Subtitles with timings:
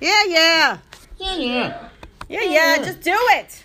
[0.00, 0.78] Yeah, yeah.
[1.18, 1.88] Yeah, yeah.
[2.28, 2.76] Yeah, yeah.
[2.78, 3.64] Just do it.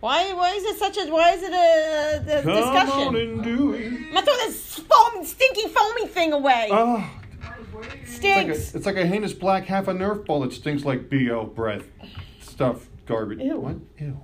[0.00, 0.32] Why?
[0.32, 1.10] Why is it such a?
[1.10, 3.08] Why is it a, a Come discussion?
[3.08, 3.86] on and do it.
[3.86, 6.68] I'm gonna throw this foam, stinky, foamy thing away.
[6.70, 7.08] Oh,
[7.40, 8.06] it's like, a,
[8.54, 8.74] Stinks.
[8.74, 11.84] it's like a heinous black half a Nerf ball that stinks like BO breath.
[12.40, 13.40] Stuff, garbage.
[13.40, 13.56] Ew.
[13.58, 13.76] What?
[13.98, 14.20] Ew.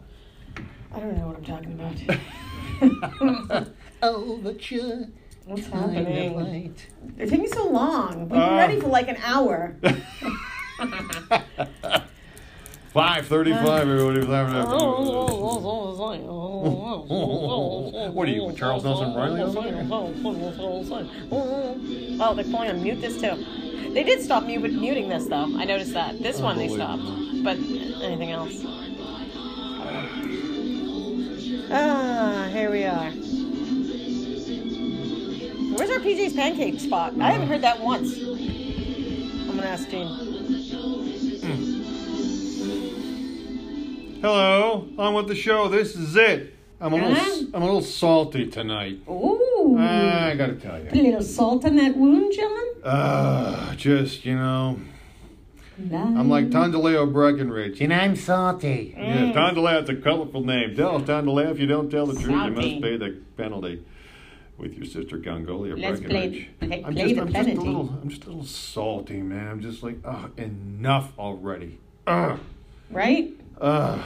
[0.93, 3.67] I don't know what I'm talking about.
[4.03, 5.13] oh, you
[5.47, 6.75] What's happening?
[7.17, 8.21] They're taking so long.
[8.21, 8.57] We've been Uh.
[8.57, 9.77] ready for like an hour.
[12.93, 13.89] Five thirty-five.
[13.89, 14.19] Everybody.
[14.19, 14.81] Was having a fun.
[18.15, 19.41] What are you, Charles Nelson Reilly
[22.21, 23.45] Oh, they're pulling on mute this too.
[23.93, 25.51] They did stop mute, muting this though.
[25.57, 26.23] I noticed that.
[26.23, 27.03] This one they stopped.
[27.43, 27.57] But
[28.03, 28.53] anything else?
[31.71, 33.11] Ah, here we are.
[35.77, 37.15] Where's our PJ's pancake spot?
[37.20, 38.17] I haven't heard that once.
[38.17, 40.34] I'm gonna ask Gene.
[44.25, 45.69] Hello, on with the show.
[45.69, 46.55] This is it.
[46.81, 47.43] I'm a little, Huh?
[47.53, 49.01] I'm a little salty tonight.
[49.07, 49.77] Ooh.
[49.79, 50.89] I gotta tell you.
[50.91, 51.03] a you.
[51.03, 52.73] little salt on that wound, gentlemen.
[52.83, 54.81] Uh, just you know,
[55.93, 57.83] I'm like Tondaleo Breckenridge.
[57.83, 58.95] and I'm salty.
[58.97, 60.75] Yeah, Tondaleo's a colorful name.
[60.75, 62.51] Tell Tondaleo if you don't tell the truth, you Salty.
[62.55, 63.85] must pay the penalty.
[64.57, 66.48] With your sister Gongolia Let's Breckenridge.
[66.61, 69.20] play- play- I'm play just, the I'm just a little, I'm just a little salty,
[69.20, 69.48] man.
[69.48, 71.79] I'm just like, oh, enough already.
[72.07, 72.39] Ugh,
[72.91, 73.35] Right?
[73.65, 74.01] Ugh.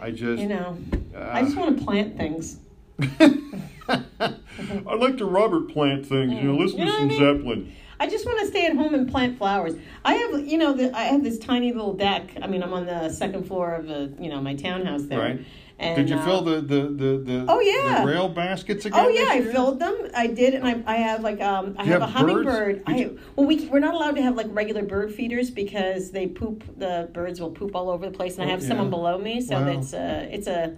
[0.00, 0.78] I just, You know,
[1.14, 2.58] uh, I just want to plant things.
[3.00, 6.32] I like to Robert plant things.
[6.34, 7.18] You know, listen You know to some I mean?
[7.18, 7.72] Zeppelin.
[8.00, 9.74] I just want to stay at home and plant flowers.
[10.04, 12.30] I have, you know, the, I have this tiny little deck.
[12.40, 15.18] I mean, I'm on the second floor of the, you know, my townhouse there.
[15.18, 15.40] Right.
[15.80, 18.00] And, Did you uh, fill the the the, the, Oh, yeah.
[18.00, 18.98] the rail baskets again?
[19.04, 19.96] Oh yeah, I filled them.
[20.12, 22.82] I did, and I, I have like um I have, have a hummingbird.
[22.84, 26.64] I well we we're not allowed to have like regular bird feeders because they poop.
[26.78, 28.68] The birds will poop all over the place, and I Oh, have yeah.
[28.68, 29.64] someone below me, so Wow.
[29.66, 30.74] that's uh it's a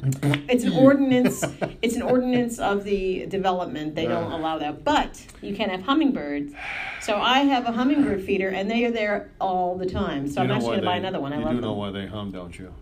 [0.50, 1.42] it's an ordinance.
[1.82, 3.94] it's an ordinance of the development.
[3.94, 6.52] They don't allow that, but you can't have hummingbirds.
[7.00, 10.28] So I have a hummingbird feeder, and they are there all the time.
[10.28, 11.32] So You I'm actually gonna buy another one.
[11.32, 11.56] I love them.
[11.56, 12.74] you love do know why they hum, don't you?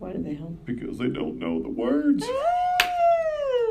[0.00, 0.58] Why do they hum?
[0.64, 2.24] Because they don't know the words.
[2.26, 2.69] Ah!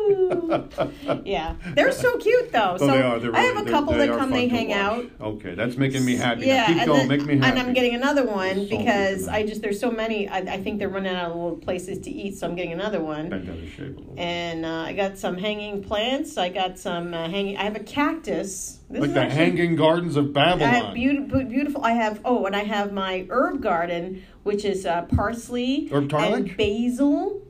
[1.26, 2.74] Yeah, they're so cute though.
[2.76, 3.20] Oh, so they are.
[3.20, 4.78] They're I have a couple that come, they hang watch.
[4.78, 5.06] out.
[5.22, 6.46] Okay, that's making me happy.
[6.48, 7.50] Yeah, now keep and going, then- make me happy.
[7.60, 9.28] And I'm getting another one Salty because.
[9.28, 10.28] I just there's so many.
[10.28, 13.02] I, I think they're running out of little places to eat, so I'm getting another
[13.02, 13.30] one.
[13.30, 14.16] Bend out of shape a little.
[14.18, 16.38] And uh, I got some hanging plants.
[16.38, 17.58] I got some uh, hanging.
[17.58, 18.80] I have a cactus.
[18.90, 20.94] This like the actually- hanging gardens of I have Babylon.
[20.96, 21.84] beautiful, beautiful.
[21.84, 26.48] I have oh, and I have my herb garden, which is uh, parsley Herb garlic?
[26.50, 27.42] and basil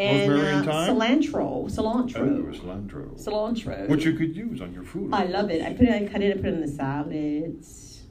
[0.00, 0.96] and Rosemary and uh, thyme?
[0.96, 3.24] cilantro, Oh, cilantro, cilantro.
[3.24, 3.88] cilantro.
[3.88, 5.10] Which you could use on your food.
[5.12, 5.62] I love it.
[5.62, 6.02] I put it.
[6.02, 6.32] I cut it.
[6.32, 8.02] I put it in the salads.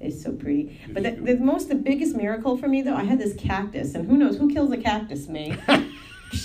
[0.00, 0.80] It's so pretty.
[0.92, 4.06] But the, the most, the biggest miracle for me though, I had this cactus, and
[4.08, 5.28] who knows who kills a cactus?
[5.28, 5.56] Me.
[5.68, 5.86] I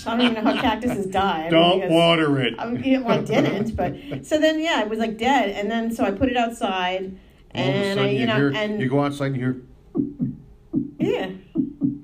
[0.04, 1.46] don't even know how cactuses die.
[1.46, 2.54] I Don't because- water it.
[2.58, 3.74] I, mean, you know, I didn't,
[4.10, 7.18] but so then yeah, it was like dead, and then so I put it outside,
[7.54, 11.18] All and sudden I, you, you, know, hear, and you go outside and you hear,
[11.18, 11.30] yeah,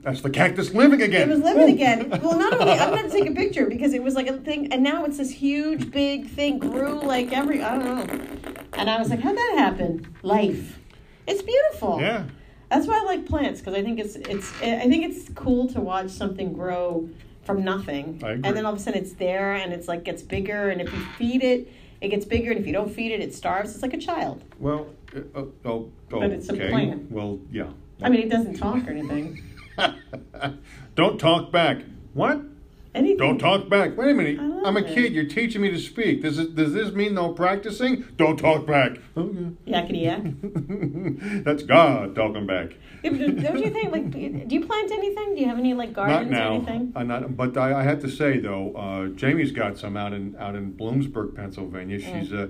[0.06, 1.28] that's the cactus living again.
[1.28, 2.08] it was living again.
[2.22, 4.80] Well, not only I'm gonna take a picture because it was like a thing, and
[4.80, 8.18] now it's this huge, big thing grew like every I don't know,
[8.74, 10.14] and I was like, how'd that happen?
[10.22, 10.78] Life.
[11.26, 12.00] It's beautiful.
[12.00, 12.22] Yeah.
[12.70, 15.80] That's why I like plants because I think it's it's I think it's cool to
[15.80, 17.08] watch something grow
[17.42, 18.42] from nothing, I agree.
[18.48, 20.92] and then all of a sudden it's there and it's like gets bigger, and if
[20.92, 23.74] you feed it, it gets bigger, and if you don't feed it, it starves.
[23.74, 24.44] It's like a child.
[24.60, 24.86] Well,
[25.16, 26.68] uh, oh, oh, But it's a okay.
[26.68, 27.10] plant.
[27.10, 27.70] Well, yeah.
[28.02, 29.42] I mean, it doesn't talk or anything.
[30.94, 31.82] Don't talk back.
[32.14, 32.41] What?
[32.97, 33.19] Anything.
[33.19, 33.94] Don't talk back.
[33.97, 34.41] Wait a minute.
[34.41, 34.94] I'm a it.
[34.94, 35.12] kid.
[35.12, 36.22] You're teaching me to speak.
[36.22, 38.06] Does it, does this mean no practicing?
[38.16, 38.92] Don't talk back.
[39.15, 40.22] Yakety yak.
[41.44, 42.72] That's God talking back.
[43.03, 45.34] Yeah, Don't you think like do you plant anything?
[45.34, 46.92] Do you have any like Not gardens or anything?
[46.97, 50.34] I'm not, but I, I have to say though, uh, Jamie's got some out in
[50.38, 52.00] out in Bloomsburg, Pennsylvania.
[52.00, 52.48] She's uh,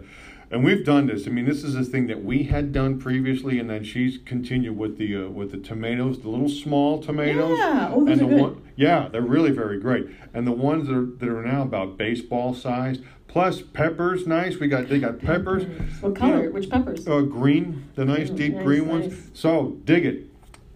[0.50, 1.26] and we've done this.
[1.26, 4.76] I mean, this is a thing that we had done previously, and then she's continued
[4.78, 7.59] with the uh, with the tomatoes, the little small tomatoes.
[7.59, 7.91] Yeah.
[7.92, 8.41] Oh, and the good.
[8.41, 10.06] one, yeah, they're really very great.
[10.34, 14.59] And the ones that are that are now about baseball sized, plus peppers, nice.
[14.59, 15.65] We got they got peppers.
[16.00, 16.50] What color?
[16.50, 17.06] Which peppers?
[17.09, 19.10] Uh, green, the nice Mm, deep nice, green nice.
[19.10, 19.30] ones.
[19.34, 20.24] So dig it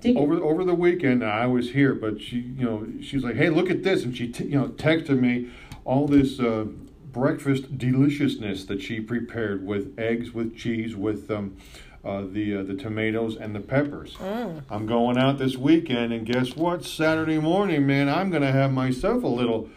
[0.01, 0.19] Dig it.
[0.19, 3.71] over over the weekend I was here, but she you know she's like, hey, look
[3.71, 5.51] at this, and she t- you know texted me
[5.85, 6.67] all this uh,
[7.13, 11.57] breakfast deliciousness that she prepared with eggs, with cheese, with um,
[12.05, 14.15] uh, the uh, the tomatoes and the peppers.
[14.15, 14.63] Mm.
[14.71, 16.85] I'm going out this weekend, and guess what?
[16.85, 19.69] Saturday morning, man, I'm gonna have myself a little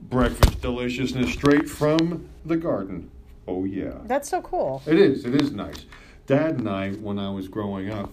[0.00, 3.10] breakfast deliciousness straight from the garden.
[3.46, 3.98] Oh yeah.
[4.04, 4.82] That's so cool.
[4.86, 5.24] It is.
[5.24, 5.86] It is nice.
[6.26, 8.10] Dad and I, when I was growing up,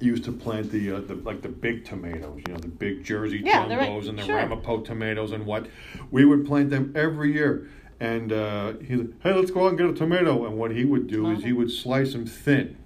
[0.00, 3.40] used to plant the, uh, the like the big tomatoes, you know, the big Jersey
[3.44, 4.06] Yeah, they're right.
[4.08, 4.36] and the Sure.
[4.36, 5.66] Ramapo tomatoes and what.
[6.10, 7.68] We would plant them every year.
[7.98, 10.44] And uh, he's like, hey, let's go out and get a tomato.
[10.44, 12.76] And what he would do is he would slice them thin,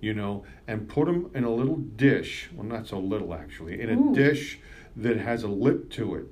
[0.00, 2.48] you know, and put them in a little dish.
[2.54, 4.14] Well, not so little actually, in a Ooh.
[4.14, 4.60] dish
[4.96, 6.26] that has a lip to it.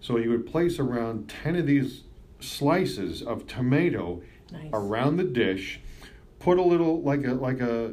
[0.00, 2.02] So he would place around 10 of these
[2.40, 4.22] slices of tomato
[4.52, 4.70] Nice.
[4.72, 5.80] around the dish,
[6.40, 7.92] put a little like a like a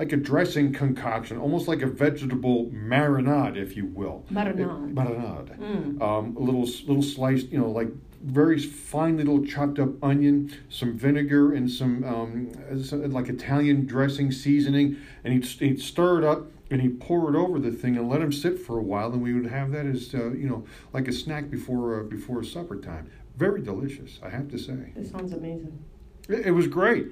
[0.00, 4.24] like a dressing concoction, almost like a vegetable marinade, if you will.
[4.32, 4.94] Marinade.
[4.94, 5.58] Marinade.
[5.58, 6.00] Mm.
[6.00, 7.88] Um, a little little sliced, you know, like
[8.22, 14.32] very fine little chopped up onion, some vinegar, and some um, some- like Italian dressing
[14.32, 18.08] seasoning, and he'd, he'd stir it up and he'd pour it over the thing and
[18.08, 20.64] let him sit for a while, and we would have that as uh, you know
[20.94, 23.10] like a snack before uh, before supper time.
[23.36, 24.92] Very delicious, I have to say.
[24.96, 25.78] It sounds amazing.
[26.26, 27.08] It, it was great.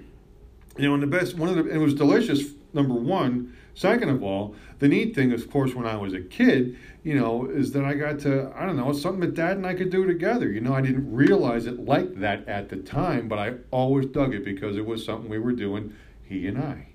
[0.79, 2.55] You know, and the best one of the it was delicious.
[2.73, 3.55] Number one.
[3.75, 7.47] Second of all, the neat thing, of course, when I was a kid, you know,
[7.49, 10.05] is that I got to I don't know something that Dad and I could do
[10.07, 10.51] together.
[10.51, 14.35] You know, I didn't realize it like that at the time, but I always dug
[14.35, 15.95] it because it was something we were doing,
[16.25, 16.89] he and I.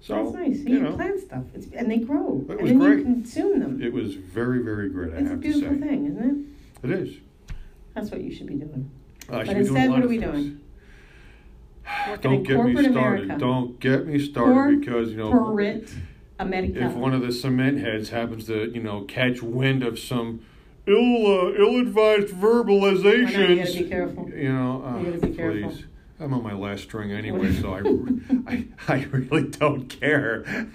[0.00, 0.58] So That's nice.
[0.60, 2.98] you You, know, plant stuff, it's, and they grow, It and was then great.
[2.98, 3.82] you consume them.
[3.82, 5.12] it was very very great.
[5.14, 6.48] I it's a beautiful thing, isn't
[6.82, 6.88] it?
[6.88, 7.16] it is.
[7.94, 8.90] That's what you should be doing.
[9.28, 10.32] But be doing a instead, what are we things.
[10.32, 10.59] doing?
[12.08, 13.24] Working Don't in get me corporate started.
[13.24, 13.38] America.
[13.40, 15.88] Don't get me started because you know Corporate
[16.38, 16.80] America.
[16.86, 20.40] if one of the cement heads happens to you know catch wind of some
[20.86, 20.96] ill
[21.26, 24.28] uh, ill-advised verbalizations I know, you gotta be careful.
[24.30, 25.70] you know uh, You gotta be careful.
[25.70, 25.84] please
[26.18, 27.80] i'm on my last string anyway so I,
[28.52, 30.44] I i really don't care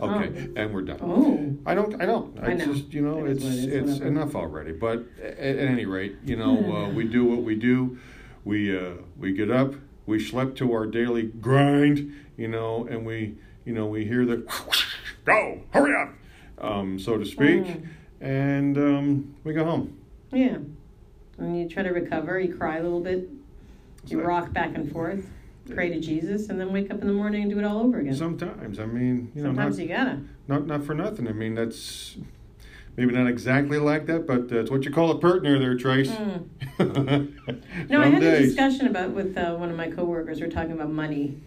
[0.00, 2.00] okay and we're done oh, I don't.
[2.00, 2.38] I don't.
[2.40, 2.64] I, I know.
[2.72, 4.06] just, you know, It is it's what it is, it's whatever.
[4.08, 4.72] enough already.
[4.72, 7.98] But at, at any rate, you know, uh, we do what we do.
[8.44, 9.74] We uh, we get up.
[10.06, 12.12] We schlep to our daily grind.
[12.36, 14.36] You know, and we you know we hear the
[15.24, 16.14] go hurry up,
[16.64, 17.86] um, so to speak, Mm.
[18.20, 19.96] and um, we go home.
[20.32, 20.58] yeah.
[21.38, 22.40] And you try to recover.
[22.40, 23.28] You cry a little bit.
[24.06, 25.28] You rock back and forth.
[25.72, 27.98] Pray to Jesus, and then wake up in the morning and do it all over
[28.00, 28.14] again.
[28.16, 30.20] Sometimes, I mean, you know, Sometimes not, you gotta.
[30.48, 31.28] not not for nothing.
[31.28, 32.16] I mean, that's
[32.98, 36.10] maybe not exactly like that, but that's what you call a partner there, Trace.
[36.10, 36.48] Mm.
[37.88, 40.40] No, I had a discussion about with uh, one of my coworkers.
[40.40, 41.40] We're talking about money,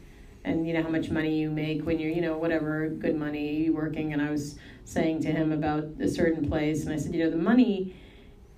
[0.45, 3.69] and you know how much money you make when you're, you know, whatever good money
[3.69, 4.13] working.
[4.13, 7.29] And I was saying to him about a certain place, and I said, you know,
[7.29, 7.95] the money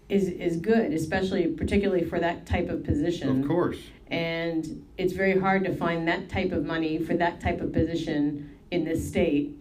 [0.07, 3.41] is is good, especially particularly for that type of position.
[3.41, 3.77] Of course.
[4.07, 8.55] And it's very hard to find that type of money for that type of position
[8.69, 9.57] in this state.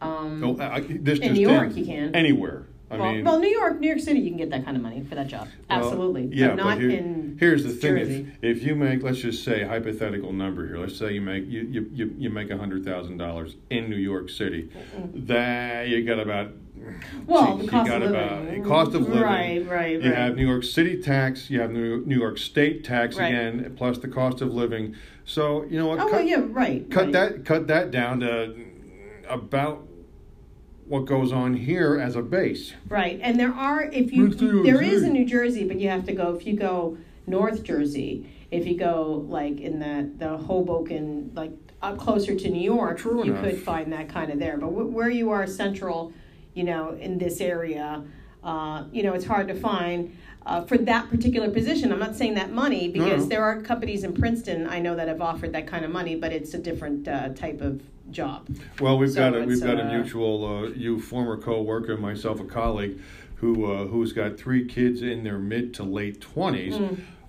[0.00, 1.76] Um, Oh, I, this in just New York, in.
[1.76, 2.14] you can.
[2.14, 2.66] anywhere.
[2.88, 4.82] I well, mean, well, New York, New York City, you can get that kind of
[4.82, 5.48] money for that job.
[5.68, 8.32] well, Absolutely, yeah, but not here- in here's the thing: Jersey.
[8.42, 10.78] if, if you make, let's just say, hypothetical number here.
[10.78, 13.96] Let's say you make you you, you, you make a hundred thousand dollars in New
[13.96, 14.70] York City.
[15.14, 16.52] That you got about.
[17.26, 18.64] Well, geez, the cost you got of about living.
[18.64, 19.20] cost of living.
[19.22, 20.16] Right, right, You right.
[20.18, 21.50] have New York City tax.
[21.50, 23.28] You have New New York State tax Right.
[23.28, 24.94] again, plus the cost of living.
[25.24, 25.98] So you know what?
[25.98, 26.88] Oh, cut, well, yeah, right.
[26.88, 27.12] cut right.
[27.12, 28.54] that cut that down to
[29.28, 29.88] about
[30.88, 32.72] what goes on here as a base.
[32.88, 34.28] Right, and there are if you
[34.62, 38.32] there is in New Jersey, but you have to go if you go North Jersey.
[38.50, 41.52] If you go like in the the Hoboken, like
[41.82, 43.44] up closer to New York, True you enough.
[43.44, 44.56] could find that kind of there.
[44.56, 46.12] But wh- where you are central,
[46.54, 48.04] you know, in this area,
[48.44, 50.16] uh, you know, it's hard to find.
[50.46, 53.28] Uh, for that particular position, I'm not saying that money because no.
[53.28, 56.32] there are companies in Princeton I know that have offered that kind of money, but
[56.32, 58.48] it's a different uh, type of job.
[58.80, 62.38] Well, we've So got a we've got a uh, mutual uh, you former coworker, myself
[62.40, 63.00] a colleague,
[63.36, 66.78] who uh, who's got three kids in their mid to late twenties.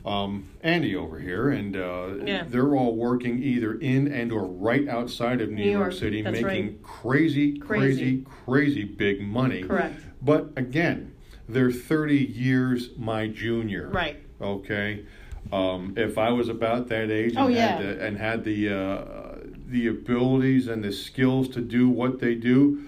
[0.06, 2.24] Um, Andy over here, and uh.
[2.24, 2.44] Yeah.
[2.48, 6.22] they're all working either in and or right outside of New, New York, York, City,
[6.22, 8.26] making crazy, crazy, Crazy.
[8.46, 9.64] crazy big money.
[9.64, 10.00] Correct.
[10.22, 11.14] But again,
[11.50, 13.89] they're thirty years my junior.
[13.89, 14.18] Right.
[14.42, 15.06] Okay.
[15.51, 19.38] Um, if I was about that age and Oh, had the, and had the uh,
[19.68, 22.84] the abilities and the skills to do what they do,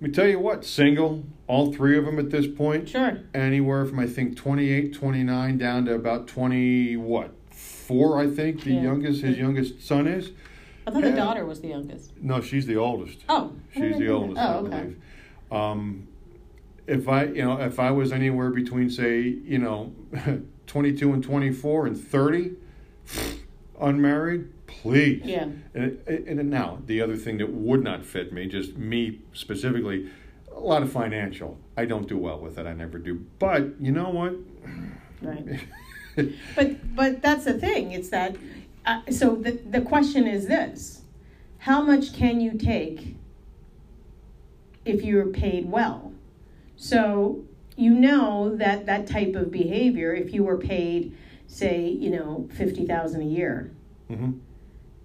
[0.00, 3.18] let me tell you what, single, all three of them at this point, Sure.
[3.34, 7.32] anywhere from I think 28, 29 down to about 20 what?
[7.50, 8.82] 4 I think the Yeah.
[8.82, 10.30] youngest his youngest son is.
[10.86, 11.10] I thought Yeah.
[11.10, 12.12] the daughter was the youngest.
[12.22, 13.24] No, she's the oldest.
[13.28, 14.68] Oh, She's the oldest, Oh, I okay.
[14.70, 14.96] believe.
[15.52, 16.08] Um,
[16.86, 19.92] if I, you know, if I was anywhere between, say, you know,
[20.66, 22.52] 22 and 24 and 30,
[23.80, 25.22] unmarried, please.
[25.24, 25.48] Yeah.
[25.74, 30.10] And, and now, the other thing that would not fit me, just me specifically,
[30.54, 31.58] a lot of financial.
[31.76, 32.66] I don't do well with it.
[32.66, 33.26] I never do.
[33.38, 34.34] But you know what?
[35.22, 35.60] Right.
[36.54, 37.90] But but that's the thing.
[37.90, 38.36] It's that.
[38.86, 41.02] Uh, so the the question is this:
[41.58, 43.16] how much can you take
[44.84, 46.13] if you're paid well?
[46.84, 47.42] So
[47.76, 52.84] you know that that type of behavior, if you were paid, say, you know, fifty
[52.84, 53.72] thousand a year,
[54.08, 54.32] hmm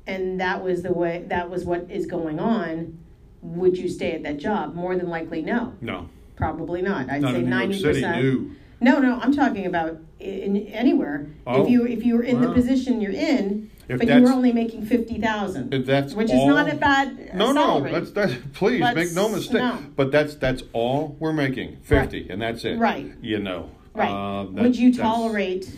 [0.06, 2.98] and that was the way that was what is going on,
[3.42, 4.76] would you stay at that job?
[4.76, 5.74] More than likely, no.
[5.80, 7.10] No, Probably not.
[7.10, 8.52] I'd not say in New York ninety percent.
[8.82, 9.00] No.
[9.00, 11.28] No, no, I'm talking about in, anywhere.
[11.46, 11.64] Oh.
[11.64, 14.54] If you if you were in the position you're in, If but you were only
[14.54, 17.92] making fifty thousand, that's which all, is not a bad No, no, salary.
[17.92, 19.62] that's that's please make no mistake.
[19.62, 19.84] no.
[19.96, 22.78] But that's that's all we're making, fifty, and that's it.
[22.78, 23.12] Right.
[23.22, 23.70] You know.
[23.94, 24.10] right.
[24.10, 25.70] Uh, that- Would you tolerate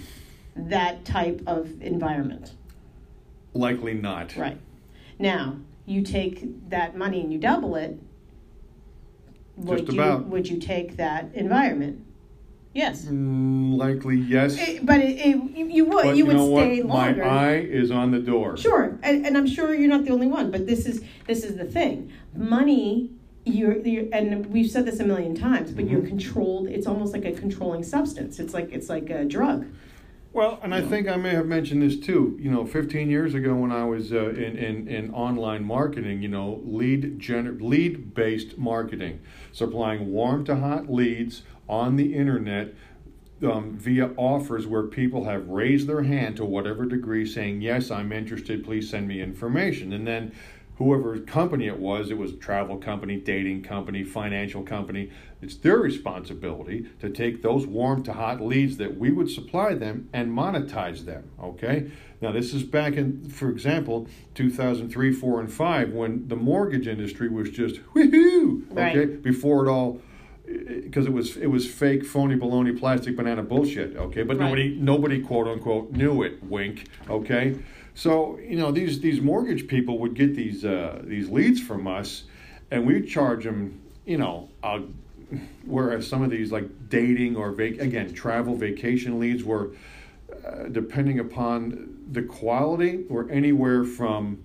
[0.55, 2.51] that type of environment?
[3.53, 4.35] Likely not.
[4.37, 4.57] Right.
[5.17, 7.97] Now you take that money and you double it.
[9.57, 10.25] Would Just you about.
[10.27, 12.05] would you take that environment?
[12.73, 13.05] Yes.
[13.05, 14.55] Mm, likely yes.
[14.57, 16.95] It- but it, it, you, you would but you would stay what?
[17.07, 17.25] longer.
[17.25, 18.55] My eye is on the door.
[18.57, 21.57] Sure, and, and I'm sure you're not the only one, but this is this is
[21.57, 22.11] the thing.
[22.33, 23.09] Money,
[23.45, 25.93] you're, you're and we've said this a million times, but Mm-hmm.
[25.93, 26.67] you're controlled.
[26.69, 28.39] It's almost like a controlling substance.
[28.39, 29.65] It's like it's like a drug.
[30.33, 32.37] Well, and I think I may have mentioned this too.
[32.39, 36.29] You know, 15 years ago when I was uh, in, in in online marketing, you
[36.29, 39.19] know, lead gener- lead based marketing,
[39.51, 42.75] supplying warm to hot leads on the internet
[43.41, 48.11] um, via offers where people have raised their hand to whatever degree, saying yes, I'm
[48.11, 48.63] interested.
[48.63, 50.33] Please send me information, and then.
[50.77, 55.11] Whoever company it was, it was a travel company, dating company, financial company.
[55.39, 60.09] It's their responsibility to take those warm to hot leads that we would supply them
[60.11, 61.29] and monetize them.
[61.39, 61.91] Okay.
[62.19, 67.29] Now this is back in, for example, 2003, four, and five, when the mortgage industry
[67.29, 68.71] was just woohoo.
[68.71, 68.97] Okay.
[68.97, 69.21] Right.
[69.21, 70.01] Before it all,
[70.83, 73.95] because it was it was fake, phony, baloney, plastic, banana bullshit.
[73.95, 74.23] Okay.
[74.23, 74.45] But Right.
[74.45, 76.43] nobody nobody quote unquote knew it.
[76.43, 76.85] Wink.
[77.09, 77.55] Okay.
[77.93, 82.23] So you know these these mortgage people would get these uh, these leads from us,
[82.71, 83.79] and we'd charge them.
[84.05, 84.79] You know, uh,
[85.65, 89.71] whereas some of these like dating or vac- again travel vacation leads were,
[90.45, 94.41] uh, depending upon the quality, were anywhere from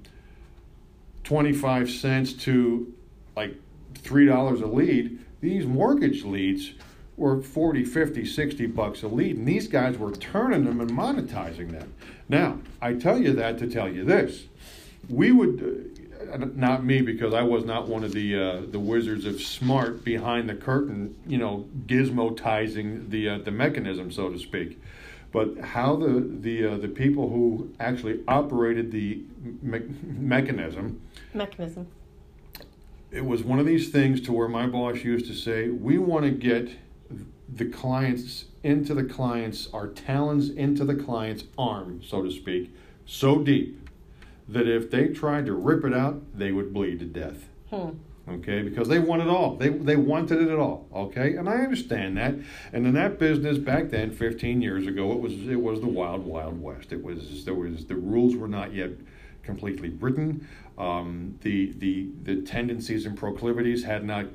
[1.24, 2.92] twenty five cents to
[3.36, 3.54] like
[3.94, 5.18] three dollars a lead.
[5.40, 6.72] These mortgage leads
[7.16, 11.70] were 40, 50, 60 bucks a lead, and these guys were turning them and monetizing
[11.70, 11.92] them.
[12.28, 14.46] Now, I tell you that to tell you this.
[15.08, 15.94] We would,
[16.32, 20.04] uh, not me because I was not one of the uh, the wizards of smart
[20.04, 24.80] behind the curtain, you know, gizmotizing the uh, the mechanism, so to speak.
[25.32, 29.22] But how the the uh, the people who actually operated the
[29.62, 31.00] me- mechanism
[31.32, 31.86] Mechanism.
[33.10, 36.24] It was one of these things to where my boss used to say, we want
[36.24, 36.70] to get
[37.48, 43.38] the clients into the clients, our talons into the client's arm, so to speak, so
[43.38, 43.88] deep
[44.48, 47.48] that if they tried to rip it out, they would bleed to death.
[47.70, 47.90] Hmm.
[48.28, 49.54] Okay, because they want it all.
[49.54, 50.88] They they wanted it at all.
[50.92, 52.34] Okay, and I understand that.
[52.72, 56.24] And in that business back then, 15 years ago, it was it was the wild
[56.24, 56.92] wild west.
[56.92, 58.90] It was there was the rules were not yet
[59.44, 60.46] completely written.
[60.78, 64.26] Um, the the the tendencies and proclivities had not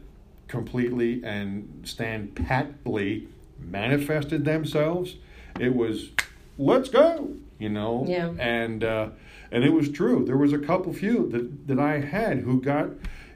[0.48, 3.28] completely and stand patly
[3.60, 5.16] manifested themselves.
[5.60, 6.10] It was
[6.58, 8.06] let's go, you know.
[8.08, 8.34] Yeah.
[8.40, 9.10] And uh,
[9.52, 10.26] and it was true.
[10.26, 12.90] There was a couple few that that I had who got,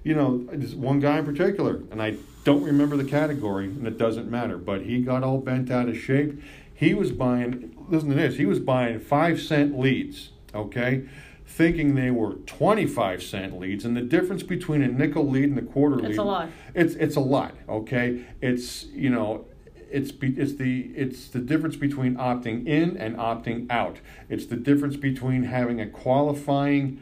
[0.03, 3.97] you know, this one guy in particular, and I don't remember the category, and it
[3.97, 4.57] doesn't matter.
[4.57, 6.41] But he got all bent out of shape.
[6.73, 7.75] He was buying.
[7.87, 8.37] Listen to this.
[8.37, 10.29] He was buying five cent leads.
[10.53, 11.03] Okay.
[11.47, 15.61] Thinking they were 25 cent leads, and the difference between a nickel lead and a
[15.61, 16.09] quarter lead.
[16.09, 16.49] It's a lot.
[16.73, 18.25] It's it's a lot, okay?
[18.41, 19.45] It's you know,
[19.89, 23.99] it's be, it's the it's the difference between opting in and opting out.
[24.27, 26.99] It's the difference between having a qualifying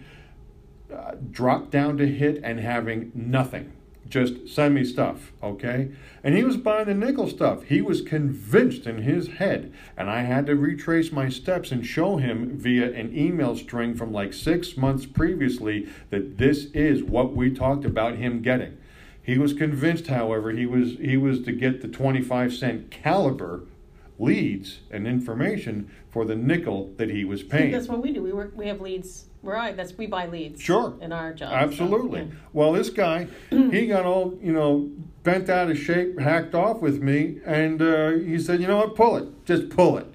[0.94, 3.72] uh, drop down to hit and having nothing.
[4.14, 5.90] Just send me stuff, okay?
[6.24, 7.64] And he was buying the nickel stuff.
[7.64, 12.18] He was convinced in his head, and I had to retrace my steps and show
[12.18, 17.50] him via an email string from like six months previously that this is what we
[17.50, 18.78] talked about him getting.
[19.20, 23.64] He was convinced, however, he was he was to get the 25 cent caliber
[24.20, 27.72] leads and information for the nickel that he was paying.
[27.72, 28.22] That's what we do.
[28.22, 28.54] We work.
[28.56, 29.26] We have leads.
[29.44, 30.62] We're that's we buy leads.
[30.62, 30.96] Sure.
[31.02, 31.52] In our job.
[31.54, 32.22] Absolutely.
[32.22, 32.32] So, yeah.
[32.54, 34.90] Well, this guy, he got all you know
[35.24, 38.96] bent out of shape, hacked off with me, and uh, he said, "You know what?
[38.96, 39.46] Pull it.
[39.46, 40.08] Just pull it."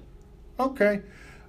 [0.59, 1.01] Okay.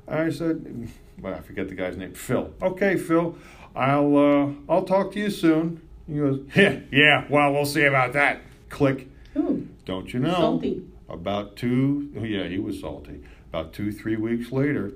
[0.06, 2.14] I said, well, I forget the guy's name.
[2.14, 2.52] Phil.
[2.60, 3.36] Okay, Phil.
[3.74, 5.80] I'll uh, I'll talk to you soon.
[6.08, 7.24] He goes, yeah, yeah.
[7.30, 8.40] Well, we'll see about that.
[8.68, 9.08] Click.
[9.36, 10.32] Ooh, Don't you know?
[10.34, 10.84] salty.
[11.08, 13.22] About two, oh, yeah, he was salty.
[13.48, 14.92] About two, three weeks later,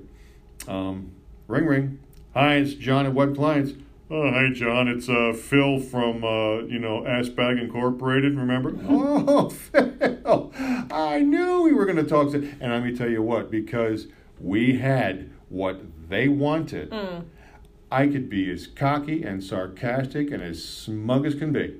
[0.67, 1.11] um,
[1.47, 1.99] ring, ring.
[2.37, 3.71] Hi, it's John at Web Clients.
[4.11, 8.75] Oh, hey, John, it's uh, Phil from, uh, you know, Asbag Incorporated, remember?
[8.89, 10.51] oh, Phil,
[10.91, 12.39] I knew we were going to talk to...
[12.59, 17.23] And let me tell you what, because we had what they wanted, Mm.
[17.89, 21.75] I could be as cocky and sarcastic and as smug as can be.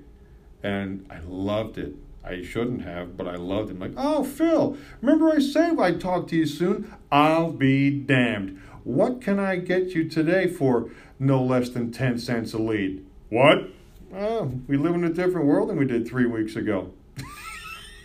[0.63, 1.95] And I loved it.
[2.23, 3.73] I shouldn't have, but I loved it.
[3.73, 6.93] I'm like, oh, Phil, remember I said I'd talk to you soon?
[7.11, 8.61] I'll be damned.
[8.85, 13.03] What can I get you today for no less than 10 cents a lead?
[13.29, 13.71] What?
[14.13, 16.93] Oh, we live in a different world than we did three weeks ago.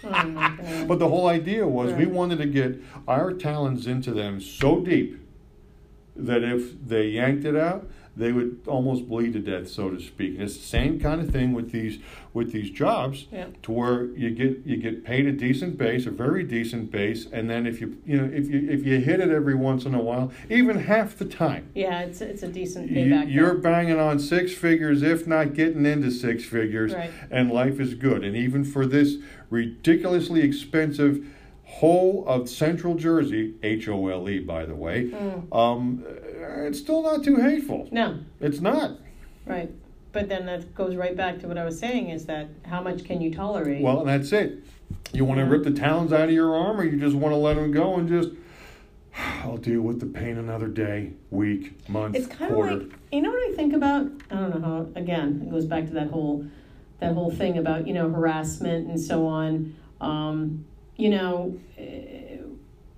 [0.03, 0.57] Oh.
[0.89, 5.21] But the whole idea was we wanted to get our talons into them so deep
[6.17, 7.87] that if they yanked it out,
[8.17, 10.35] they would almost bleed to death, so to speak.
[10.35, 11.99] And it's the same kind of thing with these
[12.33, 13.47] with these jobs, Yeah.
[13.63, 17.49] to where you get you get paid a decent base, a very decent base, and
[17.51, 20.03] then if you you know if you if you hit it every once in a
[20.03, 21.69] while, even half the time.
[21.75, 23.33] Yeah, it's it's a decent You, payback.
[23.33, 23.59] you're there.
[23.59, 27.11] banging on six figures, if not getting into six figures, Right.
[27.31, 28.25] and life is good.
[28.25, 29.17] And even for this
[29.51, 31.25] ridiculously expensive
[31.65, 35.57] whole of Central Jersey, H O L E, by the way, Mm.
[35.57, 36.05] um,
[36.59, 37.89] it's still not too hateful.
[37.91, 38.99] No, It's not.
[39.47, 39.71] right.
[40.13, 43.05] But then that goes right back to what I was saying: is that how much
[43.05, 43.81] can you tolerate?
[43.83, 44.65] Well, that's it.
[45.13, 47.37] You want to rip the talons out of your arm, or you just want to
[47.37, 48.31] let them go and just.
[49.45, 53.31] I'll deal with the pain another day, week, month, it's kind of like you know
[53.31, 54.11] what I think about.
[54.31, 55.01] I don't know how.
[55.01, 56.45] Again, it goes back to that whole
[56.99, 59.75] that whole thing about you know harassment and so on.
[60.01, 60.65] Um,
[60.97, 62.39] you know, eh,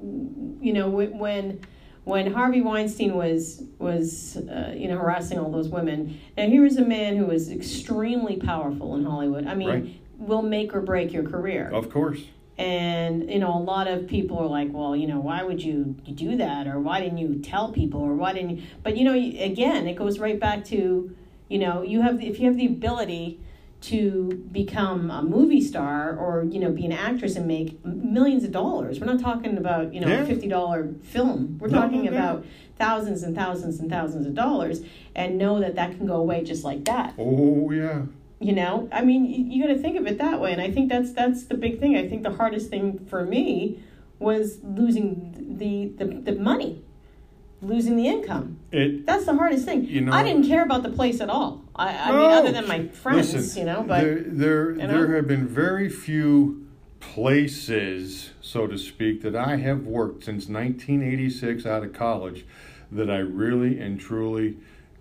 [0.01, 1.61] you know wh- when
[2.05, 6.19] when Harvey Weinstein was was uh, you know harassing all those women.
[6.37, 9.47] Now here is a man who was extremely powerful in Hollywood.
[9.47, 10.01] I mean, Right.
[10.19, 11.71] will make or break your career.
[11.73, 12.21] of course.
[12.59, 15.97] And you know, a lot of people are like, "Well, you know, why would you
[16.15, 18.63] do that, or why didn't you tell people, or why didn't?" You?
[18.83, 21.11] But you know, again, it goes right back to,
[21.49, 23.41] you know, you have if you have the ability
[23.83, 28.53] to become a movie star or you know be an actress and make millions of
[28.53, 29.01] dollars.
[29.01, 30.23] We're not talking about you know Yeah.
[30.23, 31.59] a fifty dollar film.
[31.61, 32.17] We're No, talking no, no.
[32.17, 32.45] about
[32.79, 34.83] thousands and thousands and thousands of dollars,
[35.15, 38.03] and know that that can go away just like that Oh, yeah.
[38.41, 40.69] you know i mean you, you got to think of it that way and i
[40.71, 43.79] think that's that's the big thing i think the hardest thing for me
[44.19, 46.83] was losing the the, the money
[47.61, 50.91] losing the income It that's the hardest thing You know- i didn't care about the
[50.91, 54.21] place at all i, I mean other than my friends Listen, you know but there
[54.27, 54.87] there, you know?
[54.87, 56.63] there have been very few
[57.03, 62.47] places, so to speak, that I have worked since 1986 out of college
[62.91, 64.57] that I really and truly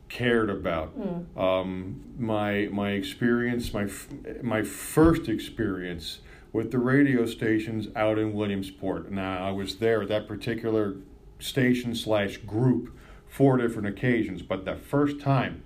[0.10, 0.99] cared about.
[0.99, 1.38] Mm.
[1.38, 4.10] Um, my my experience, my f-
[4.41, 6.19] my first experience
[6.51, 9.10] with the radio stations out in Williamsport.
[9.12, 10.95] Now I was there at that particular
[11.39, 15.63] station slash group four different occasions, but the first time.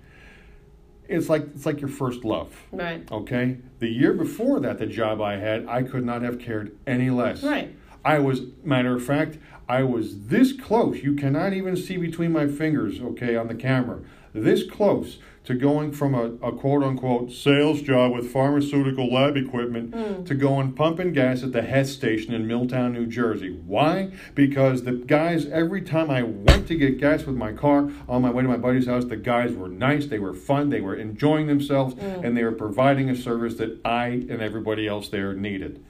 [1.08, 2.54] It's like it's like your first love.
[2.72, 3.58] right Okay?
[3.78, 7.42] The year before that, the job I had, I could not have cared any less.
[7.42, 7.74] right
[8.06, 9.36] I was, matter of fact,
[9.68, 11.02] I was this close.
[11.02, 13.98] You cannot even see between my fingers, okay, on the camera.
[14.32, 20.26] This close to going from a, a quote unquote sales job with pharmaceutical lab equipment
[20.26, 23.58] to going pumping gas at the Hess station in Milltown, New Jersey.
[23.64, 24.10] Why?
[24.34, 28.30] Because the guys, every time I went to get gas with my car on my
[28.30, 31.46] way to my buddy's house, the guys were nice, they were fun, they were enjoying
[31.46, 35.84] themselves, and they were providing a service that I and everybody else there needed.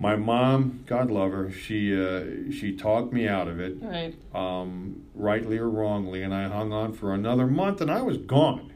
[0.00, 5.02] My mom, God love her, she uh, she talked me out of it, right um,
[5.14, 8.72] rightly or wrongly, and I hung on for another month, and I was gone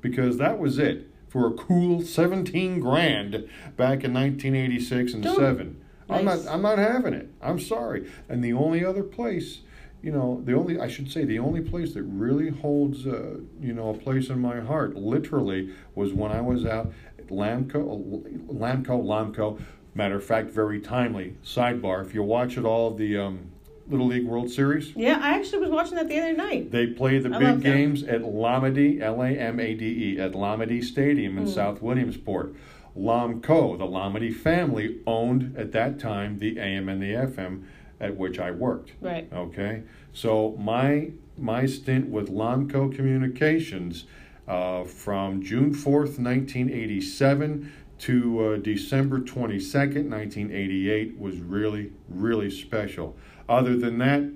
[0.00, 5.22] because that was it for a cool seventeen grand back in nineteen eighty six and
[5.22, 5.84] Dude, seven.
[6.10, 6.46] I'm not.
[6.48, 7.30] I'm not having it.
[7.42, 8.10] I'm sorry.
[8.28, 9.60] And the only other place,
[10.02, 13.74] you know, the only I should say the only place that really holds uh, you
[13.74, 19.02] know a place in my heart, literally, was when I was out at Lamco, Lamco,
[19.04, 19.60] Lamco.
[19.94, 21.36] Matter of fact, very timely.
[21.44, 23.50] Sidebar: If you watch at all the um,
[23.88, 27.18] Little League World Series, yeah i actually was watching that the other night they play
[27.18, 29.84] the I big games at Lamade, L A M A D
[30.16, 31.54] E, at Lamade Stadium in Mm.
[31.54, 32.54] South Williamsport.
[32.96, 37.62] Lamco, the Lamade family, owned at that time the AM and the FM
[38.00, 38.92] at which I worked.
[39.00, 44.04] right Okay, so my my stint with Lamco Communications
[44.48, 47.72] uh, from June fourth, nineteen eighty seven.
[48.02, 53.16] To uh, December 22nd, 1988, was really, really special.
[53.48, 54.30] Other than that,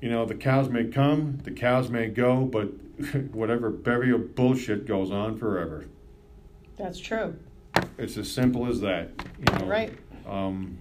[0.00, 2.66] you know, the cows may come, the cows may go, but
[3.32, 5.86] whatever of bullshit goes on forever.
[6.76, 7.36] that's true
[7.98, 9.10] It's as simple as that.
[9.38, 10.78] You know, right Um,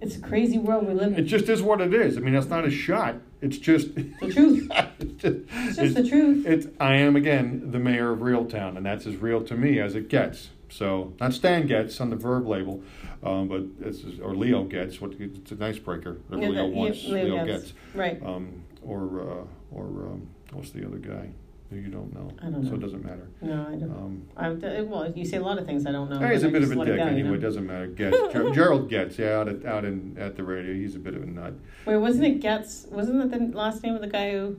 [0.00, 1.18] It's a crazy world we live in.
[1.18, 2.16] It just is what it is.
[2.16, 3.16] I mean, that's not a shot.
[3.40, 3.94] It's just.
[3.94, 4.68] The truth.
[4.98, 6.46] it's just, It's just the truth.
[6.46, 9.94] It's I am again the mayor of Reeltown, and that's as real to me as
[9.94, 10.48] it gets.
[10.70, 12.82] So not Stan gets on the verb label,
[13.22, 15.00] um, but it's or Leo gets.
[15.00, 17.04] What it's an icebreaker that Yeah, Leo that- wants.
[17.04, 17.62] yeah, Leo Leo gets.
[17.64, 17.74] gets.
[17.94, 18.22] Right.
[18.24, 19.44] Um, or uh,
[19.76, 21.28] or um, what's the other guy
[21.70, 22.28] that you don't know?
[22.40, 22.68] I don't know.
[22.68, 23.28] So it doesn't matter.
[23.40, 23.90] No, I don't.
[23.90, 26.18] Um, I'm, well, you say a lot of things I don't know.
[26.28, 27.28] He's a I bit of a dick go, you anyway.
[27.28, 27.34] know?
[27.34, 27.86] It doesn't matter.
[27.86, 30.74] Gets Ger- Gerald gets yeah out at out in at the radio.
[30.74, 31.54] He's a bit of a nut.
[31.86, 32.86] Wait, wasn't it Getz?
[32.90, 34.56] Wasn't that the last name of the guy who?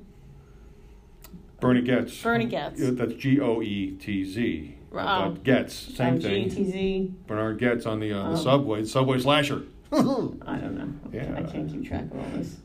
[1.59, 2.21] Bernie Goetz.
[2.21, 2.79] Bernie Goetz.
[2.79, 4.74] That's G O E T Z.
[5.01, 5.29] Oh.
[5.31, 6.49] But Getz, same oh, thing.
[6.49, 7.13] GTZ.
[7.27, 8.43] Bernard Goetz on the uh, the Oh.
[8.43, 8.81] subway.
[8.81, 9.63] The subway slasher.
[9.91, 10.89] I don't know.
[11.11, 11.33] Yeah.
[11.37, 12.57] I can't keep track of all this.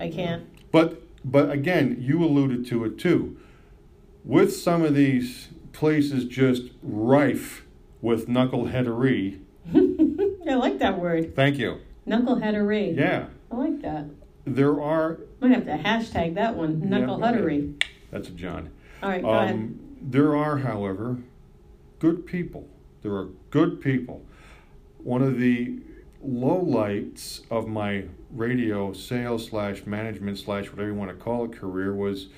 [0.00, 0.44] I can't.
[0.70, 3.36] But but again, you alluded to it too.
[4.24, 7.64] With some of these places just rife
[8.00, 9.40] with knuckleheadery.
[10.48, 11.34] I like that word.
[11.34, 11.80] Thank you.
[12.06, 12.96] Knuckleheadery.
[12.96, 14.04] Yeah, I like that.
[14.44, 15.18] there are.
[15.42, 16.80] I Might have to hashtag that one.
[16.82, 17.82] Yeah, Knuckleheadery.
[18.10, 18.70] That's a John.
[19.02, 19.54] All right, go ahead.
[19.54, 21.18] Um, there are, however,
[21.98, 22.68] good people.
[23.02, 24.24] There are good people.
[24.98, 25.78] One of the
[26.26, 31.94] lowlights of my radio sales slash management slash whatever you want to call it career
[31.94, 32.28] was,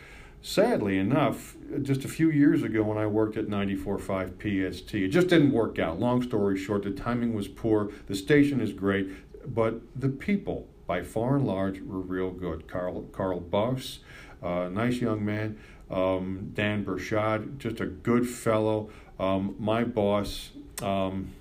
[0.43, 4.95] sadly enough, just a few years ago when I worked at 94.5 PST.
[4.95, 6.01] It just didn't work out.
[6.01, 7.91] Long story short, the timing was poor.
[8.09, 9.09] The station is great,
[9.47, 12.67] but the people, by far and large, were real good.
[12.69, 14.01] Carl Carl Buffs,
[14.43, 15.59] uh, nice young man.
[15.89, 18.91] Um, Dan Burchard, just a good fellow.
[19.19, 20.51] Um, my boss,
[20.83, 21.33] um,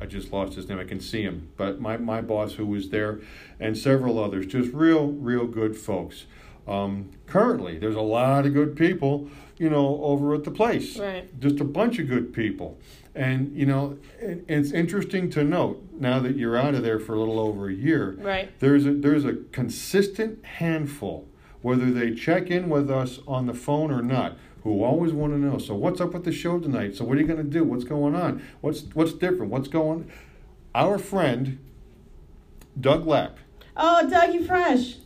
[0.00, 0.78] I just lost his name.
[0.78, 3.20] I can see him, but my, my boss who was there,
[3.58, 6.26] and several others, just real real good folks.
[6.66, 10.98] Um, currently, there's a lot of good people, you know, over at the place.
[10.98, 11.40] Right.
[11.40, 12.78] Just a bunch of good people,
[13.14, 17.14] and you know, it, it's interesting to note now that you're out of there for
[17.14, 18.56] a little over a year Right.
[18.60, 21.26] there's a there's a consistent handful
[21.60, 25.38] whether they check in with us on the phone or not who always want to
[25.38, 27.64] know so what's up with the show tonight so what are you going to do
[27.64, 30.10] what's going on what's what's different what's going on?
[30.74, 31.58] our friend
[32.78, 33.38] Doug Lapp
[33.76, 34.96] Oh, Dougie Fresh.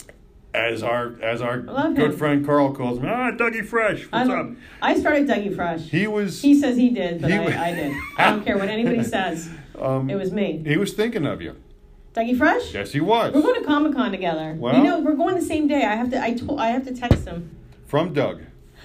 [0.54, 2.16] as our as our good him.
[2.16, 5.82] friend Carl calls me, ah Dougie Fresh what's I, up I started Dougie Fresh.
[5.90, 7.92] he was He says he did, but He I, wa- I did.
[8.18, 9.48] I don't care what anybody says.
[9.78, 10.62] um, It was me.
[10.66, 11.56] he was thinking of you
[12.14, 12.74] Dougie Fresh?
[12.74, 14.54] yes he was We're going to Comic Con together.
[14.58, 15.84] Well- you know, we're going the same day.
[15.84, 16.22] I have to.
[16.22, 16.60] I told.
[16.60, 17.54] I have to text him.
[17.86, 18.42] from Doug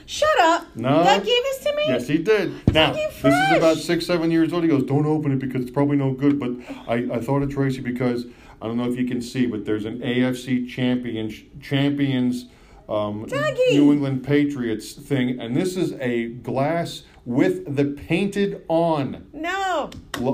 [0.08, 0.74] Shut up.
[0.76, 1.04] No.
[1.04, 1.84] Doug gave this to me.
[1.88, 2.74] Yes, he did.
[2.74, 4.64] Now, this is about six, seven years old.
[4.64, 6.40] He goes, Don't open it because it's probably no good.
[6.40, 6.52] But
[6.88, 8.26] I, I thought of Tracy because
[8.62, 11.30] I don't know if you can see, but there's an AFC champion,
[11.62, 12.46] champions
[12.90, 13.26] um,
[13.72, 15.40] New England Patriots thing.
[15.42, 19.90] And this is a glass with the painted on No,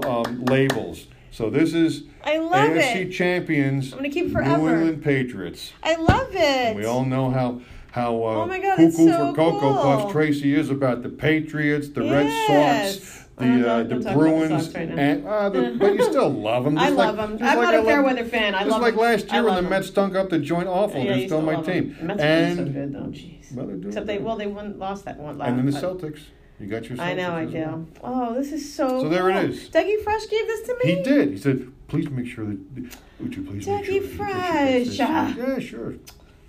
[0.05, 1.07] um, labels.
[1.31, 3.11] So this is I love AFC it.
[3.11, 4.73] champions, I'm gonna keep it New.
[4.75, 5.73] England Patriots.
[5.81, 6.75] I love it.
[6.75, 7.61] We all know how
[7.93, 9.73] how uh, Oh my God, cuckoo so for Cocoa cool.
[9.75, 14.13] Puffs Tracy is about the Patriots, the Red Sox, the uh, the talk about the
[14.17, 16.75] Bruins, right and uh, the, but you still love them.
[16.79, 17.37] I love them.
[17.39, 18.55] I'm not a fair weather fan.
[18.55, 19.03] I just love like them.
[19.03, 19.69] last year when the.
[19.69, 21.03] Mets stunk up the joint awful.
[21.03, 21.95] Yeah, They're still my team.
[21.99, 22.07] them.
[22.07, 22.99] Mets are so and good though.
[23.11, 23.53] Jeez.
[23.53, 25.49] well, Except they well they won lost that one last.
[25.49, 26.21] and then the Celtics.
[26.59, 26.97] You got your.
[26.97, 27.77] Celtics I know I well.
[27.77, 27.87] do.
[28.03, 29.01] Oh, this is so.
[29.03, 29.69] So there it is.
[29.69, 30.95] Dougie Fresh gave this to me.
[30.95, 31.29] He did.
[31.29, 32.57] He said, "Please make sure that
[33.19, 34.87] would you please make Dougie sure that you?
[34.87, 34.97] Fresh.
[34.97, 35.93] Yeah, sure.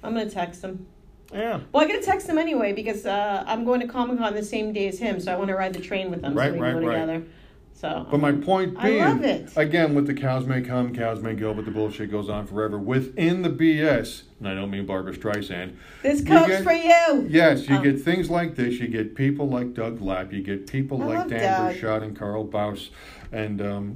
[0.02, 0.86] I'm gonna text him.
[1.34, 1.60] Yeah.
[1.72, 4.72] Well, I gotta text him anyway because uh, I'm going to Comic Con the same
[4.72, 6.32] day as him, so I want to ride the train with him.
[6.34, 6.94] Right, so we right, can go right.
[7.00, 7.22] together.
[7.76, 8.06] So.
[8.08, 9.52] But my point I being, love it.
[9.56, 12.78] again, with the cows may come, cows may go, but the bullshit goes on forever.
[12.78, 15.74] Within the BS, and I don't mean Barbra Streisand.
[16.02, 17.26] this you coke's get- for you.
[17.28, 17.82] Yes, you Oh.
[17.82, 18.78] get things like this.
[18.78, 20.32] You get people like Doug Lapp.
[20.32, 21.74] You get people I like Dan Doug.
[21.74, 22.90] Burchard and Carl Baus,
[23.32, 23.92] and um,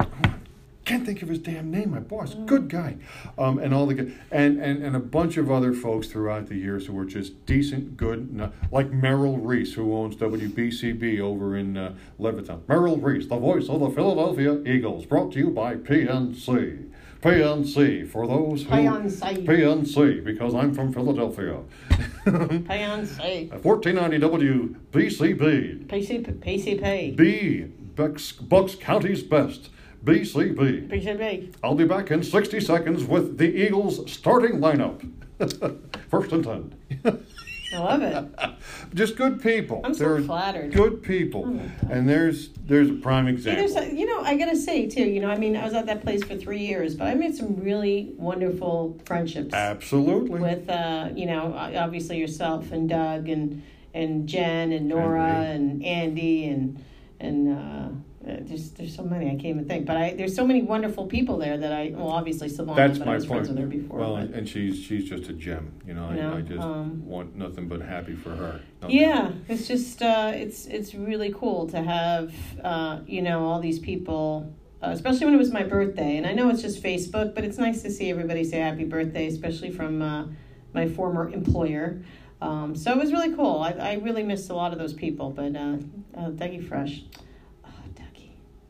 [0.89, 1.91] can't think of his damn name.
[1.91, 2.97] My boss, good guy,
[3.37, 6.55] um, and all the good, and, and and a bunch of other folks throughout the
[6.55, 11.93] years who were just decent, good, like Merrill Reese, who owns WBCB over in uh,
[12.19, 12.67] Levittown.
[12.67, 16.87] Merrill Reese, the voice of the Philadelphia Eagles, brought to you by PNC.
[17.21, 19.45] PNC for those who PNC.
[19.45, 21.59] PNC because I'm from Philadelphia.
[22.25, 23.51] PNC.
[23.63, 25.85] 1490 WBCB.
[25.85, 26.39] PCP.
[26.39, 27.15] PCP.
[27.15, 27.63] B,
[27.95, 29.69] Bucks, Bucks County's best.
[30.03, 30.89] BCB.
[30.89, 31.53] PCP.
[31.63, 35.09] I'll be back in 60 seconds with the Eagles starting lineup.
[36.09, 37.25] First and 10.
[37.71, 38.55] I love it.
[38.95, 39.81] Just good people.
[39.83, 40.73] I'm so They're flattered.
[40.73, 41.45] Good people.
[41.45, 43.77] Oh and there's there's a prime example.
[43.77, 45.03] a, you know, I gotta say too.
[45.03, 47.35] You know, I mean, I was at that place for three years, but I made
[47.35, 50.39] some really wonderful friendships Absolutely.
[50.39, 53.61] with, uh, you know, obviously yourself and Doug and
[53.93, 56.83] and Jen and Nora Jen and Andy and
[57.19, 57.89] and uh,
[58.21, 59.85] there's there's so many I can't even think.
[59.85, 63.05] But I there's so many wonderful people there that I well obviously Savannah, That's but
[63.07, 63.45] my I was point.
[63.45, 63.99] friends with her before.
[63.99, 65.73] well, but- and, she's she's just a gem.
[65.87, 68.61] You know, I, You know, I just um, want nothing but happy for her.
[68.81, 68.97] Nothing.
[68.97, 73.79] Yeah, it's just uh, it's it's really cool to have uh, you know all these
[73.79, 74.53] people,
[74.83, 76.17] uh, especially when it was my birthday.
[76.17, 79.27] And I know it's just Facebook, but it's nice to see everybody say happy birthday,
[79.27, 80.25] especially from uh,
[80.73, 82.01] my former employer.
[82.41, 83.59] Um, so it was really cool.
[83.59, 85.77] I, I really missed a lot of those people, but uh,
[86.17, 87.03] uh, Dougie Fresh,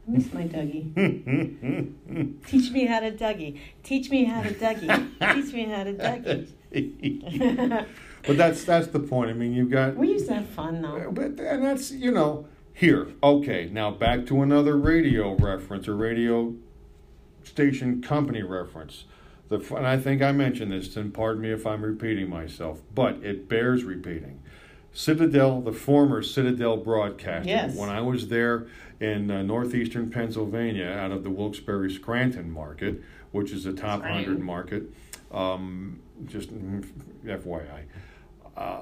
[0.09, 0.93] miss my Dougie.
[2.47, 3.59] Teach me how to Dougie.
[3.83, 5.35] Teach me how to Dougie.
[5.35, 6.47] Teach me how to Dougie.
[8.27, 9.29] but that's that's the point.
[9.29, 10.97] I mean, you've got we used to have fun though.
[10.97, 13.07] Uh, but and that's you know here.
[13.23, 16.55] Okay, now back to another radio reference or radio
[17.43, 19.05] station company reference.
[19.49, 23.15] The and I think I mentioned this, and pardon me if I'm repeating myself, but
[23.23, 24.41] it bears repeating.
[24.91, 27.49] Citadel, the former Citadel Broadcasting.
[27.49, 27.75] Yes.
[27.75, 28.67] When I was there
[28.99, 34.23] in uh, northeastern Pennsylvania, out of the Wilkes-Barre Scranton market, which is a top Scranton.
[34.25, 34.83] hundred market,
[35.31, 36.49] um, just
[37.23, 37.83] FYI.
[38.57, 38.81] Uh,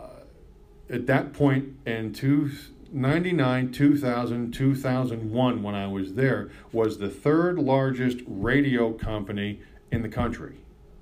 [0.90, 2.50] at that point in two,
[2.92, 9.60] 99, 2000, 2001, when I was there, was the third largest radio company
[9.92, 10.56] in the country.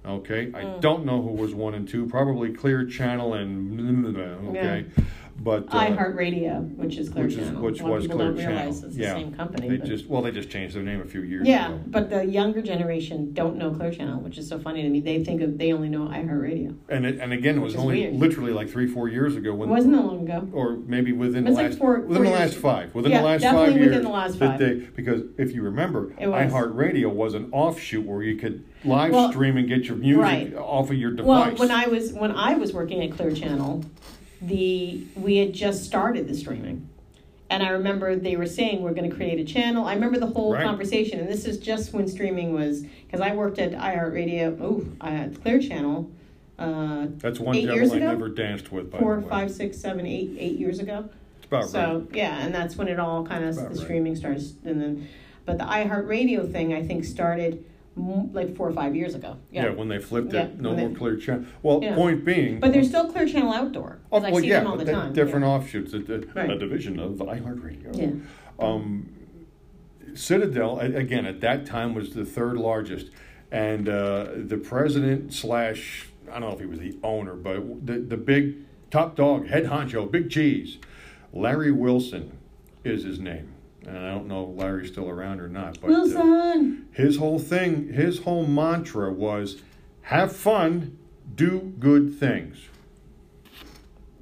[0.05, 0.81] Okay, I Mm.
[0.81, 2.05] don't know who was one and two.
[2.05, 3.71] Probably Clear Channel and
[4.49, 4.85] okay,
[5.37, 7.61] but uh, iHeartRadio, which is Clear which is Channel.
[7.61, 8.57] which A lot of was people Clear don't Channel.
[8.57, 9.69] realize it's yeah, the same company.
[9.69, 11.81] they but- just well, they just changed their name a few years yeah, ago.
[11.87, 15.01] but the younger generation don't know Clear Channel, which is so funny to me.
[15.01, 16.75] They think of, they only know iHeartRadio.
[16.89, 18.15] And it, and again, it was Which is only weird.
[18.15, 20.47] literally like three, four years ago It when wasn't that long ago.
[20.53, 23.19] or maybe within the like last four- within four the years last five within Yeah,
[23.19, 24.59] the last definitely five within years the last that five.
[24.59, 26.51] they because if you remember It was.
[26.51, 30.53] iHeartRadio was an offshoot where you could live Well, stream and get your music right.
[30.55, 31.59] off of your Well, device.
[31.59, 33.83] when I was when I was working at Clear Channel,
[34.41, 36.89] the we had just started the streaming.
[37.49, 39.85] And I remember they were saying we're going to create a channel.
[39.85, 40.63] I remember the whole Right.
[40.65, 44.57] conversation, and this is just when streaming was because I worked at iHeartRadio.
[44.59, 46.09] Oh, I had Clear Channel.
[46.57, 48.05] Uh, That's one eight years I ago?
[48.07, 48.89] never danced with.
[48.89, 49.29] By four, the way.
[49.29, 51.07] five, six, seven, eight, eight years ago.
[51.37, 52.15] It's about so right.
[52.15, 53.77] yeah, and that's when it all kind of the right.
[53.77, 55.07] streaming starts, and then,
[55.45, 57.63] but the iHeartRadio thing I think started
[57.95, 59.37] like four or five years ago.
[59.51, 59.65] Yeah.
[59.65, 61.45] Yeah, when they flipped Yeah, it, no more they- clear channel.
[61.63, 61.95] Well, Yeah.
[61.95, 64.85] point being, but there's still Clear Channel Outdoor oh, well, see yeah, them all but
[64.85, 67.95] the different offshoots, a, a, a division of iHeartRadio.
[67.97, 68.11] Yeah.
[68.59, 69.09] Um,
[70.13, 73.11] Citadel again at that time was the third largest,
[73.51, 77.99] and uh, the president slash I don't know if he was the owner, but the
[77.99, 78.55] the big
[78.91, 80.77] top dog, head honcho, big cheese,
[81.33, 82.37] Larry Wilson
[82.85, 83.51] is his name,
[83.85, 85.79] and I don't know if Larry's still around or not.
[85.81, 86.19] But Yeah.
[86.21, 89.61] uh, his whole thing, his whole mantra was,
[90.03, 90.97] "Have fun,
[91.35, 92.69] do good things."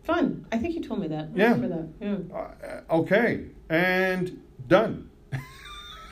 [0.04, 0.46] Fun.
[0.52, 1.30] I think you told me that.
[1.34, 1.54] I Yeah.
[1.54, 2.06] remember that.
[2.32, 2.38] Yeah.
[2.38, 5.10] Uh, okay, and done.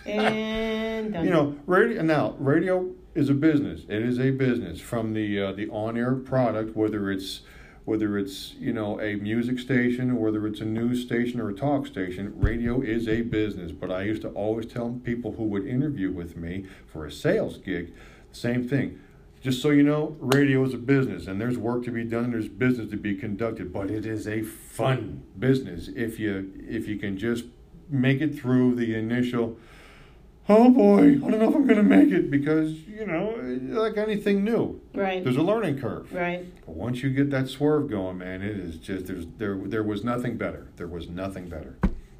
[0.05, 1.23] And done.
[1.25, 3.81] you know, radio now radio is a business.
[3.89, 7.41] It is a business from the uh, the on air product, whether it's
[7.85, 11.53] whether it's you know a music station or whether it's a news station or a
[11.53, 12.33] talk station.
[12.37, 13.71] Radio is a business.
[13.71, 17.57] But I used to always tell people who would interview with me for a sales
[17.57, 17.93] gig,
[18.31, 18.99] the same thing.
[19.41, 22.29] Just so you know, radio is a business, and there's work to be done.
[22.31, 26.97] There's business to be conducted, but it is a fun business if you if you
[26.97, 27.45] can just
[27.89, 29.57] make it through the initial
[30.51, 33.35] oh boy, I don't know if I'm going to make it because, you know,
[33.79, 35.23] like anything new, right.
[35.23, 36.11] there's a learning curve.
[36.13, 36.45] Right.
[36.65, 40.03] But once you get that swerve going, man, it is just, there's, there, there was
[40.03, 40.67] nothing better.
[40.75, 41.77] There was nothing better.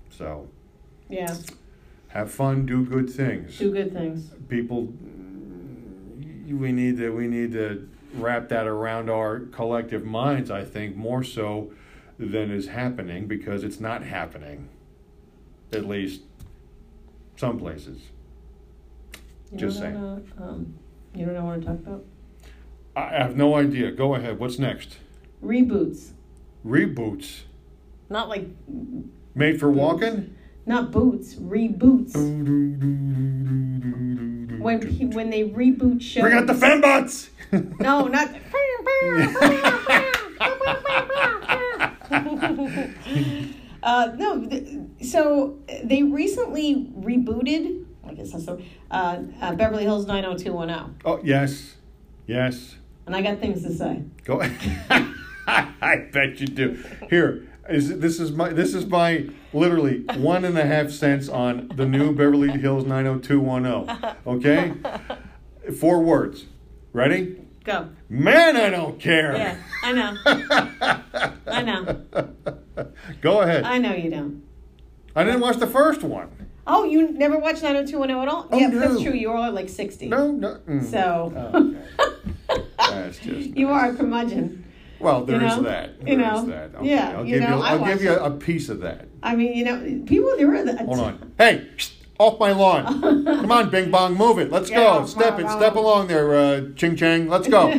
[0.10, 0.50] So
[1.10, 1.36] Yeah.
[2.10, 3.58] have fun, do good things.
[3.58, 4.32] Do good things.
[4.50, 4.94] People,
[6.48, 11.24] we need to, we need to wrap that around our collective minds, I think, more
[11.24, 11.72] so
[12.20, 14.70] than is happening because it's not happening.
[15.74, 16.22] At least
[17.38, 18.02] some places.
[19.52, 20.74] You Just don't know, uh, um,
[21.14, 22.06] you don't know what to talk about?
[22.96, 23.92] I have no idea.
[23.92, 24.40] Go ahead.
[24.40, 24.98] What's next?
[25.44, 26.12] Reboots.
[26.66, 27.42] Reboots.
[28.10, 28.48] Not like,
[29.36, 30.36] Made for walking?
[30.66, 31.36] not boots.
[31.36, 32.14] Reboots.
[34.60, 36.22] When pe- when they reboot shows.
[36.22, 37.30] Bring out the fembots!
[37.82, 38.30] No, not.
[43.84, 47.81] uh, no, th- so they recently rebooted.
[48.22, 51.76] I guess that's the uh, uh, Beverly Hills 90210, oh, yes.
[52.28, 52.76] Yes.
[53.08, 54.04] and I got things to say.
[54.26, 54.42] Go.
[55.48, 56.84] I bet you do.
[57.10, 57.48] Here.
[57.68, 61.86] Is this is my this is my literally one and a half cents on the
[61.86, 64.16] new Beverly Hills 90210.
[64.28, 64.74] Okay?
[65.80, 66.46] Four words.
[66.94, 67.38] Ready?
[67.64, 67.90] Go.
[68.10, 69.36] Man, I don't care.
[69.36, 70.18] Yeah, I know.
[71.48, 72.04] I know.
[73.22, 73.64] Go ahead.
[73.64, 74.44] I know you don't.
[75.16, 76.40] I didn't watch the first one.
[76.67, 78.47] Oh, you never watched 90210 at all?
[78.52, 78.80] Oh, yeah, no.
[78.80, 79.13] that's true.
[79.13, 80.08] You are like 60.
[80.08, 80.60] No, no.
[80.67, 80.84] mm.
[80.84, 81.78] So Okay.
[82.78, 83.50] That's just.
[83.58, 84.65] you are a curmudgeon.
[85.00, 85.63] Well, there you is know?
[85.63, 85.89] that.
[86.08, 86.45] You There is know?
[86.47, 86.76] that.
[86.76, 87.63] Okay, Yeah, I'll you give know, you.
[87.63, 89.08] I'll give you a piece of that.
[89.24, 90.78] I mean, you know, people, there are the.
[90.78, 91.34] Hold on.
[91.38, 91.67] Hey,
[92.19, 93.02] off my lawn.
[93.02, 94.52] Come on, Bing Bong, move it.
[94.52, 95.06] Let's Yeah, go.
[95.08, 95.50] Step it.
[95.50, 97.28] Step along there, uh, Ching Chang.
[97.28, 97.71] Let's go.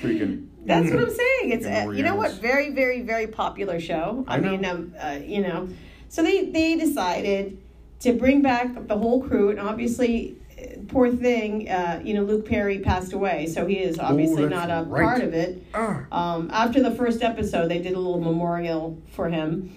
[0.00, 0.48] Freaking.
[0.64, 1.50] That's what I'm saying.
[1.50, 4.24] It's uh, you know what, very, very, very popular show.
[4.28, 5.68] I, I mean, um, uh, you know,
[6.12, 7.56] so they they decided
[8.00, 12.44] to bring back the whole crew, and obviously, uh, poor thing, uh, you know, Luke
[12.46, 15.02] Perry passed away, so he is obviously Oh, not a right.
[15.04, 15.64] part of it.
[15.72, 19.70] Ah, Um, after the first episode, they did a little memorial for him.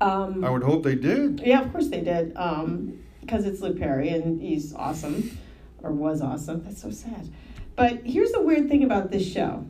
[0.00, 1.40] Um, I would hope they did.
[1.46, 2.34] yeah, of course they did,
[3.22, 5.38] because it's Luke Perry and he's awesome,
[5.82, 6.62] or was awesome.
[6.64, 7.28] That's so sad.
[7.76, 9.64] But here's the weird thing about this show,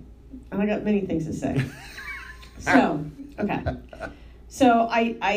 [0.50, 1.62] and I got many things to say.
[2.58, 3.04] so,
[3.38, 3.62] okay,
[4.48, 5.34] so I I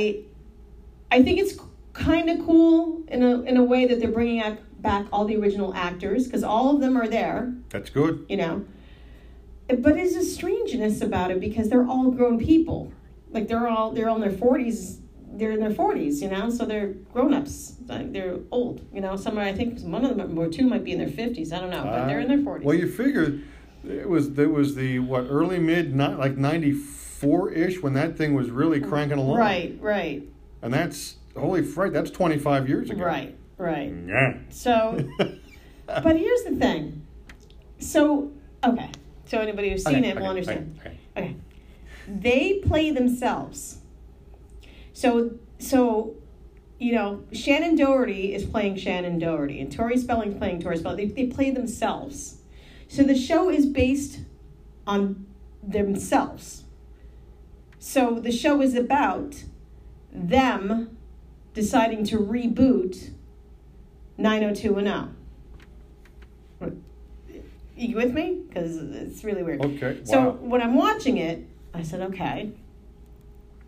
[1.16, 1.58] I think it's
[1.94, 5.38] kind of cool in a in a way that they're bringing ac- back all the
[5.38, 8.26] original actors because all of them are there That's good.
[8.28, 8.66] you know.
[9.70, 12.92] But there's a strangeness about it because they're all grown people.
[13.32, 15.00] Like they're all they're all in their forties.
[15.38, 17.76] They're in their forties, you know, so they're grown ups.
[17.82, 19.16] They're old, you know.
[19.16, 21.54] Some are, I think one of them or two might be in their fifties.
[21.54, 22.66] I don't know, but they're in their forties.
[22.66, 23.40] Well, you figure
[23.88, 28.18] it was there was the what early mid not like ninety four ish when that
[28.18, 29.38] thing was really cranking along.
[29.38, 30.28] right, right,
[30.66, 31.94] And that's holy fright.
[31.94, 33.06] That's twenty five years ago.
[33.06, 33.94] right, right.
[34.08, 34.38] Yeah.
[34.50, 35.08] So,
[35.86, 37.06] but here's the thing.
[37.78, 38.32] So,
[38.64, 38.90] okay.
[39.26, 40.80] So anybody who's seen Okay, it will understand.
[40.80, 41.36] okay, Okay.
[42.08, 43.78] They play themselves.
[44.94, 46.16] So so
[46.80, 50.98] you know, Shannen Doherty is playing Shannen Doherty and Tori Spelling's playing Tori Spelling.
[50.98, 52.38] They, they play themselves.
[52.88, 54.22] So the show is based
[54.88, 55.28] on
[55.62, 56.64] themselves.
[57.78, 59.44] So the show is about
[60.16, 60.98] them
[61.54, 63.12] deciding to reboot
[64.18, 65.16] 90210.
[67.78, 68.42] You with me?
[68.48, 69.64] Because it's really weird.
[69.64, 70.00] Okay.
[70.06, 70.32] So wow.
[70.32, 72.52] when I'm watching it, I said, okay.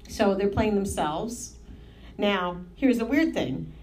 [0.08, 1.56] So they're playing themselves.
[2.18, 3.74] Now, here's the weird thing.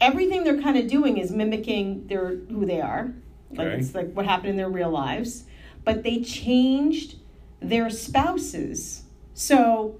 [0.00, 3.12] Everything they're kind of doing is mimicking their who they are.
[3.50, 3.78] Like Okay.
[3.78, 5.44] it's like what happened in their real lives.
[5.82, 7.16] But they changed
[7.60, 9.04] their spouses.
[9.32, 9.98] So,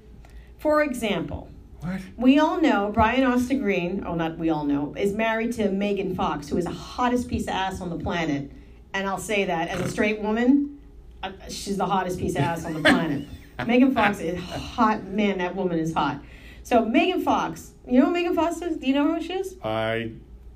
[0.59, 1.49] for example,
[1.81, 2.01] What?
[2.16, 6.14] we all know Brian Austin Green, oh, not we all know, is married to Megan
[6.14, 8.51] Fox, who is the hottest piece of ass on the planet.
[8.93, 10.79] And I'll say that as a straight woman,
[11.23, 13.27] uh, she's the hottest piece of ass on the planet.
[13.66, 15.05] Megan Fox is hot.
[15.05, 16.21] Man, that woman is hot.
[16.62, 18.77] So, Megan Fox, you know who Megan Fox is?
[18.77, 19.57] Do you know who she is?
[19.62, 20.12] I.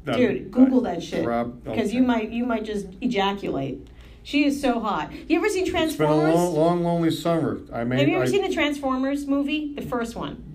[0.06, 1.22] um, Dude, Google that shit.
[1.22, 1.88] Because okay.
[1.88, 3.86] you might you might just ejaculate.
[4.22, 5.12] She is so hot.
[5.28, 6.28] You ever seen Transformers?
[6.30, 7.60] It's been a long, long, lonely summer.
[7.72, 9.74] I mean, Have you ever I, seen the Transformers movie?
[9.74, 10.53] The first one.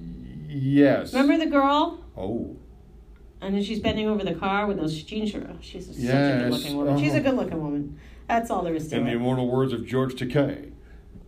[0.49, 1.13] Yes.
[1.13, 2.03] Remember the girl?
[2.17, 2.57] Oh.
[3.41, 5.33] And then she's bending over the car with those jeans.
[5.61, 6.99] She's such a good looking woman.
[6.99, 7.29] She's a uh-huh.
[7.29, 7.99] good looking woman.
[8.27, 8.99] That's all there is to it.
[8.99, 10.71] In the immortal words of George Takei.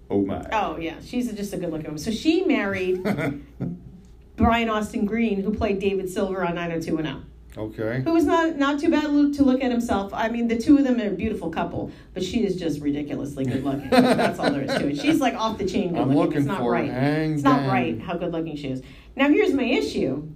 [0.09, 0.45] Oh my.
[0.51, 1.97] Oh yeah, she's just a good looking woman.
[1.97, 3.01] So she married
[4.35, 7.25] Brian Austin Green, who played David Silver on 90210.
[7.57, 8.01] okay.
[8.03, 10.13] Who was not not too bad to look at himself.
[10.13, 13.45] I mean, the two of them are a beautiful couple, but she is just ridiculously
[13.45, 13.89] good looking.
[13.89, 14.97] That's all there is to it.
[14.97, 16.17] She's like off the chain good I'm looking.
[16.17, 16.89] looking it's not right.
[16.89, 17.31] it.
[17.31, 18.81] It's not right how good looking she is.
[19.15, 20.29] Now here's my issue.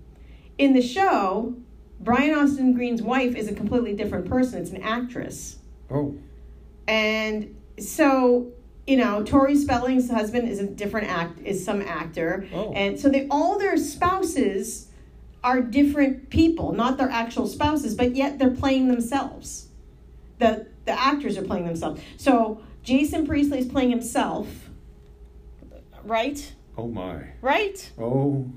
[0.58, 1.56] In the show,
[2.00, 4.62] Brian Austin Green's wife is a completely different person.
[4.62, 5.58] It's an actress.
[5.90, 6.16] Oh.
[6.88, 8.52] And so,
[8.86, 12.48] you know, Tori Spelling's husband is a different act is some actor.
[12.54, 12.72] Oh.
[12.74, 14.88] And so they all their spouses
[15.44, 19.68] are different people, not their actual spouses, but yet they're playing themselves.
[20.40, 22.02] The the actors are playing themselves.
[22.18, 24.48] So Jason Priestley is playing himself.
[26.04, 26.54] Right?
[26.78, 27.24] Oh my.
[27.42, 27.92] Right?
[27.98, 28.52] Oh.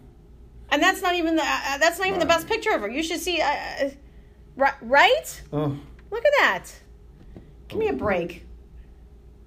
[0.71, 2.89] And that's not even the uh, that's not even the best picture of her.
[2.89, 3.91] You should see uh,
[4.61, 5.43] uh, right?
[5.53, 5.77] Oh.
[6.11, 6.65] Look at that.
[7.69, 8.45] Give me a break.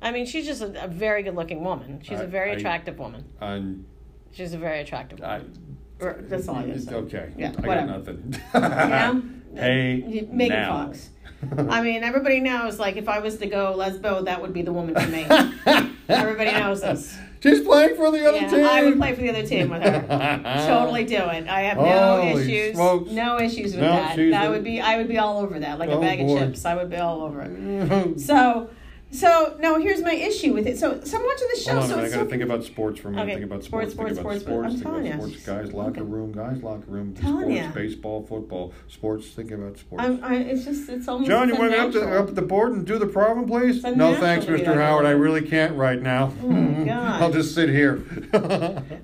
[0.02, 2.00] I mean, she's just a, a very good looking woman.
[2.04, 3.26] She's a I- very I- attractive woman.
[3.40, 3.86] I'm.
[4.32, 5.40] She's a very attractive I.
[5.40, 5.78] woman.
[6.00, 6.94] Or- That's all I gotta say.
[6.96, 7.32] Okay.
[7.38, 7.88] Yeah, I whatever.
[7.88, 8.36] got nothing.
[8.54, 9.22] Yeah?
[9.62, 10.28] hey.
[10.32, 10.86] Megan now.
[10.86, 11.10] Fox.
[11.70, 14.74] I mean, everybody knows, like, if I was to go lesbo, that would be the
[14.74, 15.26] woman for me.
[16.08, 17.16] everybody knows this.
[17.42, 18.66] She's playing for the other Yeah, team.
[18.66, 20.02] I would play for the other team with her.
[20.68, 21.48] totally do it.
[21.48, 22.76] I have no Holy issues.
[22.76, 23.12] smokes.
[23.12, 24.16] No issues with No, that.
[24.16, 26.34] That a- would be I would be all over that, like a Oh, bag boy.
[26.38, 26.66] of chips.
[26.66, 28.20] I would be all over it.
[28.20, 28.70] So,
[29.14, 30.78] So no, here's my issue with it.
[30.80, 31.72] So, so I'm watching the show.
[31.74, 33.24] Hold on, so I got to so think about sports for a minute.
[33.24, 34.16] Okay, Think about sports, sports.
[34.18, 34.95] sports, think about sports, sports.
[34.95, 35.28] I'm Think about ya.
[35.28, 35.45] sports.
[35.66, 36.01] Guys, locker Okay.
[36.01, 36.32] room.
[36.32, 37.14] Guys, locker room.
[37.14, 37.55] Telling sports.
[37.55, 37.72] ya.
[37.74, 39.28] Baseball, football, sports.
[39.28, 40.03] Think about sports.
[40.03, 41.30] I'm, I, it's just it's almost.
[41.30, 43.84] John, you want to up the, up the board and do the problem, please?
[43.84, 44.76] No, thanks, Mr.
[44.76, 45.05] Howard.
[45.05, 46.32] I really can't right now.
[46.41, 46.47] Oh,
[46.86, 47.22] God.
[47.22, 47.95] I'll just sit here.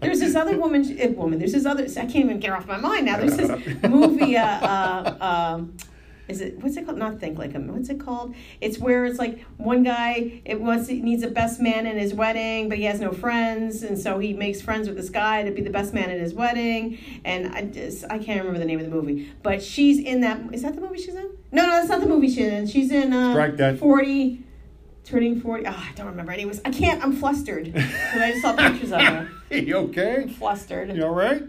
[0.01, 0.83] There's this other woman.
[1.01, 1.37] Uh, woman.
[1.39, 1.83] There's this other.
[1.83, 3.17] I can't even get her off my mind now.
[3.17, 4.37] There's this movie.
[4.37, 5.17] Uh, uh,
[5.57, 5.75] um,
[6.27, 6.97] is it what's it called?
[6.97, 7.67] Not think like him.
[7.67, 8.35] What's it called?
[8.59, 12.13] It's where it's like one guy it wants he needs a best man in his
[12.13, 15.51] wedding, but he has no friends, and so he makes friends with this guy to
[15.51, 16.97] be the best man at his wedding.
[17.23, 20.41] And I just I can't remember the name of the movie, but she's in that.
[20.53, 21.29] Is that the movie she's in?
[21.51, 22.67] No, no, that's not the movie she's in.
[22.67, 23.79] She's in uh, that.
[23.79, 24.43] Forty.
[25.05, 25.65] Turning 40.
[25.65, 26.33] Oh, I don't remember.
[26.33, 27.01] Anyways, I can't.
[27.01, 27.71] I'm flustered.
[27.77, 29.29] I just saw pictures of her.
[29.55, 30.27] you okay?
[30.27, 30.93] Flustered.
[30.93, 31.43] You all right?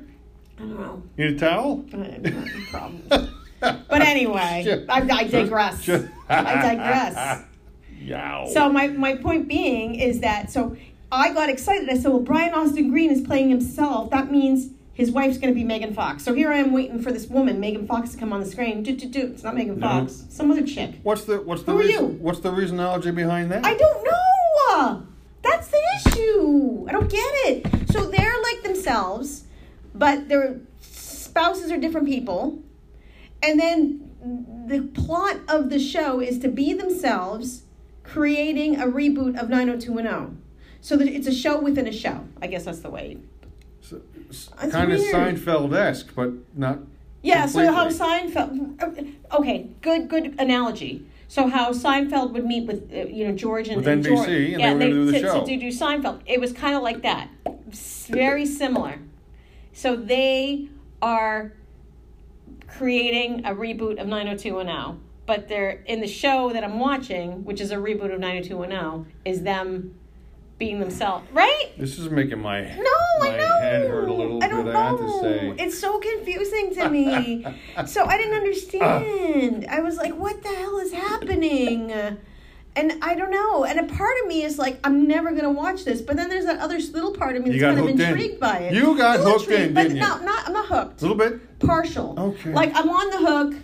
[0.59, 1.03] I don't know.
[1.17, 1.85] Need a towel?
[1.93, 3.31] I have no problems.
[3.89, 5.89] But anyway, I, I digress.
[5.89, 7.45] I digress.
[8.01, 8.49] Yow.
[8.53, 10.77] So my, my point being is that so
[11.11, 11.89] I got excited.
[11.91, 14.11] I said, well, Brian Austin Green is playing himself.
[14.11, 16.25] That means his wife's going to be Megan Fox.
[16.25, 18.83] So here I am waiting for this woman, Megan Fox, to come on the screen.
[18.83, 19.27] Do, do, do.
[19.33, 19.87] It's not Megan No.
[19.89, 20.25] Fox.
[20.29, 20.97] Some other chick.
[21.03, 22.07] what's the what's the Who are you?
[22.21, 23.65] what's the reasonology behind that?
[23.65, 25.07] I don't know.
[25.43, 26.87] That's the issue.
[26.89, 27.91] I don't get it.
[27.91, 29.45] So they're like themselves,
[29.95, 32.63] but their spouses are different people.
[33.43, 37.63] And then the plot of the show is to be themselves,
[38.03, 40.43] creating a reboot of 90210.
[40.81, 42.25] So that it's a show within a show.
[42.41, 43.19] I guess that's the way.
[44.31, 45.15] It's kind of weird.
[45.15, 46.81] Seinfeld-esque, but not.
[47.23, 48.33] Yeah, so how completely.
[48.33, 49.15] Seinfeld.
[49.33, 51.05] Okay, good, good analogy.
[51.27, 54.29] So how Seinfeld would meet with uh, you know George and, With and NBC, George.
[54.29, 55.45] and they yeah, were gonna do the to, show.
[55.45, 56.21] to do Seinfeld.
[56.27, 57.29] It was kind of like that,
[58.09, 58.99] very similar.
[59.73, 60.69] So they
[61.03, 61.53] are
[62.69, 67.71] creating a reboot of 90210, but they're in the show that I'm watching, which is
[67.71, 69.95] a reboot of 90210, is them
[70.59, 71.71] being themselves, right?
[71.79, 72.91] This is making my No,
[73.21, 73.61] my I know.
[73.61, 75.23] head hurt a little I don't I have know.
[75.23, 75.55] to say.
[75.65, 77.47] It's so confusing to me.
[77.87, 79.67] so I didn't understand.
[79.71, 81.93] I was like, what the hell is happening?
[82.79, 83.65] And I don't know.
[83.65, 86.01] And a part of me is like, I'm never gonna watch this.
[86.01, 88.09] But then there's that other little part of me that's kind of hooked in.
[88.09, 88.73] intrigued by it.
[88.73, 90.03] You got hooked in, intrigued, but didn't you?
[90.03, 91.03] no, not I'm not hooked.
[91.03, 91.59] a little bit.
[91.59, 92.15] Partial.
[92.17, 92.53] Okay.
[92.53, 93.63] Like I'm on the hook.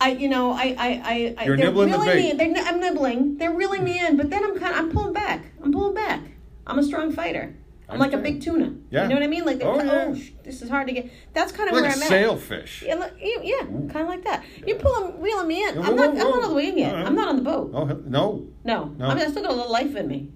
[0.00, 2.36] I, you know, I, I, I, You're they're nibbling the reeling bait.
[2.36, 2.52] me in.
[2.54, 3.38] They're, I'm nibbling.
[3.38, 5.46] They're reeling me in, but then I'm kind of, I'm pulling back.
[5.62, 6.20] I'm pulling back.
[6.66, 7.54] I'm a strong fighter.
[7.90, 8.74] I'm like a big tuna.
[8.90, 9.04] Yeah.
[9.04, 9.44] You know what I mean?
[9.46, 10.14] Like, Oh, oh, yeah.
[10.14, 11.10] sh- this is hard to get.
[11.32, 12.08] That's kind of like where I'm at.
[12.08, 12.82] sailfish.
[12.86, 14.44] Yeah, like, yeah, kind of like that.
[14.66, 15.74] You're pulling, reeling me in.
[15.76, 16.42] Whoa, I'm not, whoa, I'm not whoa.
[16.42, 16.94] all the way in yet.
[16.94, 17.06] Right.
[17.06, 17.70] I'm not on the boat.
[17.72, 18.46] Oh no!
[18.64, 19.06] No, No.
[19.06, 20.28] I mean, I still got a little life in me.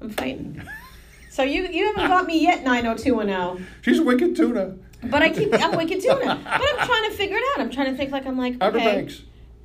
[0.00, 0.62] I'm fighting.
[1.30, 3.66] so you, you haven't got me yet, 90210.
[3.82, 4.76] She's a wicked tuna.
[5.04, 6.40] But I keep, I'm wicked tuna.
[6.44, 7.60] But I'm trying to figure it out.
[7.60, 8.94] I'm trying to think like I'm like, Outer okay.
[8.96, 9.22] Banks.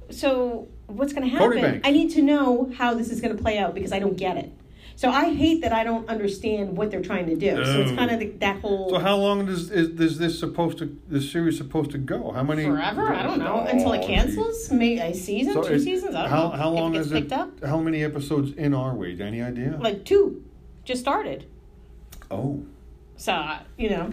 [0.09, 1.61] So what's going to happen?
[1.61, 1.88] Banks.
[1.88, 4.38] I need to know how this is going to play out because I don't get
[4.38, 4.51] it.
[4.96, 7.52] So I hate that I don't understand what they're trying to do.
[7.66, 7.96] So it's Oh.
[7.96, 11.32] kind of the, that whole So how long is, is is this supposed to this
[11.32, 12.32] series supposed to go?
[12.32, 12.64] How many?
[12.66, 13.14] forever.
[13.14, 14.72] I don't know until it Oh, cancels.
[14.72, 16.16] Maybe a season, So two seasons.
[16.16, 16.56] I don't how know.
[16.58, 17.32] how long it is it?
[17.32, 17.64] up?
[17.64, 19.20] How many episodes in are we?
[19.22, 19.78] Any idea?
[19.82, 20.44] Like two,
[20.86, 21.46] just started.
[22.32, 22.64] oh,
[23.18, 24.12] So uh, you know.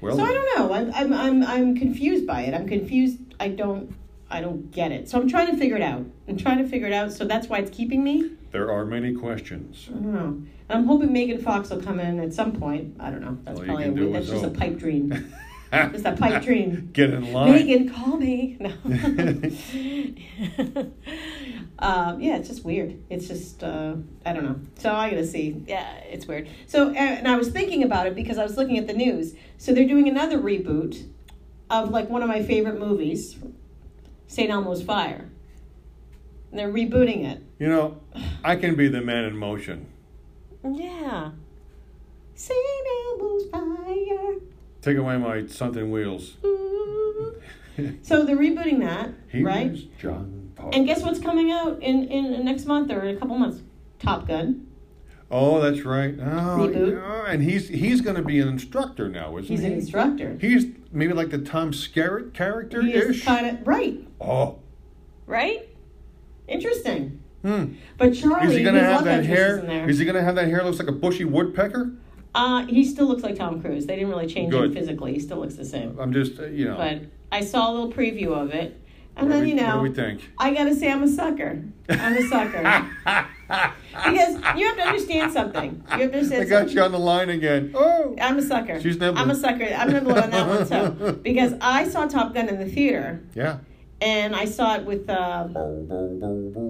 [0.00, 0.16] well.
[0.16, 0.72] So I don't know.
[0.74, 2.54] I'm, I'm I'm I'm confused by it.
[2.54, 3.18] I'm confused.
[3.38, 3.94] I don't
[4.30, 5.08] I don't get it.
[5.08, 6.04] So I'm trying to figure it out.
[6.28, 7.12] I'm trying to figure it out.
[7.12, 8.30] So that's why it's keeping me.
[8.54, 9.88] There are many questions.
[9.88, 10.42] I don't know.
[10.70, 12.94] I'm hoping Megan Fox will come in at some point.
[13.00, 13.36] I don't know.
[13.42, 14.56] That's All you probably a, can do that's is just a hope.
[14.56, 15.12] pipe dream.
[15.72, 16.90] Just a pipe dream.
[16.92, 17.50] Get in line.
[17.50, 18.56] Megan, call me.
[18.60, 18.70] No.
[21.80, 23.02] um, yeah, it's just weird.
[23.10, 24.60] It's just uh, I don't know.
[24.78, 25.64] So I gotta see.
[25.66, 26.48] Yeah, it's weird.
[26.68, 29.34] So uh, and I was thinking about it because I was looking at the news.
[29.58, 31.08] So they're doing another reboot
[31.70, 33.34] of like one of my favorite movies,
[34.28, 34.50] St.
[34.50, 35.28] Elmo's Fire.
[36.52, 37.42] And they're rebooting it.
[37.58, 38.00] You know,
[38.44, 39.86] I can be the man in motion.
[40.64, 41.30] Yeah.
[42.34, 42.58] St.
[43.10, 44.34] Elmo's Fire.
[44.82, 46.36] Take away my something wheels.
[46.42, 47.96] Mm-hmm.
[48.02, 49.98] So they're rebooting that, Here's right?
[49.98, 50.70] John Paul.
[50.72, 53.62] And guess what's coming out in, in next month or in a couple months?
[53.98, 54.66] Top Gun.
[55.30, 56.14] Oh, that's right.
[56.20, 59.64] Oh, yeah, and he's he's going to be an instructor now, isn't He's he?
[59.66, 60.36] He's an instructor.
[60.40, 63.24] He's maybe like the Tom Skerritt character ish.
[63.24, 64.58] kind of right, Oh,
[65.26, 65.68] right.
[66.46, 67.20] Interesting.
[67.44, 67.74] Hmm.
[67.98, 69.54] But Charlie, Is he going to his have that hair?
[69.56, 69.88] is in there.
[69.90, 70.64] Is he going to have that hair?
[70.64, 71.92] Looks like a bushy woodpecker.
[72.34, 73.86] uh, he still looks like Tom Cruise.
[73.86, 75.12] They didn't really change him physically.
[75.14, 75.96] He still looks the same.
[76.00, 76.76] I'm just, uh, you know.
[76.76, 78.80] But I saw a little preview of it,
[79.16, 80.30] and what then we- you know, what do we think?
[80.38, 81.62] I gotta say I'm a sucker.
[81.88, 82.62] I'm a sucker
[83.46, 85.82] because you have to understand something.
[85.92, 86.42] You have to understand.
[86.42, 86.76] I got something.
[86.76, 87.72] you on the line again.
[87.74, 88.80] Oh, I'm a sucker.
[88.80, 89.18] She's nibbling.
[89.22, 89.64] I'm a sucker.
[89.64, 90.66] I'm nibbling on that one
[90.96, 91.12] too.
[91.22, 93.58] Because I saw Top Gun in the theater, yeah.
[94.04, 95.08] And I saw it with.
[95.08, 95.48] Uh,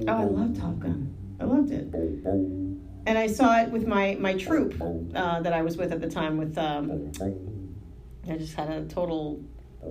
[0.08, 1.14] Oh, I love Top Gun.
[1.40, 1.92] I loved it.
[3.06, 4.80] And I saw it with my my troop
[5.14, 6.38] uh, that I was with at the time.
[6.38, 7.12] With um,
[8.28, 9.42] I just had a total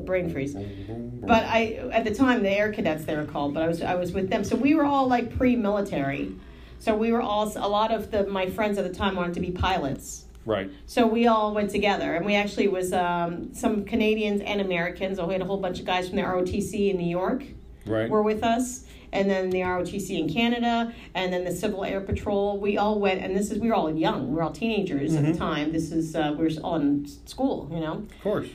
[0.06, 0.56] brain freeze.
[0.56, 3.96] But I at the time the air cadets they were called, but I was I
[3.96, 4.44] was with them.
[4.44, 6.34] So we were all like pre-military.
[6.80, 9.40] So we were all a lot of the my friends at the time wanted to
[9.42, 10.23] be pilots.
[10.46, 10.70] Right.
[10.86, 15.20] So we all went together, and we actually was um, some Canadians and Americans.
[15.22, 17.44] We had a whole bunch of guys from the ROTC in New York
[17.86, 18.10] Right.
[18.10, 22.60] were with us, and then the ROTC in Canada, and then the Civil Air Patrol.
[22.60, 25.24] We all went, and this is we were all young, we were all teenagers at
[25.26, 25.72] the time.
[25.72, 28.48] This is uh, we were all in school, you know, Of course.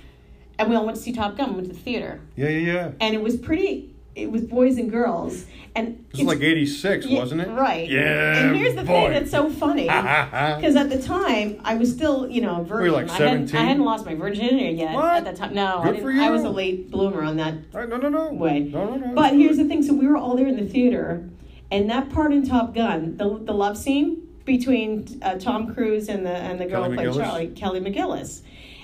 [0.59, 1.51] and we all went to see Top Gun.
[1.51, 2.91] We went to the theater, Yeah, yeah, yeah.
[3.01, 3.95] and it was pretty.
[4.19, 5.47] It was boys and girls,
[5.77, 7.49] and This is like '86, Yeah, wasn't it?
[7.49, 7.89] Right.
[7.89, 8.37] Yeah.
[8.49, 8.87] And here's the boy.
[9.05, 9.85] thing that's so funny.
[9.89, 12.93] Because at the time, I was still, you know, virgin.
[12.93, 13.57] like I, hadn't, 17?
[13.57, 15.19] I hadn't lost my virginity yet What?
[15.19, 15.55] at that time.
[15.55, 17.55] No, I, Good didn't, for I was a late bloomer on that.
[17.73, 18.33] Right, no, no, no.
[18.33, 18.61] Way.
[18.61, 19.15] No, no, no.
[19.15, 21.29] But here's the thing: so we were all there in the theater,
[21.71, 26.27] and that part in Top Gun, the the love scene between uh, Tom Cruise and
[26.27, 27.25] the and the girl Kelly who played McGillis?
[27.25, 28.41] Charlie, Kelly McGillis,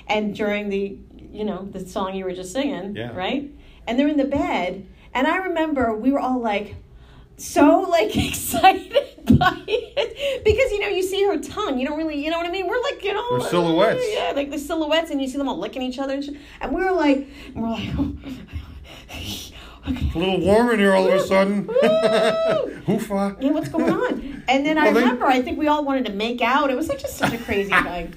[0.08, 0.96] and during the,
[1.32, 3.14] you know, the song you were just singing, Yeah.
[3.16, 3.50] right?
[3.86, 6.76] And they're in the bed, and I remember we were all like
[7.36, 8.92] so like excited
[9.38, 12.46] by it because you know you see her tongue you don't really you know what
[12.46, 14.04] I mean we're like you know They're silhouettes.
[14.08, 16.36] yeah like the silhouettes and you see them all licking each other and, shit.
[16.60, 18.40] and we were like we're like okay
[19.86, 21.66] a little warm in here all of a sudden.
[21.66, 21.74] Woo!
[22.86, 23.36] Hoofa.
[23.38, 24.42] yeah, what's going on?
[24.48, 26.70] And then I Well, they- remember, I think we all wanted to make out.
[26.70, 28.14] It was like just such a crazy thing.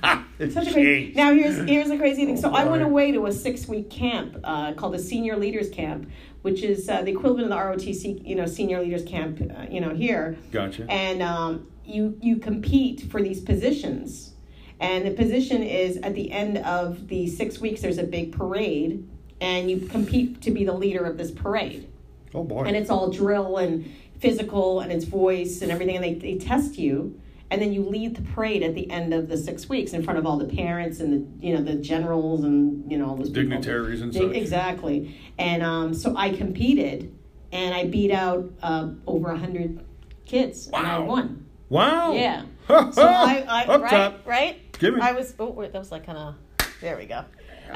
[0.50, 1.12] Such a crazy.
[1.14, 2.38] Now here's here's the crazy thing.
[2.38, 6.10] So I went away to a six week camp uh, called the Senior Leaders Camp,
[6.42, 9.82] which is uh, the equivalent of the ROTC, you know, Senior Leaders Camp, uh, you
[9.82, 10.38] know, here.
[10.52, 10.86] Gotcha.
[10.90, 14.34] And um, you you compete for these positions,
[14.80, 17.82] and the position is at the end of the six weeks.
[17.82, 19.08] There's a big parade,
[19.42, 21.88] and you compete to be the leader of this parade
[22.34, 22.64] Oh boy.
[22.66, 26.78] and it's all drill and physical and it's voice and everything and they, they test
[26.78, 27.20] you
[27.50, 30.20] and then you lead the parade at the end of the six weeks in front
[30.20, 33.30] of all the parents and the you know the generals and you know all those
[33.30, 33.44] people.
[33.44, 34.36] Dignitaries and Di- such.
[34.36, 37.14] exactly and um, so i competed
[37.52, 39.80] and i beat out uh, over 100
[40.26, 41.06] kids and i Wow.
[41.06, 42.12] won Wow.
[42.14, 44.28] yeah so I, I Up right top.
[44.28, 45.02] right Give me.
[45.02, 46.36] i was oh that was like kind of
[46.82, 47.24] there we go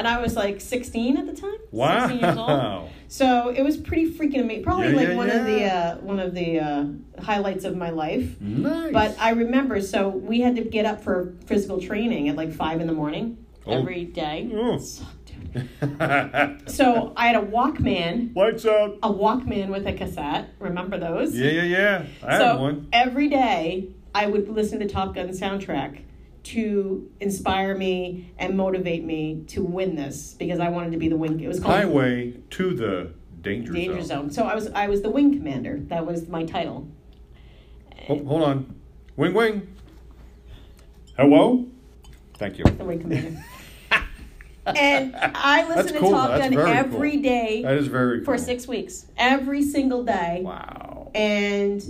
[0.01, 2.07] and i was like 16 at the time Wow.
[2.07, 4.63] 16 years old so it was pretty freaking amazing.
[4.63, 6.85] Probably Yeah, like yeah, one of the uh, one of the uh,
[7.21, 8.39] highlights of my life.
[8.39, 8.93] Nice.
[8.93, 12.79] But I remember, so we had to get up for physical training at like five
[12.79, 13.25] in the morning
[13.67, 13.73] Oh.
[13.79, 14.49] every day.
[14.53, 14.77] Oh.
[14.77, 16.69] Sucked, dude.
[16.69, 18.97] So I had a Walkman, Lights out.
[19.03, 20.49] a Walkman with a cassette.
[20.59, 21.35] Remember those?
[21.37, 22.05] Yeah, yeah, yeah.
[22.25, 22.87] I so have one.
[22.93, 25.99] every day I would listen to Top Gun soundtrack
[26.43, 31.17] to inspire me and motivate me to win this because I wanted to be the
[31.17, 31.39] wing.
[31.39, 34.29] It was called Highway to the danger, Danger zone.
[34.29, 34.31] Zone.
[34.31, 35.79] So I was I was the wing commander.
[35.87, 36.87] That was my title.
[38.09, 38.75] Oh, hold on.
[39.15, 39.75] Wing, wing.
[41.17, 41.67] Hello.
[42.35, 42.63] Thank you.
[42.63, 43.43] The wing commander.
[44.65, 46.11] and I listened That's to cool.
[46.11, 47.21] Top Gun very every cool.
[47.21, 51.11] day That is very for six weeks, every single day, Wow.
[51.13, 51.83] and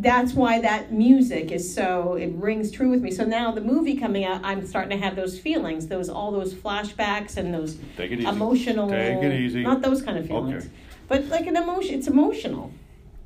[0.00, 3.10] that's why that music is so it rings true with me.
[3.10, 6.54] So now the movie coming out, I'm starting to have those feelings, those all those
[6.54, 8.28] flashbacks and those Take it easy.
[8.28, 8.88] emotional.
[8.90, 9.62] Take it easy.
[9.62, 10.72] Not those kind of feelings, Okay.
[11.08, 11.94] but like an emotion.
[11.94, 12.72] It's emotional.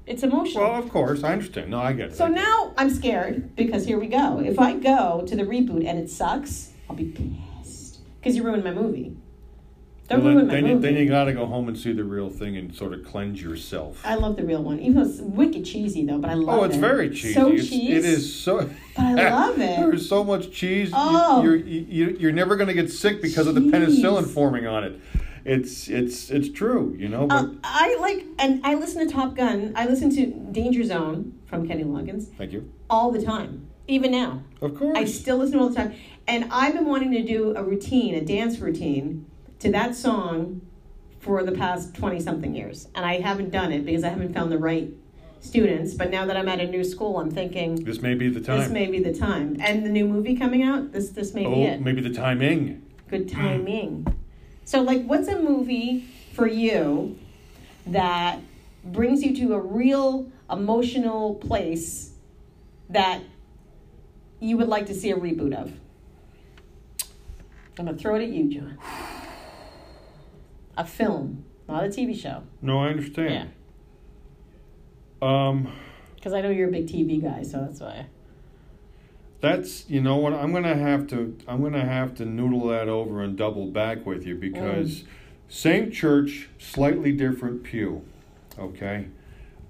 [0.06, 0.64] It's emotional.
[0.64, 1.70] Well, of course, I understand.
[1.70, 2.16] No, I get it.
[2.16, 4.40] So now I'm scared because here we go.
[4.40, 7.04] If I go to the reboot and it sucks, I'll be
[7.62, 9.16] pissed because you ruined my movie.
[10.10, 10.88] Don't Well, ruin then, my then, you, movie.
[10.88, 13.40] then you got to go home and see the real thing and sort of cleanse
[13.40, 14.00] yourself.
[14.04, 16.18] I love the real one, even though it's wicked cheesy though.
[16.18, 16.60] But I love it.
[16.60, 17.34] Oh, it's very cheesy.
[17.34, 17.90] So It's- cheese.
[17.90, 18.68] It is so.
[18.96, 19.76] But I love it.
[19.78, 20.90] There's so much cheese.
[20.92, 21.42] Oh.
[21.42, 21.56] You, you're
[22.08, 25.00] you, you're never going to get sick because of the penicillin forming on it.
[25.44, 27.26] It's it's it's true, you know.
[27.28, 29.72] But Uh, I like, and I listen to Top Gun.
[29.76, 32.70] I listen to Danger Zone from Kenny Loggins thank you.
[32.90, 34.42] all the time, even now.
[34.60, 34.98] Of course.
[34.98, 35.94] I still listen all the time.
[36.28, 39.26] And I've been wanting to do a routine, a dance routine
[39.60, 40.60] to that song
[41.20, 42.88] for the past 20 something years.
[42.94, 44.90] And I haven't done it because I haven't found the right
[45.40, 45.94] students.
[45.94, 48.58] But now that I'm at a new school, I'm thinking this may be the time.
[48.58, 49.56] this may be the time.
[49.60, 51.80] And the new movie coming out, this this may oh, be it.
[51.80, 52.82] Oh, maybe the timing.
[53.08, 54.06] Good timing.
[54.64, 57.18] So like what's a movie for you
[57.86, 58.40] that
[58.84, 62.12] brings you to a real emotional place
[62.88, 63.22] that
[64.40, 65.72] you would like to see a reboot of?
[67.78, 68.78] I'm gonna throw it at you, John.
[70.80, 72.42] A film, not a TV show.
[72.62, 73.50] No, I understand.
[75.20, 75.48] Yeah.
[75.48, 75.70] Um,
[76.14, 78.06] Because I know you're a big TV guy, so that's why.
[79.42, 83.22] that's you know what I'm gonna have to I'm gonna have to noodle that over
[83.22, 85.04] and double back with you because
[85.50, 88.02] same church, slightly different pew.
[88.58, 89.08] Okay.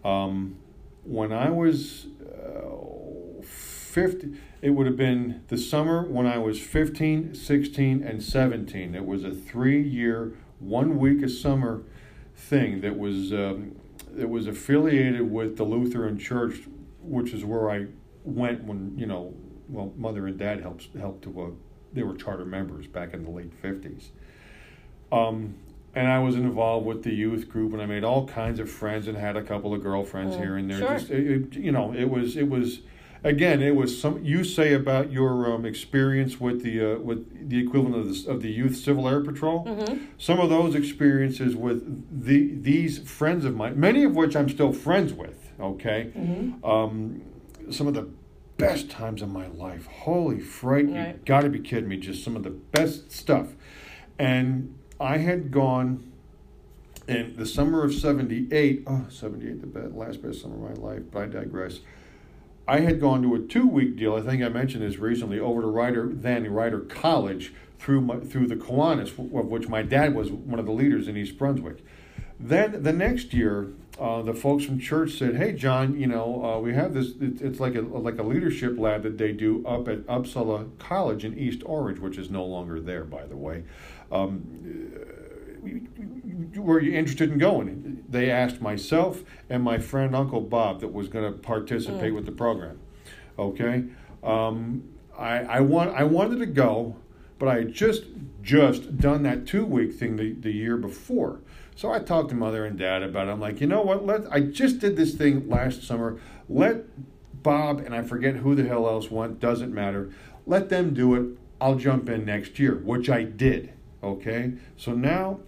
[0.04, 0.58] Um,
[1.04, 7.34] when I was uh, 50, it would have been the summer when I was 15,
[7.34, 8.94] 16, and 17.
[8.94, 11.82] It was a three year, one week of summer
[12.34, 13.74] thing that was, um,
[14.12, 16.60] that was affiliated with the Lutheran Church,
[17.02, 17.86] which is where I
[18.24, 19.34] went when, you know,
[19.68, 21.46] well, mother and dad helped, helped to, uh,
[21.92, 24.08] they were charter members back in the late 50s.
[25.10, 25.54] Um,
[25.94, 29.08] and I was involved with the youth group, and I made all kinds of friends,
[29.08, 30.78] and had a couple of girlfriends Mm, here and there.
[30.78, 30.88] sure.
[30.98, 32.80] Just it, it- you know, it was it was
[33.24, 34.24] again, it was some.
[34.24, 38.42] You say about your um, experience with the uh, with the equivalent of the of
[38.42, 39.64] the youth civil air patrol.
[39.64, 40.04] Mm-hmm.
[40.18, 41.82] Some of those experiences with
[42.24, 45.36] the these friends of mine, many of which I'm still friends with.
[45.60, 46.64] Okay, Mm-hmm.
[46.64, 47.22] um,
[47.70, 48.08] some of the
[48.56, 49.86] best times of my life.
[49.86, 51.96] Holy fright, you got to be kidding me.
[51.98, 53.48] Just some of the best stuff.
[54.18, 56.12] And I had gone
[57.08, 58.84] in the summer of 78.
[58.86, 61.80] Oh, 78, the best, last best summer of my life, but I digress.
[62.70, 64.14] I had gone to a two week deal.
[64.14, 68.46] I think I mentioned this recently over to Rider, then Rider College through my, through
[68.46, 71.84] the Kiwanis, of which my dad was one of the leaders in East Brunswick.
[72.38, 76.60] Then the next year, uh, the folks from church said, "Hey, John, you know, uh,
[76.60, 77.08] we have this.
[77.20, 81.24] It, it's like a like a leadership lab that they do up at Uppsala College
[81.24, 83.64] in East Orange, which is no longer there, by the way.
[84.12, 84.99] Um,
[86.56, 88.04] were you interested in going?
[88.08, 92.16] They asked myself and my friend Uncle Bob that was going to participate Mm.
[92.16, 92.78] with the program.
[93.38, 93.84] Okay,
[94.22, 94.82] um,
[95.16, 96.96] I I want I wanted to go,
[97.38, 98.04] but I had just
[98.42, 101.40] just done that two week thing the, the year before.
[101.76, 103.30] So I talked to mother and dad about it.
[103.30, 104.04] I'm like, you know what?
[104.04, 106.18] Let I just did this thing last summer.
[106.48, 106.84] Let
[107.42, 109.40] Bob and I forget who the hell else went.
[109.40, 110.10] Doesn't matter.
[110.46, 111.38] Let them do it.
[111.60, 113.72] I'll jump in next year, which I did.
[114.02, 114.52] Okay.
[114.76, 115.40] So now,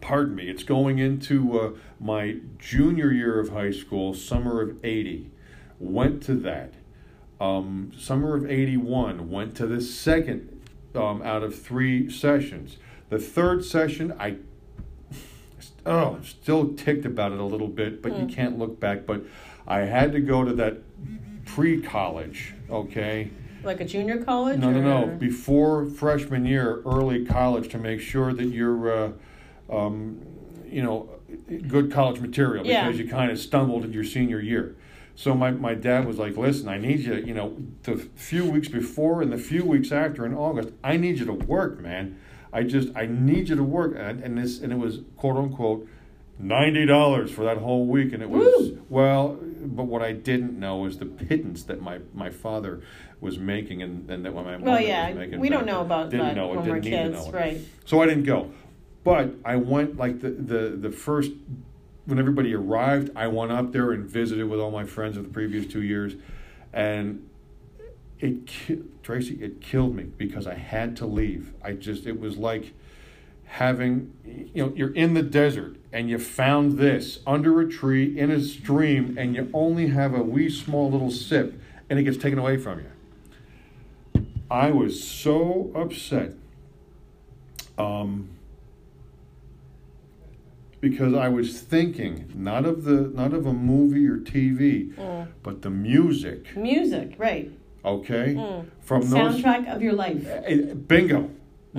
[0.00, 0.48] pardon me.
[0.48, 1.70] It's going into uh,
[2.00, 5.30] my junior year of high school, summer of '80.
[5.78, 6.74] Went to that.
[7.40, 9.30] Um, summer of '81.
[9.30, 10.60] Went to the second
[10.94, 12.76] um, out of three sessions.
[13.08, 14.36] The third session, I
[15.86, 18.32] oh, I'm still ticked about it a little bit, but you Mm.
[18.34, 19.06] can't look back.
[19.06, 19.22] But
[19.66, 20.78] I had to go to that
[21.46, 23.30] pre-college, okay?
[23.64, 24.58] Like a junior college?
[24.58, 25.06] No, no, no.
[25.16, 29.12] Before freshman year, early college, to make sure that you're, uh,
[29.70, 30.20] um,
[30.66, 31.08] you know,
[31.66, 32.86] good college material Yeah.
[32.86, 34.76] because you kind of stumbled in your senior year.
[35.14, 38.68] So my, my dad was like, listen, I need you, you know, the few weeks
[38.68, 42.18] before and the few weeks after in August, I need you to work, man.
[42.52, 43.94] I just, I need you to work.
[43.96, 45.88] And, and this, and it was quote unquote,
[46.38, 48.82] ninety dollars for that whole week, and it was Woo!
[48.88, 49.38] well.
[49.60, 52.80] But what I didn't know was the pittance that my, my father
[53.20, 55.40] was making, and, and that my mother Well, yeah, was making.
[55.40, 57.28] we don't know about didn't that know it, when we're didn't need to kids, know
[57.32, 57.34] it.
[57.34, 57.60] right?
[57.84, 58.52] So I didn't go,
[59.04, 61.32] but I went like the the the first
[62.06, 63.10] when everybody arrived.
[63.16, 66.14] I went up there and visited with all my friends of the previous two years,
[66.72, 67.28] and
[68.20, 71.52] it ki- Tracy it killed me because I had to leave.
[71.64, 72.72] I just it was like
[73.44, 78.30] having you know you're in the desert and you found this under a tree in
[78.30, 81.58] a stream and you only have a wee small little sip
[81.88, 84.26] and it gets taken away from you.
[84.50, 86.32] I was so upset.
[87.78, 88.28] Um,
[90.80, 95.26] because I was thinking not of the not of a movie or TV, Mm.
[95.42, 96.56] but the music.
[96.56, 97.50] Music, right?
[97.84, 98.66] Okay, Mm.
[98.80, 100.26] from those Soundtrack of your life.
[100.44, 101.30] Eh, Bingo.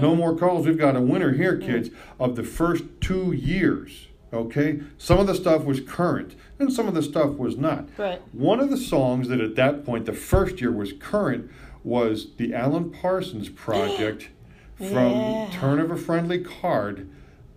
[0.01, 0.17] No Mm.
[0.17, 0.65] more calls.
[0.65, 1.89] We've got a winner here, kids,
[2.19, 4.07] of the first two years.
[4.31, 4.81] Okay?
[4.97, 7.89] Some of the stuff was current, and some of the stuff was not.
[7.97, 8.21] Right.
[8.33, 11.49] One of the songs that at that point, the first year, was current
[11.83, 14.29] was the Alan Parsons project
[14.75, 15.49] from Yeah.
[15.51, 17.09] Turn of a Friendly Card,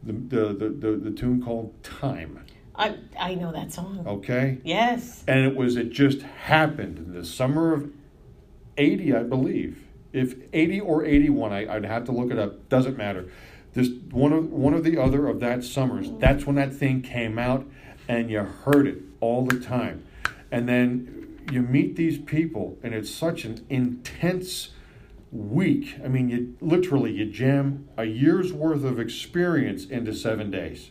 [0.03, 2.39] the, the, the, the, the tune called Time.
[2.75, 4.03] I I know that song.
[4.07, 4.59] Okay?
[4.65, 5.23] Yes.
[5.29, 7.91] and it was it just happened in the summer of
[8.79, 9.77] 80 i believe
[10.13, 13.31] if 80 or 81 I, i'd have to look it up doesn't matter
[13.75, 17.39] this one of one of the other of that summers that's when that thing came
[17.39, 17.67] out
[18.09, 20.05] and you heard it all the time
[20.51, 24.71] and then you meet these people and it's such an intense
[25.31, 30.91] week i mean you literally you jam a year's worth of experience into seven days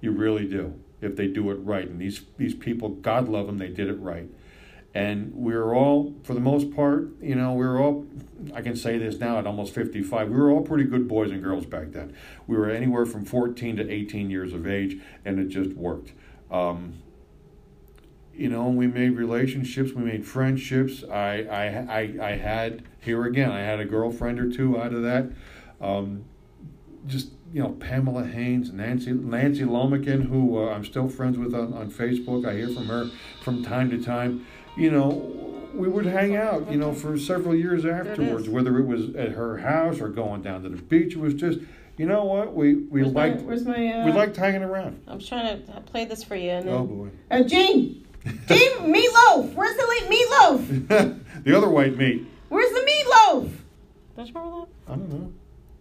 [0.00, 1.88] you really do if they do it right.
[1.88, 4.28] And these these people, God love them, they did it right.
[4.94, 8.06] And we were all, for the most part, you know, we were all.
[8.54, 10.28] I can say this now at almost fifty-five.
[10.28, 12.16] We were all pretty good boys and girls back then.
[12.46, 16.12] We were anywhere from fourteen to eighteen years of age, and it just worked.
[16.50, 16.94] Um,
[18.34, 21.02] you know, we made relationships, we made friendships.
[21.02, 21.64] I, I,
[21.98, 23.50] I, I had here again.
[23.50, 25.30] I had a girlfriend or two out of that.
[25.80, 26.24] Um,
[27.06, 31.72] just you know Pamela Haynes, Nancy Nancy Lomican, who uh, I'm still friends with on,
[31.72, 32.48] on Facebook.
[32.48, 33.10] I hear from her
[33.42, 34.46] from time to time.
[34.78, 36.70] You know, we would hang out.
[36.70, 38.48] You know, for several years afterwards, is.
[38.48, 41.14] whether it was at her house or going down to the beach.
[41.14, 41.58] It was just,
[41.96, 45.02] you know what, we we Where's my, liked where's my uh, we liked hanging around.
[45.08, 46.50] I'm trying to play this for you.
[46.50, 48.06] And then, Oh boy, Uh, Gene!
[48.24, 49.52] Gene, meatloaf!
[49.54, 51.18] Where's the late meatloaf?
[51.44, 52.26] the other white meat.
[52.48, 53.50] Where's the meatloaf?
[54.16, 54.92] Don't you remember that?
[54.92, 55.32] I don't know.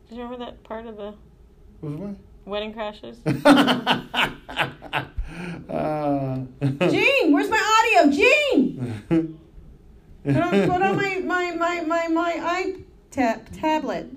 [0.10, 1.14] Do you remember that part of the
[1.82, 2.16] Was it what?
[2.46, 3.18] wedding crashers?
[5.70, 6.40] uh,
[6.90, 8.12] Gene, where's my audio?
[8.12, 9.04] Gene!
[10.28, 12.76] Put on, put on my, my, my, my, my
[13.14, 14.12] iTab tablet.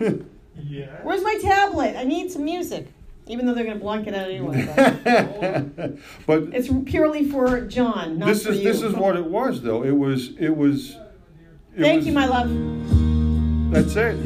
[0.00, 0.86] Yeah.
[1.04, 1.94] Where's my tablet?
[1.96, 2.88] I need some music.
[3.28, 4.64] Even though they're going to blank it out anyway.
[5.04, 8.64] But but it's purely for John, not this for is you.
[8.64, 9.84] this is what it was though.
[9.84, 10.96] It was it was.
[11.76, 12.50] It Thank was- you, my love.
[13.72, 14.16] That's it.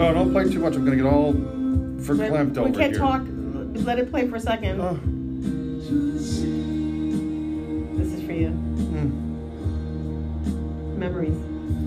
[0.00, 0.74] Oh, don't play too much.
[0.74, 2.68] I'm gonna get all verklempt over here.
[2.68, 3.41] we can't here.
[3.74, 3.84] Talk.
[3.86, 4.80] Let it play for a second.
[4.80, 4.98] Oh,
[7.96, 8.48] This is for you.
[8.48, 9.10] mm.
[10.96, 11.36] Memories.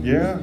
[0.05, 0.39] Yeah.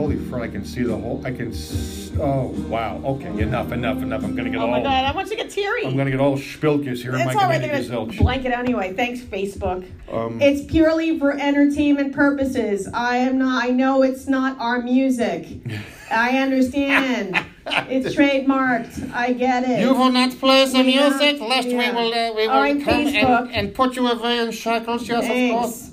[0.00, 0.42] Holy frick!
[0.42, 1.20] I can see the whole.
[1.26, 1.50] I can.
[1.50, 3.02] S- oh wow.
[3.04, 3.28] Okay.
[3.42, 3.70] Enough.
[3.72, 3.98] Enough.
[4.02, 4.24] Enough.
[4.24, 4.70] I'm gonna get Oh all.
[4.70, 5.84] my god, I want you to get teary.
[5.84, 7.60] I'm gonna get all spilkis here in it's my all right.
[7.60, 8.18] community They're gonna zilch.
[8.18, 8.94] blank it out anyway.
[8.94, 9.86] Thanks, Facebook.
[10.10, 12.88] Um, It's purely for entertainment purposes.
[12.94, 13.62] I am not.
[13.62, 15.46] I know it's not our music.
[16.10, 17.38] I understand.
[17.66, 19.12] it's trademarked.
[19.12, 19.80] I get it.
[19.80, 21.78] You will not play the Yeah, music, lest yeah.
[21.90, 23.42] we will, uh, we will All right, come Facebook.
[23.48, 25.06] and, and put you away in shackles.
[25.06, 25.30] Yes, of
[25.60, 25.92] course.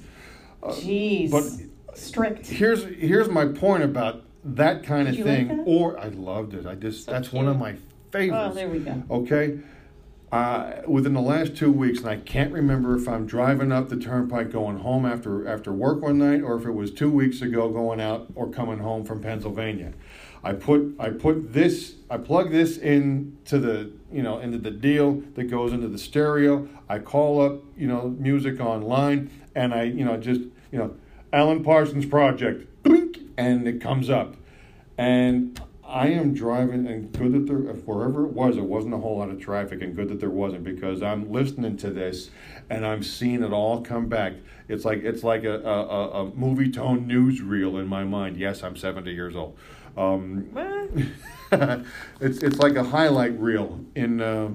[0.61, 0.79] Thanks.
[0.85, 1.29] Jeez.
[1.31, 1.66] but-
[1.97, 2.47] strict.
[2.47, 5.57] here's here's my point about that kind of Did like thing.
[5.57, 5.63] that?
[5.65, 6.65] Or I loved it.
[6.65, 7.75] I just So that's one of my
[8.11, 8.51] favorites.
[8.51, 9.03] Oh, there we go.
[9.09, 9.59] Okay.
[10.29, 13.95] Uh, within the last two weeks, and I can't remember if I'm driving up the
[13.95, 17.69] turnpike going home after after work one night, or if it was two weeks ago
[17.69, 19.93] going out or coming home from Pennsylvania.
[20.43, 25.23] I put I put this I plug this into the you know into the deal
[25.35, 26.67] that goes into the stereo.
[26.89, 30.41] I call up you know music online, and I you know just
[30.71, 30.93] you know
[31.33, 32.67] Alan Parsons Project,
[33.37, 34.35] and it comes up,
[34.97, 39.19] and I am driving, and good that there, wherever it was, it wasn't a whole
[39.19, 42.29] lot of traffic, and good that there wasn't because I'm listening to this,
[42.69, 44.33] and I'm seeing it all come back.
[44.67, 48.35] It's like it's like a a, a, a movie tone newsreel in my mind.
[48.35, 49.57] Yes, I'm 70 years old.
[49.95, 50.49] Um,
[52.19, 54.49] it's it's like a highlight reel in uh,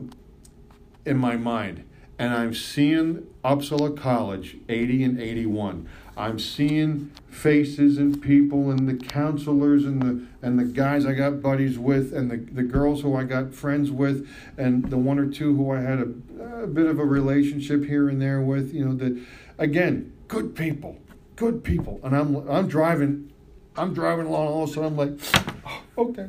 [1.07, 1.85] in my mind,
[2.19, 5.89] and I'm seeing Uppsala College, 80 and 81.
[6.17, 11.41] I'm seeing faces and people and the counselors and the and the guys I got
[11.41, 15.27] buddies with and the, the girls who I got friends with and the one or
[15.27, 18.85] two who I had a, a bit of a relationship here and there with you
[18.85, 19.19] know that
[19.59, 20.99] again good people
[21.37, 23.33] good people and I'm I'm driving
[23.77, 25.19] I'm driving along all of a sudden I'm like
[25.67, 26.29] oh, okay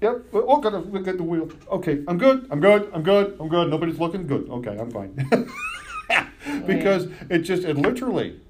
[0.00, 0.26] Yep.
[0.32, 1.50] Oh, gotta look at the wheel.
[1.70, 2.46] Okay, I'm good.
[2.50, 2.88] I'm good.
[2.92, 3.36] I'm good.
[3.40, 3.68] I'm good.
[3.68, 4.48] Nobody's looking good.
[4.48, 5.50] Okay, I'm fine.
[6.50, 8.40] Oh, because it just, it literally,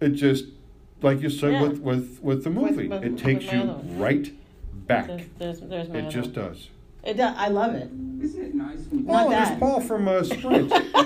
[0.00, 0.44] it just,
[1.02, 1.62] like you said Yeah.
[1.62, 3.62] with with with the movie, with- it takes you
[3.96, 4.30] right
[4.86, 5.06] back.
[5.38, 6.68] There's, there's, there's It just does.
[7.04, 7.34] It does.
[7.38, 7.90] I love it.
[8.20, 9.46] Isn't it nice when Not oh, that.
[9.48, 10.72] there's Paul from uh, Sprint.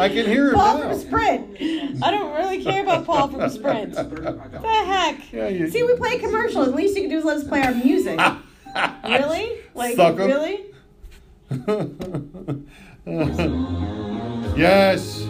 [0.00, 0.88] I can hear him Paul now.
[0.90, 1.56] from Sprint.
[2.02, 3.96] I don't really care about Paul from Sprint.
[3.98, 5.32] I the heck?
[5.32, 6.68] Yeah, you- See, we play commercials.
[6.68, 8.18] At least you can do is let us play our music.
[9.04, 9.58] really?
[9.74, 10.26] Like, Sucker.
[10.26, 10.66] really?
[14.56, 15.20] yes.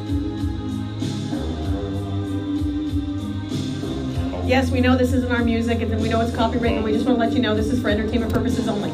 [4.51, 7.07] Yes, we know this isn't our music, and we know it's copyright, and we just
[7.07, 8.90] want to let you know this is for entertainment purposes only.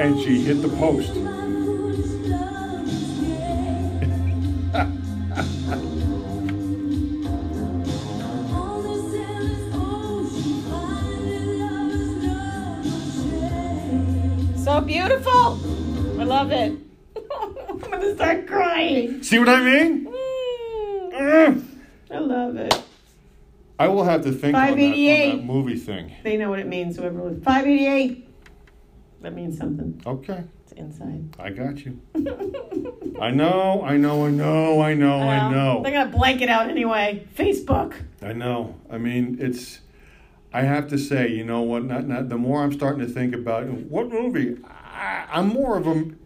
[0.00, 1.10] And she hit the post.
[14.56, 15.58] So beautiful.
[16.20, 16.78] I love it.
[17.68, 19.20] I'm gonna start crying.
[19.24, 20.06] See what I mean?
[20.06, 21.64] Mm, Mm.
[22.12, 22.82] I love it.
[23.80, 25.30] I will have to think on that, on 588.
[25.36, 26.12] that movie thing.
[26.22, 26.96] They know what it means.
[26.98, 28.28] Whoever was 588.
[29.22, 30.02] That means something.
[30.06, 31.34] Okay, It's inside.
[31.38, 31.98] I got you.
[33.20, 35.82] I know, I know, I know, I know, I know.
[35.82, 37.26] They're gonna blank it out anyway.
[37.34, 37.94] Facebook.
[38.22, 38.76] I know.
[38.90, 39.80] I mean, it's.
[40.52, 41.84] I have to say, you know what?
[41.84, 44.56] Not, not the more I'm starting to think about it, what movie.
[44.64, 46.18] I, I'm more of a m-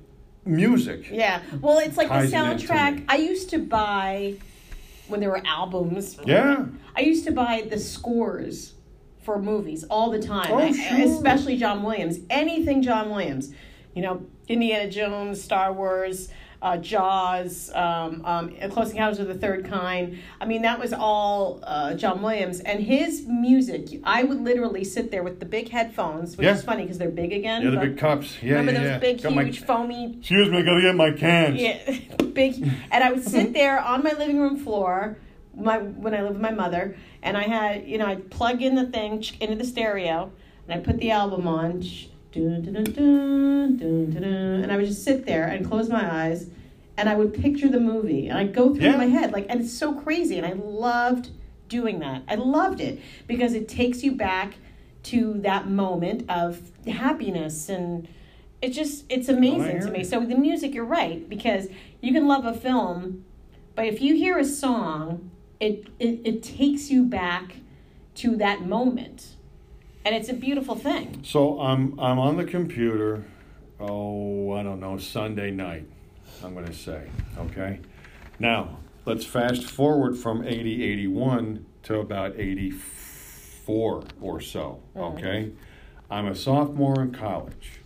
[0.45, 1.09] music.
[1.11, 1.41] Yeah.
[1.61, 3.05] Well, it's like the Ties it into soundtrack.
[3.09, 4.37] I used to buy
[5.09, 6.19] when there were albums.
[6.25, 6.67] Yeah.
[6.97, 8.75] I used to buy the scores
[9.23, 10.51] for movies all the time.
[10.51, 11.01] Oh, I- sure.
[11.17, 12.19] Especially John Williams.
[12.31, 13.53] Anything John Williams.
[13.95, 16.29] You know, Indiana Jones, Star Wars,
[16.65, 20.19] uh, Jaws, um, um, Close Encounters of the Third Kind.
[20.41, 22.61] I mean, that was all uh, John Williams.
[22.61, 26.55] And his music, I would literally sit there with the big headphones, which Yeah.
[26.55, 27.62] is funny because they're big again.
[27.62, 28.43] Yeah, the big cups.
[28.43, 28.99] Yeah, Remember yeah, those yeah.
[28.99, 31.61] big, Got my- huge, foamy Excuse me, I gotta get my cans.
[31.61, 31.99] yeah,
[32.33, 32.55] big.
[32.91, 35.19] And I would sit there on my living room floor,
[35.55, 38.75] my when I lived with my mother, and I had you know I'd plug in
[38.75, 40.33] the thing into the stereo,
[40.67, 41.85] and I put the album on,
[42.37, 42.78] and
[44.72, 46.49] I would just sit there and close my eyes,
[46.97, 48.97] and I would picture the movie, and I'd go through Yeah.
[48.97, 51.30] my head like, and it's so crazy, and I loved
[51.68, 52.22] doing that.
[52.28, 54.55] I loved it because it takes you back
[55.05, 58.09] to that moment of happiness and
[58.62, 61.68] it just it's oh, amazing hear to me so the music you're right because
[62.01, 63.22] you can love a film
[63.74, 65.30] but if you hear a song
[65.61, 67.57] it it, it takes you back
[68.14, 69.34] to that moment
[70.05, 73.25] and it's a beautiful thing So I'm I'm on the computer.
[73.81, 75.87] Oh, I don't know, Sunday night.
[76.43, 77.81] I'm going to say, okay.
[78.39, 84.81] Now let's fast forward from 80, 81 to about 84 or so.
[84.97, 85.53] Okay,
[86.11, 87.81] I'm a sophomore in college.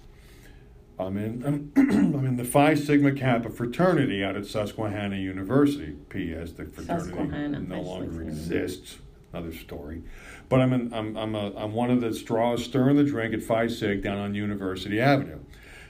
[0.98, 1.72] I'm in I'm,
[2.14, 5.96] I'm in the Phi Sigma Kappa fraternity out at Susquehanna University.
[6.08, 6.52] P.S.
[6.52, 8.98] The fraternity no longer exists.
[9.32, 10.02] Another story.
[10.48, 13.42] But I'm in, I'm I'm a, I'm one of the straws stirring the drink at
[13.42, 15.40] Phi Sig down on University Avenue.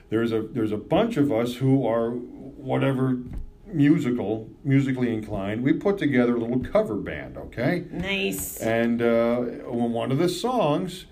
[0.09, 3.19] There's a there's a bunch of us who are whatever
[3.65, 5.63] musical musically inclined.
[5.63, 7.37] We put together a little cover band.
[7.37, 7.85] Okay.
[7.91, 11.05] nice And uh, one of the songs,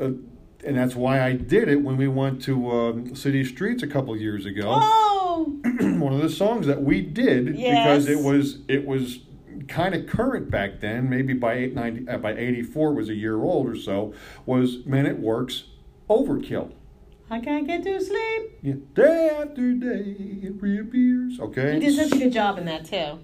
[0.00, 0.04] uh,
[0.64, 4.16] and that's why I did it when we went to um, City Streets a couple
[4.16, 4.64] years ago.
[4.66, 9.20] oh one of the songs that we did because it was it was
[9.68, 11.08] kind of current back then.
[11.08, 14.14] Maybe by eight, 90, uh, by eighty four was a year old or so.
[14.46, 15.52] Was Men at Work,
[16.08, 16.72] Overkill.
[17.30, 18.74] i can't get to sleep Yeah.
[18.94, 21.40] Day after day it reappears.
[21.40, 21.74] Okay.
[21.74, 23.18] you did such a good job in that too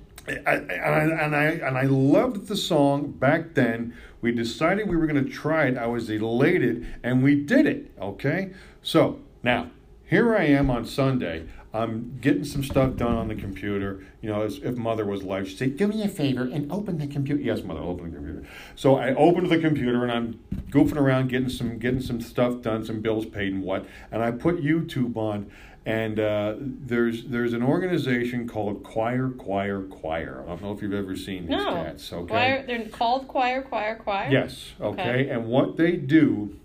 [0.46, 3.94] I, I, and I and I loved the song back then.
[4.20, 5.78] We decided we were going to try it.
[5.78, 7.90] I was elated, and we did it.
[8.00, 9.70] Okay, so now
[10.06, 11.46] here I am on Sunday.
[11.72, 14.04] I'm getting some stuff done on the computer.
[14.20, 16.98] You know, as if mother was alive, she'd say, "Do me a favor and open
[16.98, 18.44] the computer." Yes, mother, open the computer.
[18.74, 20.40] So I opened the computer and I'm
[20.70, 23.86] goofing around, getting some getting some stuff done, some bills paid and what.
[24.10, 25.48] And I put YouTube on,
[25.86, 30.42] and uh, there's there's an organization called Choir Choir Choir.
[30.44, 32.12] I don't know if you've ever seen these no cats.
[32.12, 32.26] Okay.
[32.26, 34.72] choir they're called choir choir choir Yes.
[34.80, 35.02] Okay.
[35.02, 35.30] Okay.
[35.30, 36.56] And what they do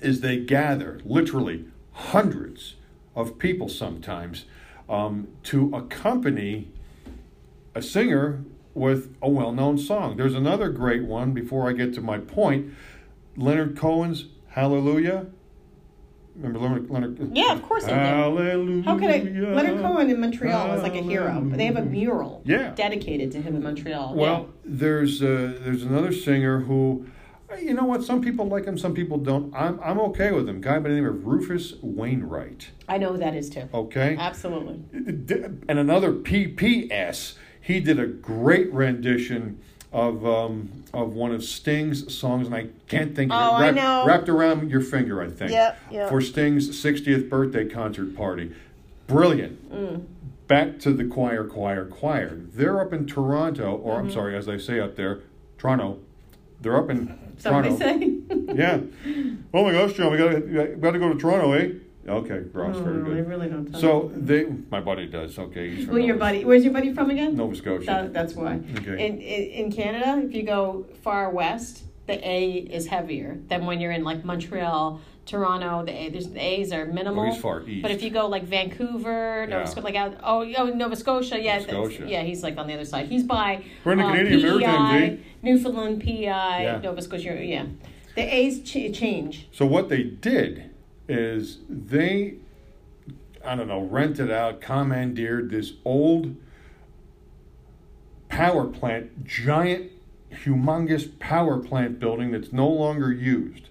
[0.00, 2.76] is they gather literally hundreds
[3.18, 4.44] of people sometimes
[4.88, 6.68] um, to accompany
[7.74, 8.44] a singer
[8.74, 10.16] with a well-known song.
[10.16, 11.32] There's another great one.
[11.32, 12.72] Before I get to my point,
[13.36, 15.26] Leonard Cohen's "Hallelujah."
[16.36, 16.88] Remember Leonard?
[16.88, 17.90] Leonard Yeah, of course I.
[17.90, 18.84] Hallelujah.
[18.84, 19.18] How could I?
[19.18, 21.42] Leonard Cohen in Montreal is like a hero.
[21.44, 22.70] They have a mural Yeah.
[22.76, 24.14] dedicated to him in Montreal.
[24.14, 27.06] Well, there's uh, there's another singer who,
[27.60, 28.02] you know what?
[28.04, 29.54] Some people like him, some people don't.
[29.54, 30.60] I'm I'm okay with him.
[30.60, 32.70] Guy by the name of Rufus Wainwright.
[32.88, 33.68] I know who that is too.
[33.72, 34.16] Okay.
[34.18, 34.80] Absolutely.
[35.68, 37.34] And another PPS.
[37.60, 39.60] He did a great rendition
[39.92, 43.58] of um, of one of Sting's songs, and I can't think of Oh, it.
[43.58, 44.04] I Wrapped- know.
[44.06, 45.50] Wrapped around your finger, I think.
[45.50, 46.08] Yep, yep.
[46.08, 48.54] For Sting's 60th birthday concert party.
[49.06, 49.70] Brilliant.
[49.72, 50.04] Mm.
[50.46, 52.36] Back to the choir, choir, choir.
[52.36, 54.06] They're up in Toronto, or Mm-hmm.
[54.06, 55.20] I'm sorry, as they say up there,
[55.58, 55.98] Toronto.
[56.60, 57.78] They're up in Somebody Toronto.
[57.78, 58.14] say.
[58.54, 58.80] Yeah.
[59.54, 61.72] Oh my gosh, John, we got to got to go to Toronto, eh?
[62.08, 63.28] Okay, Ross, Oh, very no, I good.
[63.28, 63.70] really don't.
[63.70, 63.80] Talk.
[63.82, 65.38] So they, my buddy does.
[65.38, 66.44] Okay, he's well, your buddy.
[66.46, 67.36] Where's your buddy from again?
[67.36, 67.84] Nova Scotia.
[67.84, 68.60] That, that's why.
[68.78, 69.06] Okay.
[69.06, 73.78] In, in in Canada, if you go far west, the A is heavier than when
[73.80, 75.84] you're in like Montreal, Toronto.
[75.84, 77.26] The A, there's the A's are minimal.
[77.26, 77.82] Oh, he's far east.
[77.82, 79.64] But if you go like Vancouver, Nova Yeah.
[79.66, 82.08] Scotia, like out, oh, oh, Nova Scotia, yeah, Nova Scotia.
[82.08, 83.06] yeah, he's like on the other side.
[83.08, 85.24] He's by We're in the um, Canadian PEI, Maritime, see?
[85.42, 86.80] Newfoundland, PEI, Yeah.
[86.82, 87.66] Nova Scotia, yeah.
[88.14, 89.48] The A's ch- change.
[89.52, 90.70] So what they did
[91.08, 92.34] is they,
[93.44, 96.34] I don't know, rented out, commandeered this old
[98.28, 99.92] power plant, giant,
[100.44, 103.68] humongous power plant building that's no longer used.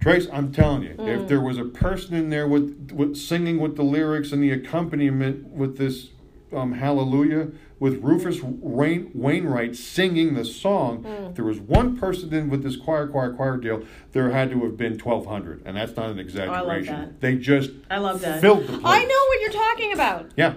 [0.00, 3.76] Trace, I'm telling you, if there was a person in there with, with singing with
[3.76, 6.08] the lyrics and the accompaniment with this
[6.52, 7.48] um, Hallelujah,
[7.84, 12.76] with Rufus Wain, Wainwright singing the song, if there was one person in with this
[12.76, 13.82] choir, choir, choir deal,
[14.12, 15.60] there had to have been 1,200.
[15.66, 16.94] And that's not an oh, exaggeration.
[16.94, 17.20] that.
[17.20, 18.40] They just I love that.
[18.40, 18.82] filled the place.
[18.86, 20.30] I know what you're talking about.
[20.34, 20.54] Yeah.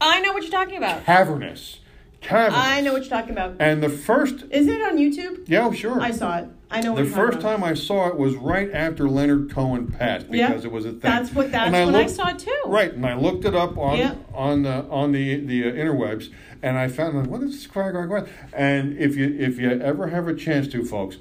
[0.00, 1.04] I know what you're talking about.
[1.04, 1.78] Cavernous.
[2.20, 2.58] Cavernous.
[2.58, 3.54] I know what you're talking about.
[3.60, 5.44] And the first, Is it on YouTube?
[5.46, 6.00] yeah, oh, sure.
[6.00, 6.48] I saw it.
[6.72, 6.96] I know.
[6.96, 7.50] The first about.
[7.58, 11.00] time I saw it was right after Leonard Cohen passed because it was a thing.
[11.00, 11.52] That's what.
[11.52, 12.60] That's And I when I saw it too.
[12.66, 14.14] Right, and I looked it up on Yeah.
[14.34, 17.92] on the on the the uh, interwebs, and I found like, what is this choir
[17.92, 18.28] going on?
[18.52, 21.18] And if you if you ever have a chance to, folks,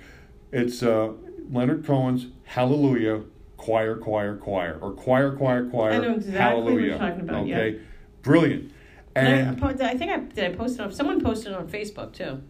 [0.52, 1.12] it's uh,
[1.52, 3.24] Leonard Cohen's Hallelujah
[3.58, 6.86] Choir Choir Choir or Choir Choir Choir I know exactly what Hallelujah.
[6.88, 7.58] you're talking about, yeah.
[7.58, 7.80] Okay,
[8.24, 8.72] brilliant.
[9.16, 10.54] And I, And po- I think I did.
[10.54, 10.92] I post it on.
[10.94, 12.42] Someone posted it on Facebook too.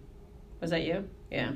[0.61, 1.07] Was that you?
[1.31, 1.53] Yeah.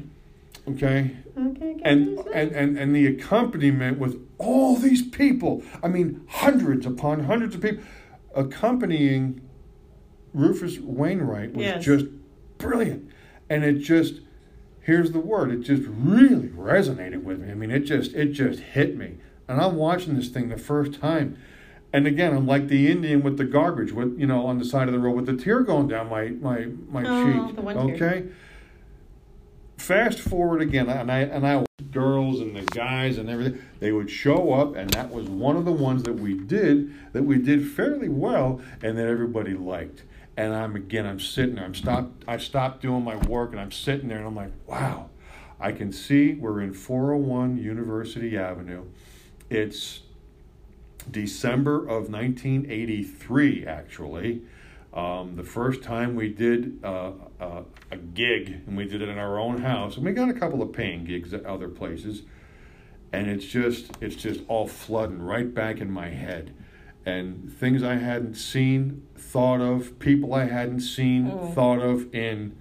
[0.69, 1.77] Okay, Okay.
[1.83, 5.63] and, and and and the accompaniment with all these people.
[5.83, 7.83] I mean, hundreds upon hundreds of people
[8.33, 9.41] accompanying
[10.33, 11.83] Rufus Wainwright was Yes.
[11.83, 12.05] just
[12.57, 13.09] brilliant,
[13.49, 14.21] and it just
[14.81, 17.51] here's the word it just really resonated with me.
[17.51, 19.15] I mean, it just it just hit me,
[19.47, 21.37] and I'm watching this thing the first time.
[21.93, 24.89] And again, I'm like the Indian with the garbage, with you know, on the side
[24.89, 27.55] of the road with the tear going down my my my Oh, cheek.
[27.55, 27.97] the one tear.
[29.77, 34.09] Fast forward again, and I and I girls and the guys and everything they would
[34.09, 37.69] show up, and that was one of the ones that we did that we did
[37.69, 40.03] fairly well, and that everybody liked.
[40.37, 43.71] And I'm again, I'm sitting there, I'm stopped, I stopped doing my work, and I'm
[43.71, 45.09] sitting there, and I'm like, wow,
[45.59, 48.85] I can see we're in 401 University Avenue.
[49.49, 50.01] It's
[51.09, 54.41] December of 1983, actually.
[54.95, 59.17] Um, the first time we did uh, uh, a gig, and we did it in
[59.17, 62.21] our own house, and we got a couple of paying gigs at other places,
[63.11, 66.53] and it's just it's just all flooding right back in my head,
[67.05, 71.53] and things I hadn't seen, thought of, people I hadn't seen, Mm.
[71.53, 72.55] thought of in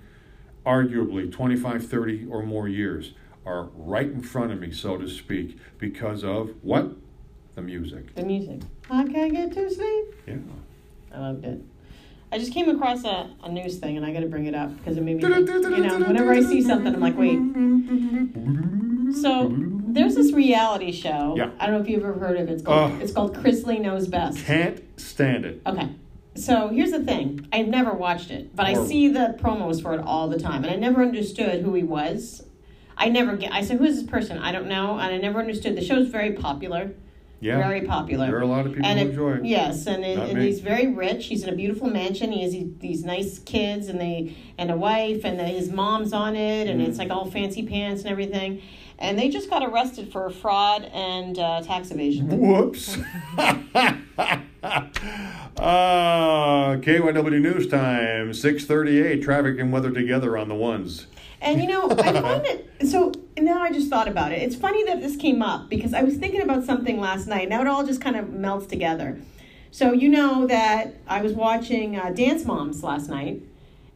[0.66, 3.12] arguably 25, 30 or more years
[3.46, 6.96] are right in front of me, so to speak, because of what?
[7.54, 8.12] The music.
[8.16, 8.62] The music.
[8.90, 10.06] I can't get to sleep.
[10.26, 10.36] Yeah.
[11.12, 11.60] I loved it.
[12.34, 14.76] I just came across a, a news thing and I got to bring it up
[14.76, 17.38] because it made me, think, you know, whenever I see something, I'm like, wait.
[19.22, 21.34] So there's this reality show.
[21.36, 21.50] Yeah.
[21.60, 22.54] I don't know if you've ever heard of it.
[22.54, 23.02] It's called, Ugh.
[23.02, 24.44] it's called Chrisley Knows Best.
[24.44, 25.62] Can't stand it.
[25.64, 25.88] Okay.
[26.34, 27.46] So here's the thing.
[27.52, 30.72] I've never watched it, but I see the promos for it all the time, and
[30.72, 32.44] I never understood who he was.
[32.96, 33.52] I never get.
[33.52, 35.76] I said, "Who is this person?" I don't know, and I never understood.
[35.76, 36.90] The show's very popular.
[37.40, 37.58] Yeah.
[37.58, 38.26] Very popular.
[38.26, 39.44] There are a lot of people and who it- enjoy it.
[39.44, 41.26] Yes, and, it, and he's very rich.
[41.26, 42.32] He's in a beautiful mansion.
[42.32, 46.12] He has these, these nice kids and they and a wife, and then his mom's
[46.14, 46.88] on it, and Mm.
[46.88, 48.62] it's like all fancy pants and everything.
[48.98, 52.28] And they just got arrested for fraud and uh, tax evasion.
[52.28, 52.96] Whoops.
[55.56, 61.06] uh, KYW News Time, 638, traffic and weather together on the ones.
[61.44, 64.42] And you know, I find it so now I just thought about it.
[64.42, 67.48] It's funny that this came up because I was thinking about something last night.
[67.48, 69.20] Now it all just kind of melts together.
[69.70, 73.42] So you know that I was watching uh, Dance Moms last night,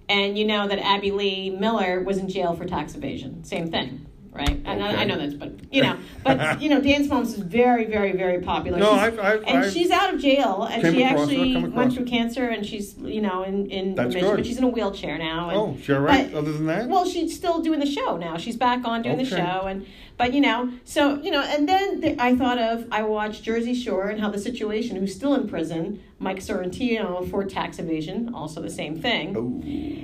[0.09, 3.45] and you know that Abby Lee Miller was in jail for tax evasion.
[3.45, 4.61] Same thing, right?
[4.65, 7.85] And I, I know that's, but you know, but you know, Dance Moms is very,
[7.87, 8.79] very, very popular.
[8.79, 11.93] No, She's- I've- I've- and I've she's out of jail, and she actually come went
[11.95, 14.37] through cancer, and she's you know in in That's remission, good.
[14.37, 15.49] but she's in a wheelchair now.
[15.51, 16.31] And, Oh, all right?
[16.33, 16.89] but- Other than that?
[16.89, 18.37] well, she's still doing the show now.
[18.37, 19.87] She's back on doing the show, and
[20.19, 23.73] but you know, so you know, and then the, I thought of I watched Jersey
[23.75, 28.61] Shore and how the situation, who's still in prison, Mike Sorrentino for tax evasion, also
[28.61, 29.37] the same thing.
[29.37, 29.63] Oh.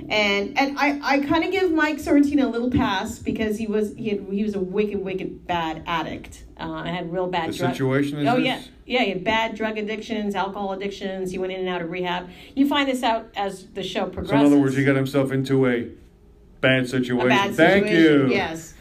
[0.09, 3.93] And and I, I kind of give Mike Sorrentino a little pass because he was
[3.95, 6.43] he had, he was a wicked wicked bad addict.
[6.57, 7.71] Uh, and had real bad The drug.
[7.71, 8.45] situation is Oh this?
[8.45, 9.01] yeah, yeah.
[9.01, 11.31] He had bad drug addictions, alcohol addictions.
[11.31, 12.29] He went in and out of rehab.
[12.55, 15.33] You find this out as the show So, progresses in other words, he got himself
[15.33, 15.89] into a
[16.61, 17.25] bad situation.
[17.25, 18.29] a bad Thank you.
[18.29, 18.73] Yes.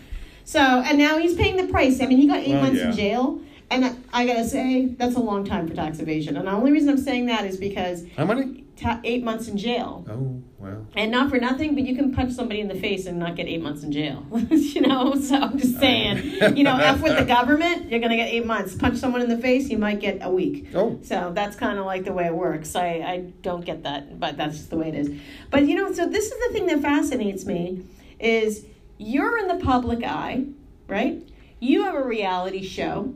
[0.45, 2.01] So and now he's paying the price.
[2.01, 2.91] I mean, he got eight Well, months yeah.
[2.91, 3.41] in jail,
[3.71, 6.37] and I, I gotta say that's a long time for tax evasion.
[6.37, 8.65] And the only reason I'm saying that is because How many?
[8.77, 10.87] ta- eight months in jail, Oh, well.
[10.97, 13.47] and not for nothing, but you can punch somebody in the face and not get
[13.47, 14.27] eight months in jail.
[14.51, 18.29] you know, so I'm just saying, you know, f with the government, you're gonna get
[18.29, 18.75] eight months.
[18.75, 20.69] Punch someone in the face, you might get a week.
[20.75, 22.77] Oh, So that's kind of like the way it works.
[22.77, 25.11] I, I don't get that, but that's just the way it is.
[25.51, 27.85] But you know, so this is the thing that fascinates me
[28.21, 28.67] is
[28.99, 30.47] you're in the public eye,
[30.89, 31.27] right?
[31.61, 33.15] You have a reality show.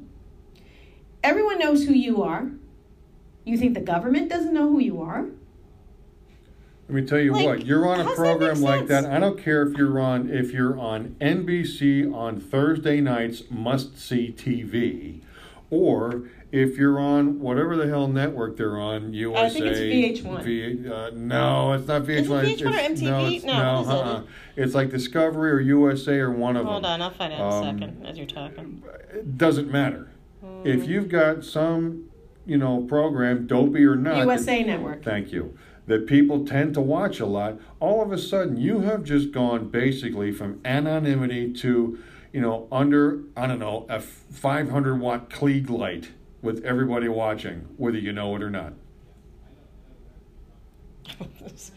[1.23, 2.51] Everyone knows who you are.
[3.45, 5.27] You think the government doesn't know who you are?
[6.89, 7.67] let me tell you Like, what.
[7.67, 9.05] You're on a how's that program like that.
[9.05, 14.35] I don't care if you're on if you're on NBC on Thursday nights must see
[14.37, 15.21] TV,
[15.71, 19.45] or if you're on whatever the hell network they're on, USA.
[19.45, 20.43] I think it's VH1.
[20.45, 22.45] V, uh, no, it's not VH1.
[22.45, 23.05] Is it VH1 or It's- MTV?
[23.05, 23.89] No, it's, No, no, it?
[24.05, 24.23] uh-uh.
[24.57, 26.91] It's like Discovery or USA or one of Hold them.
[26.91, 28.83] Hold on, I'll find out in a Um, second as you're talking.
[29.15, 30.09] It doesn't matter.
[30.43, 30.67] Hmm.
[30.67, 32.05] If you've got some,
[32.47, 35.05] you know, program, dopey or not, that- USA Network.
[35.05, 35.55] Thank you.
[35.87, 37.59] That people tend to watch a lot.
[37.81, 41.99] All of a sudden, you have just gone basically from anonymity to
[42.31, 46.11] you know, under I don't know a 500 watt Klieg light
[46.43, 48.75] with everybody watching, whether you know it or not.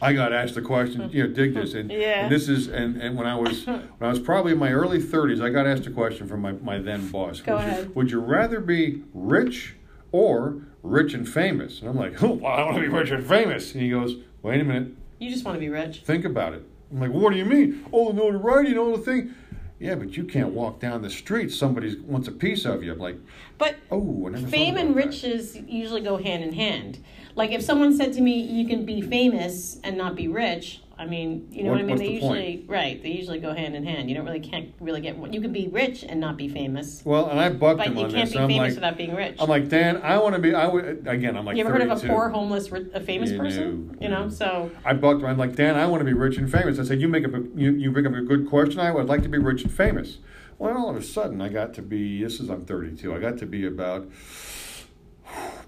[0.02, 2.24] I got asked the question, you know, dig this, and, Yeah.
[2.24, 5.00] and this is, and, and when I was when I was probably in my early
[5.00, 7.40] 30s, I got asked a question from my, my then boss.
[7.42, 7.96] Go would, You, ahead.
[7.96, 9.76] would you rather be rich
[10.12, 11.80] or rich and famous?
[11.80, 13.72] And I'm like, oh, well, I want to be rich and famous.
[13.74, 14.90] And he goes, wait a minute,
[15.20, 16.02] You just want to be rich.
[16.06, 16.64] think about it.
[16.92, 17.86] I'm like, well, what do you mean?
[17.94, 19.34] Oh, the notoriety and all the thing.
[19.82, 21.52] Yeah, but you can't walk down the street.
[21.52, 22.92] Somebody wants a piece of you.
[22.92, 23.18] I'm like,
[23.58, 24.96] But oh, fame and that.
[24.96, 27.00] riches usually go hand in hand.
[27.34, 31.06] Like if someone said to me, "You can be famous and not be rich," I
[31.08, 31.98] mean, you know what, What- I mean.
[31.98, 33.02] They the usually right.
[33.02, 34.08] They usually go hand in hand.
[34.08, 35.18] You don't really can't really get.
[35.34, 38.08] You can be rich and not be famous, Well, and I bucked but him you
[38.08, 39.38] can't be I'm famous like, without being rich.
[39.40, 40.54] I'm like, Dan, I want to be.
[40.54, 41.36] I would again.
[41.36, 43.88] I'm like, you ever heard of a poor, homeless, a famous You person?
[43.88, 45.26] know, You know, so I bucked him.
[45.28, 46.78] I'm like, Dan, I want to be rich and famous.
[46.78, 48.80] I said, you make up a you, you bring up a good question.
[48.80, 50.20] I would like to be rich and famous.
[50.60, 52.22] Well, all of a sudden, I got to be.
[52.24, 53.16] This is I'm 32.
[53.16, 54.08] I got to be about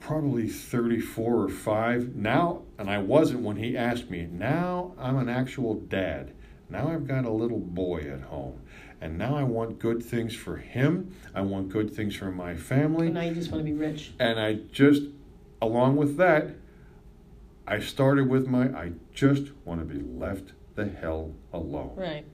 [0.04, 4.28] probably 34 or five now, and I wasn't when he asked me.
[4.30, 6.34] Now I'm an actual dad.
[6.70, 8.62] Now I've got a little boy at home.
[8.99, 11.16] And now I want good things for him.
[11.34, 13.10] I want good things for my family.
[13.10, 14.14] now you just want to be rich.
[14.20, 15.04] And I just,
[15.62, 16.51] along with that,
[17.66, 21.93] I started with my, I just want to be left the hell alone.
[21.95, 22.26] Right.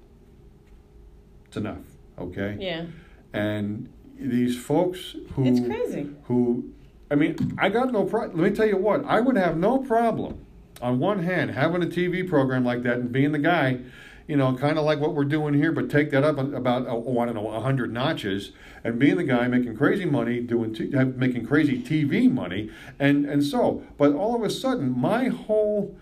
[1.46, 1.86] It's enough,
[2.18, 2.58] okay?
[2.60, 2.86] Yeah.
[3.34, 6.10] And these folks who, It's crazy.
[6.24, 6.72] who,
[7.12, 8.40] I mean, I got no problem.
[8.40, 10.46] Let me tell you what, I would have no problem,
[10.82, 13.80] on one hand, having a TV program like that and being the guy,
[14.28, 17.04] you know, kind of like what we're doing here, but take that up about, oh,
[17.08, 18.52] oh, I don't know, 100 notches,
[18.84, 23.44] and being the guy making crazy money, doing t- making crazy TV money, and, and
[23.44, 25.98] so, but all of a sudden, my whole,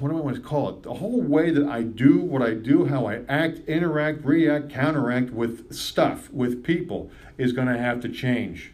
[0.00, 0.82] what do I want to call it?
[0.82, 5.30] The whole way that I do what I do, how I act, interact, react, counteract
[5.30, 7.08] with stuff, with people,
[7.38, 8.72] is going to have to change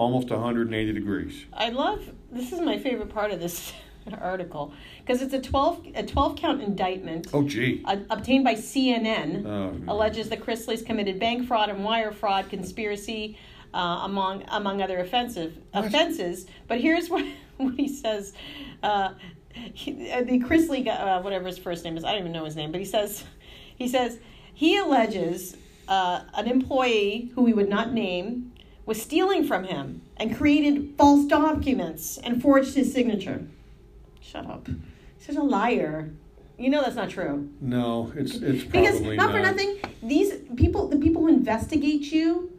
[0.00, 1.44] almost 180 degrees.
[1.52, 2.00] I love
[2.32, 3.74] this is my favorite part of this
[4.18, 7.82] article because it's a 12 a 12 count indictment Oh, gee.
[7.84, 13.36] uh, obtained by CNN Oh, alleges that Chrisley's committed bank fraud and wire fraud conspiracy
[13.74, 15.84] uh, among among other offensive What?
[15.84, 17.26] offenses but here's what,
[17.58, 18.32] what he says
[18.82, 19.10] uh,
[19.74, 22.56] he, uh, the Chrisley uh, whatever his first name is I don't even know his
[22.56, 23.22] name but he says
[23.76, 24.18] he says
[24.54, 28.52] he alleges uh, an employee who we would not name
[28.90, 33.46] was stealing from him and created false documents and forged his signature.
[34.20, 34.66] Shut up.
[34.66, 36.10] He's such a liar.
[36.58, 37.48] You know that's not true.
[37.60, 42.50] No, it's it's Because probably not, for nothing, these people, the people who investigate you,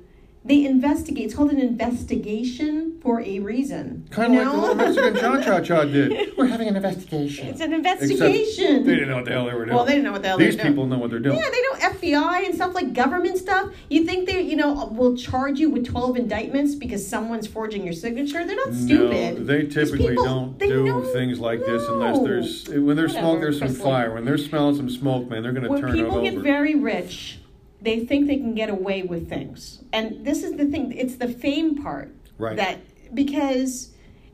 [0.44, 1.26] they investigate.
[1.26, 4.08] It's called an investigation for a reason.
[4.12, 6.36] Kind of like the Mexican Cha Cha Cha did.
[6.38, 7.48] We're having an investigation.
[7.48, 8.84] it's an Except investigation.
[8.86, 9.76] they didn't know what the hell they were doing.
[9.76, 10.68] Well, they didn't know what the hell These they were doing.
[10.68, 11.38] These people know what they're doing.
[11.38, 13.72] Yeah, they know FBI and stuff like government stuff.
[13.90, 17.94] You think they, you know, will charge you with twelve indictments because someone's forging your
[17.94, 18.46] signature?
[18.46, 19.40] They're not stupid.
[19.40, 23.14] No, they typically people, don't they do know- things like this unless there's when there's
[23.14, 24.14] smoke, there's some fire.
[24.14, 26.22] When they're smelling some smoke, man, they're going to when turn it people over.
[26.32, 27.38] get very rich,
[27.82, 29.84] they think they can get away with things.
[29.92, 32.14] And this is the thing, it's the fame part.
[32.38, 32.56] Right.
[32.56, 32.80] That
[33.14, 33.92] because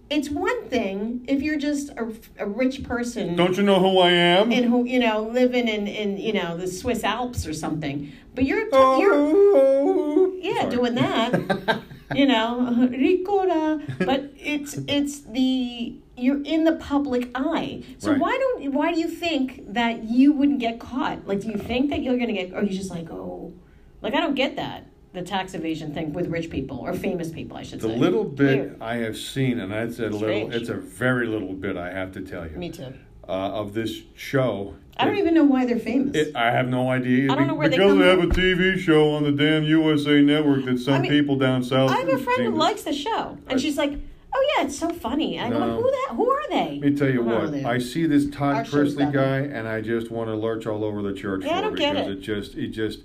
[0.10, 4.12] it's one thing if you're just a, a rich person Don't you know who I
[4.12, 4.52] am?
[4.52, 8.12] and who you know living in in you know the Swiss Alps or something.
[8.34, 9.00] But you're oh.
[9.00, 10.76] you're oh, yeah Sorry.
[10.76, 11.82] doing that.
[12.16, 13.82] you know, ricotta.
[14.06, 17.84] But it's it's the you're in the public eye.
[18.00, 18.20] So Right.
[18.20, 21.28] why don't why do you think that you wouldn't get caught?
[21.28, 22.54] Like, do you think that you're gonna get?
[22.54, 23.54] Or you just like, oh,
[24.02, 27.58] like I don't get that the tax evasion thing with rich people or famous people,
[27.58, 27.94] I should The say.
[27.94, 28.82] The little bit Weird.
[28.82, 31.76] I have seen, and it's a little, it's a very little bit.
[31.78, 32.94] I have to tell you, Me too.
[33.28, 34.76] uh, of this show.
[35.00, 36.16] I don't even know why they're famous.
[36.16, 37.32] It, I have no idea.
[37.32, 38.32] I don't know where they because come they have from.
[38.32, 41.90] a TV show on the damn USA network that some I mean, people down south.
[41.92, 43.94] I have a friend seem who likes the show, and I- she's like,
[44.34, 45.82] "Oh yeah, it's so funny." I go, No.
[45.82, 46.16] "Who that?
[46.16, 47.60] Who are they?" Let me tell you I don't what.
[47.62, 47.68] who.
[47.68, 49.12] I see this Our Todd show's Chrisley better.
[49.12, 51.76] guy, and I just want to lurch all over the church Yeah, I floor don't
[51.80, 52.18] get because it.
[52.18, 53.00] it just, it just.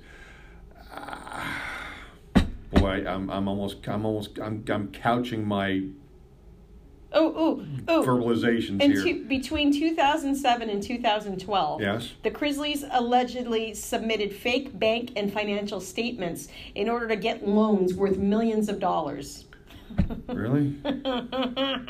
[0.92, 1.62] ah,
[2.70, 5.82] boy, I'm, I'm almost, I'm almost, I'm, I'm couching my
[7.14, 8.02] Oh, oh, oh.
[8.06, 9.02] verbalizations In here.
[9.02, 12.12] two, between 2007 and 2012, Yes.
[12.22, 18.16] the Chrisleys allegedly submitted fake bank and financial statements in order to get loans worth
[18.16, 19.44] millions of dollars.
[20.28, 20.76] Really?
[20.84, 21.86] I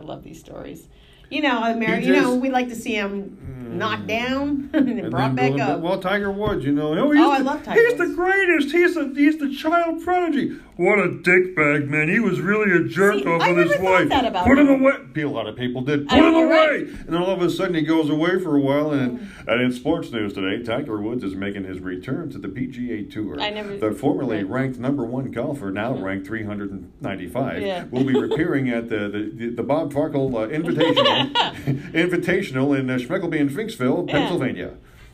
[0.00, 0.88] love these stories.
[1.30, 2.06] You know, America.
[2.06, 3.78] You know, we like to see him hmm.
[3.78, 5.80] knocked down and then And brought then back up.
[5.80, 6.98] Well, Tiger Woods, you know.
[6.98, 8.72] Oh, he's Oh, I the, love Tiger He's the greatest.
[8.72, 10.56] He's the he's the child prodigy.
[10.80, 12.08] What a dickbag, man.
[12.08, 14.08] He was really a jerk See, off I with his wife.
[14.08, 14.80] that about Put him him.
[14.80, 14.94] away.
[15.22, 16.06] A lot of people did.
[16.10, 16.46] I Put him away.
[16.56, 16.80] right.
[16.86, 18.90] And then all of a sudden he goes away for a while.
[18.92, 23.12] And, and in sports news today, Tiger Woods is making his return to the PGA
[23.12, 23.38] Tour.
[23.38, 24.48] I never- The formerly right.
[24.48, 27.84] Ranked number one golfer, now ranked 395, Yeah.
[27.90, 31.34] will be appearing at the, the, the Bob Farkle uh, Invitational,
[31.92, 34.70] Invitational in uh, Schmeckleby and Finksville, Yeah.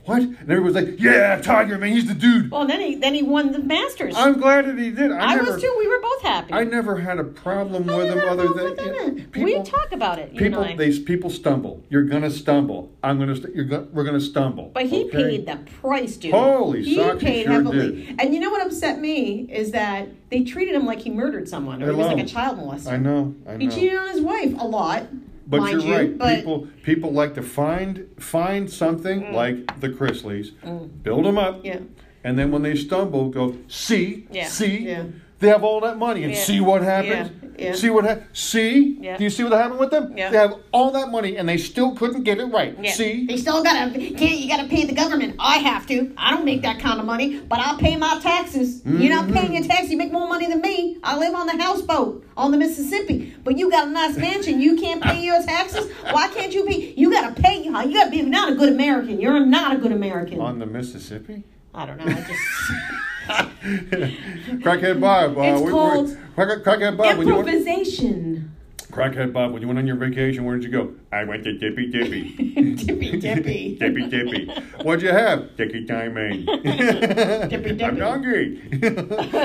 [0.06, 0.22] What?
[0.22, 3.50] And everyone's like, "Yeah, Tiger, man, he's the dude." well, then he then he won
[3.50, 4.14] the Masters.
[4.16, 5.10] I'm glad that he did.
[5.10, 5.74] I, I never, was too.
[5.78, 6.52] We were both happy.
[6.52, 9.42] I never had a problem I with him other than yeah, that.
[9.42, 10.32] we talk about it.
[10.32, 10.76] You people.
[10.76, 11.82] They people stumble.
[11.88, 12.92] You're gonna stumble.
[13.02, 13.36] I'm gonna.
[13.36, 14.70] St- you're go- we're gonna stumble.
[14.72, 15.16] But he okay?
[15.16, 16.32] paid the price, dude.
[16.32, 18.06] Holy he socks, he paid sure heavily.
[18.06, 18.20] did.
[18.20, 21.82] And you know what upset me is that they treated him like he murdered someone,
[21.82, 22.92] or he was like a child molester.
[22.92, 23.34] I know.
[23.46, 25.06] I He cheated on his wife a lot,
[25.46, 25.94] But mind you're you.
[25.94, 26.18] right.
[26.18, 30.48] But people people like to find find something like the Chrisleys,
[31.02, 31.64] build them up, Mm.
[31.64, 31.78] yeah,
[32.24, 34.88] and then when they stumble, go see, Yeah, see.
[34.88, 35.04] yeah.
[35.38, 37.30] They have all that money, and Yeah, see what happens.
[37.58, 37.74] yeah, yeah.
[37.74, 38.26] See what happened.
[38.32, 38.96] See.
[39.02, 39.18] Yeah.
[39.18, 40.16] Do you see what happened with them?
[40.16, 40.30] Yeah.
[40.30, 42.74] They have all that money, and they still couldn't get it right.
[42.80, 42.92] yeah.
[42.92, 43.26] See.
[43.26, 45.36] They still gotta can't you gotta pay the government.
[45.38, 46.10] I have to.
[46.16, 48.80] I don't make that kind of money, but I'll pay my taxes.
[48.86, 49.08] You're Mm-hmm.
[49.08, 49.90] not paying your taxes.
[49.90, 50.96] You make more money than me.
[51.02, 54.58] I live on the houseboat on the Mississippi, but you got a nice mansion.
[54.62, 55.90] You can't pay your taxes.
[56.12, 56.94] Why can't you pay?
[56.96, 57.62] You gotta pay.
[57.62, 59.20] You gotta be not a good American.
[59.20, 60.40] You're not a good American.
[60.40, 61.44] On the Mississippi.
[61.74, 62.06] I don't know.
[62.06, 62.40] I just.
[64.62, 65.36] Crackhead Bob.
[65.38, 67.18] Uh, It's we- called Crack- Crackhead Bob.
[67.18, 68.52] When you went, Improvisation.
[68.92, 69.52] Crackhead Bob.
[69.52, 70.94] When you went on your vacation, where did you go?
[71.12, 72.30] I went to Dippy Dippy.
[72.76, 73.76] Dippy dippy.
[73.80, 74.46] Dippy Dippy.
[74.82, 75.56] What'd you have?
[75.56, 76.44] Dicky timing.
[76.46, 78.00] Dippy I'm dippy.
[78.00, 78.62] hungry.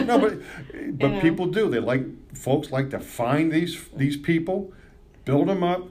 [0.05, 0.39] no, but
[0.99, 1.21] but know.
[1.21, 1.69] people do.
[1.69, 2.03] They like
[2.35, 4.71] folks like to find these these people,
[5.25, 5.87] build them up,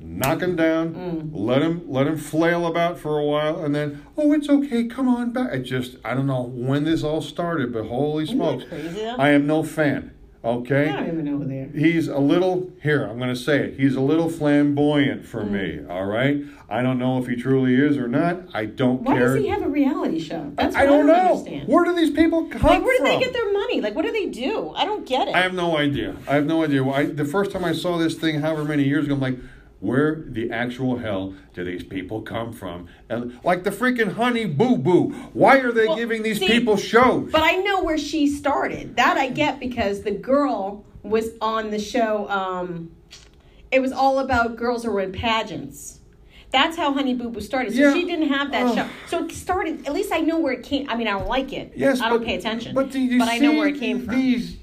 [0.00, 1.30] knock him down, Mm.
[1.32, 4.84] let him let him flail about for a while, and then oh, it's okay.
[4.84, 5.52] Come on back.
[5.52, 9.06] It just I don't know when this all started, but holy smokes, crazy.
[9.06, 10.10] I am no fan.
[10.44, 10.90] Okay.
[10.90, 11.70] I don't even know who they are.
[11.74, 13.06] He's a little here.
[13.06, 13.80] I'm going to say it.
[13.80, 15.78] He's a little flamboyant for me.
[15.78, 15.88] Mm.
[15.90, 16.42] All right.
[16.68, 18.42] I don't know if he truly is or not.
[18.52, 19.28] I don't Why care.
[19.28, 20.52] Why does he have a reality show?
[20.54, 21.14] That's what I don't know.
[21.38, 21.66] understand.
[21.66, 23.80] Where do these people come like, where do they get their money?
[23.80, 24.74] Like, what do they do?
[24.76, 25.34] I don't get it.
[25.34, 26.14] I have no idea.
[26.28, 26.84] I have no idea.
[26.86, 29.38] I, the first time I saw this thing, however many years ago, I'm like,
[29.84, 32.88] where the actual hell do these people come from?
[33.08, 35.10] And like the freaking Honey Boo Boo.
[35.34, 37.30] Why are they Well, giving these see, people shows?
[37.30, 38.96] But I know where she started.
[38.96, 42.28] That I get because the girl was on the show.
[42.30, 42.90] Um,
[43.70, 46.00] it was all about girls who were in pageants.
[46.50, 47.74] That's how Honey Boo Boo started.
[47.74, 47.92] So Yeah.
[47.92, 48.74] she didn't have that Ugh.
[48.76, 48.88] show.
[49.08, 49.86] So it started.
[49.86, 50.88] At least I know where it came.
[50.88, 51.72] I mean, I don't like it.
[51.76, 52.74] yes, I don't but- pay attention.
[52.74, 54.14] But, do you I know where it came from.
[54.14, 54.56] These,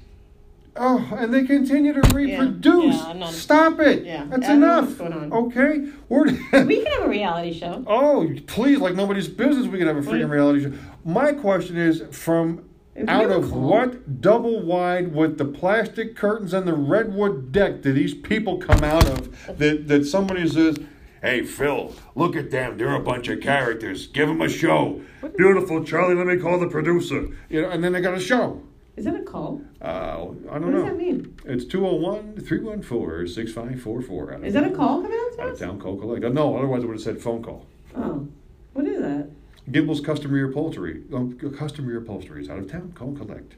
[0.76, 2.96] oh, and they continue to reproduce.
[2.96, 4.04] Yeah, I'm not- Stop it.
[4.04, 4.86] Yeah, That's enough.
[4.86, 5.32] what's going on.
[5.32, 6.24] Okay, we're.
[6.64, 7.84] we can have a reality show.
[7.86, 10.72] Oh, please, like nobody's business, we can have a freaking reality show.
[11.04, 12.64] My question is from
[13.08, 17.92] out of recall- what double wide with the plastic curtains and the redwood deck do
[17.92, 20.76] these people come out of that, that somebody says,
[21.22, 22.76] Hey, Phil, look at them.
[22.78, 24.08] They're a bunch of characters.
[24.08, 25.02] Give them a show.
[25.36, 26.16] Beautiful, Charlie.
[26.16, 27.28] Let me call the producer.
[27.48, 28.60] You know, and then they got a show.
[28.96, 29.62] Is that a call?
[29.80, 30.66] Uh, I don't What know.
[30.66, 31.36] What does that mean?
[31.46, 34.44] It's 201 314 6544.
[34.44, 36.22] Is that a call coming out to Out of town call collect.
[36.34, 37.66] No, otherwise it would have said phone call.
[37.96, 38.28] Oh,
[38.74, 39.28] what is that?
[39.70, 41.02] Gimbel's Customary Upholstery.
[41.12, 42.92] Um, rear Upholstery is out of town.
[42.94, 43.54] Call collect.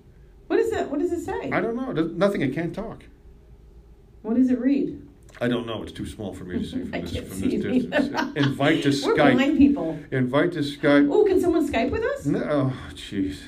[0.46, 0.90] What is that?
[0.90, 1.50] What does it say?
[1.50, 1.90] I don't know.
[1.90, 2.42] It Nothing.
[2.42, 3.04] It can't talk.
[4.22, 5.02] What does it read?
[5.40, 5.82] I don't know.
[5.82, 8.36] It's too small for me to see from I this, can't from see this distance.
[8.36, 9.32] Invite to We're Skype.
[9.34, 9.98] blind people.
[10.12, 11.08] Invite to Skype.
[11.10, 12.26] Oh, can someone Skype with us?
[12.26, 12.42] No,
[12.72, 13.38] oh, jeez.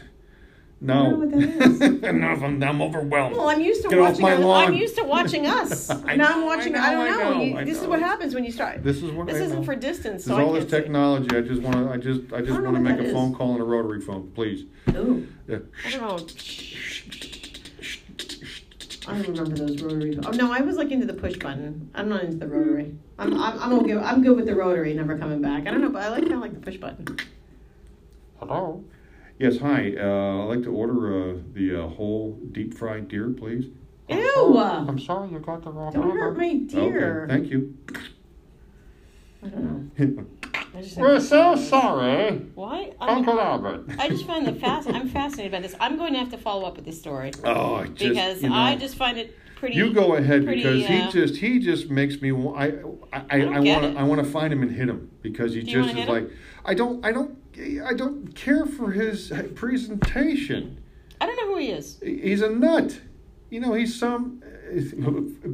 [0.82, 1.16] I don't know No.
[1.18, 1.80] what that is.
[2.04, 2.42] Enough.
[2.42, 3.34] I'm, I'm overwhelmed.
[3.36, 4.22] Well, I'm used to Get off watching.
[4.22, 4.64] my us- lawn.
[4.68, 5.88] I'm used to watching us.
[5.90, 6.74] I now I'm know, watching.
[6.76, 7.32] I I, don't I know.
[7.34, 7.88] know, You- I this is know.
[7.88, 8.82] what happens when you start.
[8.84, 9.64] This is what This I isn't know.
[9.64, 10.76] for distance, This so is I all this can't see.
[10.76, 11.36] technology.
[11.36, 11.90] I just want to.
[11.90, 12.20] I just.
[12.32, 13.12] I just don't know want to what make that a is.
[13.14, 14.66] phone call on a rotary phone, please.
[14.90, 15.58] Ooh, Yeah.
[15.86, 16.26] I don't know.
[19.08, 20.18] I don't remember those rotary.
[20.26, 21.90] Oh no, I was like into the push button.
[21.94, 22.94] I'm not into the rotary.
[23.18, 23.96] I'm I'm, I'm okay.
[23.96, 24.92] I'm good with the rotary.
[24.94, 25.66] Never coming back.
[25.66, 27.06] I don't know, but I like kind of like the push button.
[28.40, 28.84] Hello.
[29.38, 29.58] Yes.
[29.58, 29.94] Hi.
[29.98, 33.66] Uh, I'd like to order uh, the uh, whole deep fried deer, please.
[34.08, 34.58] Ew!
[34.58, 36.22] I'm sorry, you got the wrong Don't number.
[36.22, 37.24] hurt my deer.
[37.24, 37.32] Okay.
[37.32, 37.76] Thank you.
[39.42, 40.26] I don't know.
[40.76, 42.92] I just We're so sorry, Why?
[43.00, 43.86] I, mean, Uncle Albert.
[43.98, 44.88] I just find the fast.
[44.88, 45.74] I'm fascinated by this.
[45.80, 48.50] I'm going to have to follow up with this story oh, I just, because you
[48.50, 49.74] know, I just find it pretty.
[49.74, 52.66] You go ahead pretty, because uh, he just he just makes me wa- I
[53.10, 55.10] I I, don't I get want to I want to find him and hit him
[55.22, 56.14] because he Do just is hit him?
[56.14, 56.30] like
[56.66, 60.80] I don't I don't I don't care for his presentation.
[61.20, 61.98] I don't know who he is.
[62.02, 63.00] He's a nut.
[63.50, 64.42] you know, he's some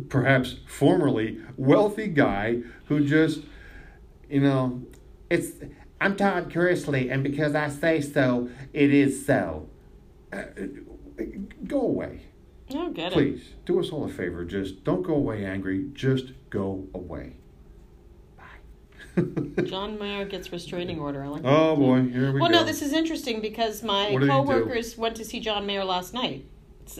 [0.08, 3.42] perhaps formerly wealthy guy who just,
[4.28, 4.82] you know,
[5.30, 5.52] it's.
[6.00, 9.68] I'm Todd Chrisley, and because I say so, it is so.
[10.32, 10.42] Uh,
[11.64, 12.22] go away.
[12.68, 14.44] I don't get Please, do us all a favor.
[14.44, 15.86] Just don't go away angry.
[15.92, 17.36] Just go away.
[19.64, 21.22] John Mayer gets restraining order.
[21.22, 22.58] I like oh boy, here we Well, go.
[22.58, 24.32] no, this is interesting because my What did he do?
[24.32, 26.44] coworkers went to see John Mayer last night.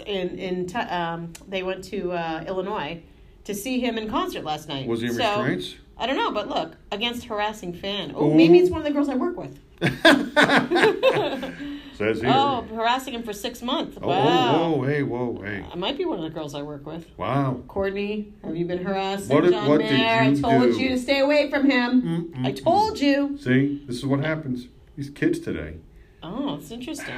[0.07, 3.03] In in um, they went to uh, Illinois
[3.45, 4.87] to see him in concert last night.
[4.87, 5.75] Was he in So, restraints?
[5.99, 8.13] I don't know, but look, against harassing fan.
[8.17, 9.59] Oh, maybe it's one of the girls I work with.
[11.97, 12.33] Says here.
[12.35, 13.99] Oh, harassing him for six months.
[14.01, 14.25] Oh, Wow.
[14.25, 15.65] whoa, whoa, hey, whoa, hey.
[15.71, 17.07] I might be one of the girls I work with.
[17.19, 17.61] Wow.
[17.69, 20.23] Courtney, have you been harassing What John what did Mayer?
[20.25, 20.81] you I told do?
[20.81, 22.03] you to stay away from him.
[22.35, 22.47] Mm-mm.
[22.47, 23.37] I told you.
[23.39, 24.69] See, this is what happens.
[24.97, 25.77] These kids today.
[26.23, 27.15] Oh, it's interesting.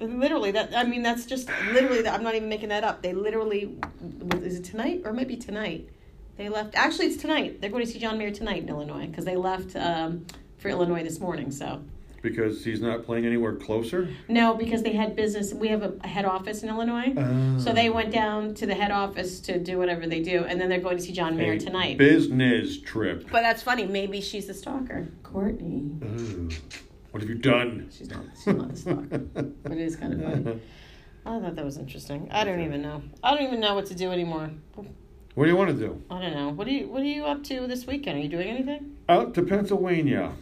[0.00, 2.06] Literally, that I mean, that's just literally.
[2.08, 3.02] I'm not even making that up.
[3.02, 3.76] They literally,
[4.42, 5.88] is it tonight or it might be tonight?
[6.38, 6.74] They left.
[6.74, 7.60] Actually, it's tonight.
[7.60, 10.24] They're going to see John Mayer tonight in Illinois because they left um,
[10.56, 11.50] for Illinois this morning.
[11.50, 11.82] So
[12.22, 14.08] Because he's not playing anywhere closer?
[14.28, 15.54] no, because they had business.
[15.54, 17.14] We have a, a head office in Illinois,
[17.58, 17.92] so they ah.
[17.92, 20.98] went down to the head office to do whatever they do, and then they're going
[20.98, 21.96] to see John Mayer A tonight.
[21.96, 23.26] Business trip.
[23.30, 23.86] But that's funny.
[23.86, 25.90] Maybe she's the stalker, Courtney.
[26.04, 26.50] Ooh.
[27.10, 27.88] What have you done?
[27.90, 28.24] She's not.
[28.36, 29.18] She's not the stalker.
[29.18, 30.60] but it is kind of funny.
[31.26, 32.28] I thought that was interesting.
[32.30, 33.02] I don't even know.
[33.22, 34.50] I don't even know what to do anymore.
[35.34, 36.02] What do you want to do?
[36.10, 36.48] I don't know.
[36.50, 38.18] What are you What are you up to this weekend?
[38.18, 38.96] Are you doing anything?
[39.08, 40.32] Out to Pennsylvania.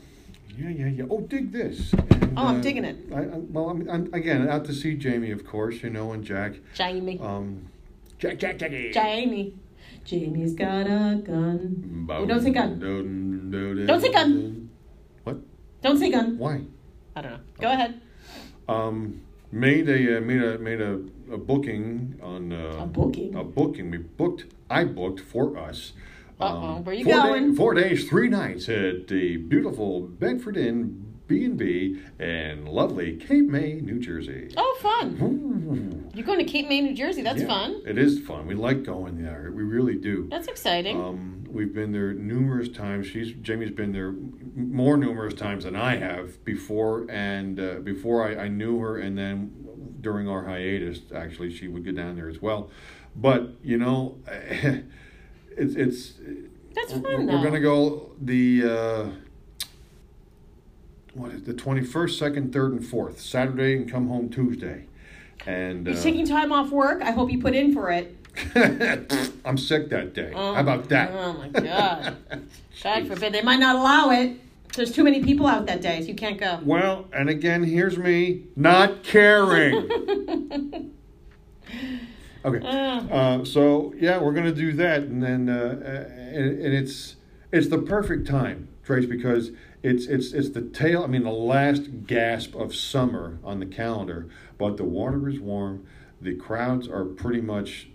[0.58, 1.04] Yeah, yeah, yeah.
[1.10, 1.92] Oh, dig this.
[1.92, 2.96] And, Oh, I'm digging it.
[3.14, 5.82] I, I, well, I'm, I'm again out to see Jamie, of course.
[5.82, 6.54] You know, and Jack.
[6.74, 7.18] Jamie.
[7.20, 7.66] Um,
[8.18, 8.90] Jack, Jack, Jackie.
[8.92, 9.54] Jamie.
[10.04, 12.04] Jamie's got a gun.
[12.08, 12.78] Bow- Oh, don't say gun.
[12.80, 14.68] dun, dun, Don't say gun.
[15.24, 15.36] What?
[15.82, 16.38] Don't say gun.
[16.38, 16.62] Why?
[17.14, 17.40] I don't know.
[17.60, 18.00] Go ahead.
[18.68, 19.22] Um,
[19.52, 20.94] made a uh, made a made a,
[21.32, 23.34] a booking on uh, A booking?
[23.34, 23.90] A booking.
[23.90, 24.46] We booked.
[24.70, 25.92] I booked for us.
[26.40, 27.50] Um, Uh-oh, where you four going?
[27.50, 33.16] Day, four days, three nights at the beautiful Bedford Inn B and B in lovely
[33.16, 34.52] Cape May, New Jersey.
[34.56, 35.18] Oh, fun.
[35.20, 36.16] Ooh.
[36.16, 37.22] You're going to Cape May, New Jersey.
[37.22, 37.82] That's Yeah, fun.
[37.86, 38.46] It is fun.
[38.46, 39.52] We like going there.
[39.54, 40.28] We really do.
[40.30, 40.98] That's exciting.
[41.00, 43.06] Um, we've been there numerous times.
[43.08, 44.14] She's Jamie's been there
[44.54, 49.18] more numerous times than I have before, and uh, before I, I knew her, and
[49.18, 52.70] then during our hiatus, actually, she would get down there as well.
[53.14, 54.18] But you know,
[55.58, 56.12] it's it's
[56.74, 59.06] That's we're, fun, we're gonna go the uh,
[61.14, 64.86] what is it, the twenty first, second, third, and fourth Saturday, and come home Tuesday.
[65.46, 67.02] And You're uh, taking time off work.
[67.02, 68.14] I hope you put in for it.
[69.44, 70.32] I'm sick that day.
[70.34, 71.10] Oh, How about that?
[71.12, 72.16] Oh my God.
[72.82, 73.32] God forbid.
[73.32, 74.38] They might not allow it.
[74.74, 76.60] There's too many people out that day, so you can't go.
[76.62, 80.92] Well, and again, here's me not caring.
[82.48, 82.66] okay.
[82.66, 87.16] Uh, Uh, so yeah, we're gonna do that, and then uh, uh, and, and it's
[87.52, 89.52] it's the perfect time, Trace, because
[89.82, 91.04] it's it's it's the tail.
[91.04, 95.86] I mean, the last gasp of summer on the calendar, but the water is warm.
[96.20, 97.88] The crowds are pretty much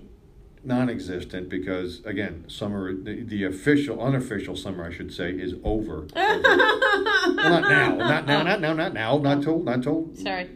[0.65, 6.07] non-existent because again, summer the, the official, unofficial summer, I should say, is over.
[6.15, 10.49] well, not now, not now, not now, not now, not till not till Sorry.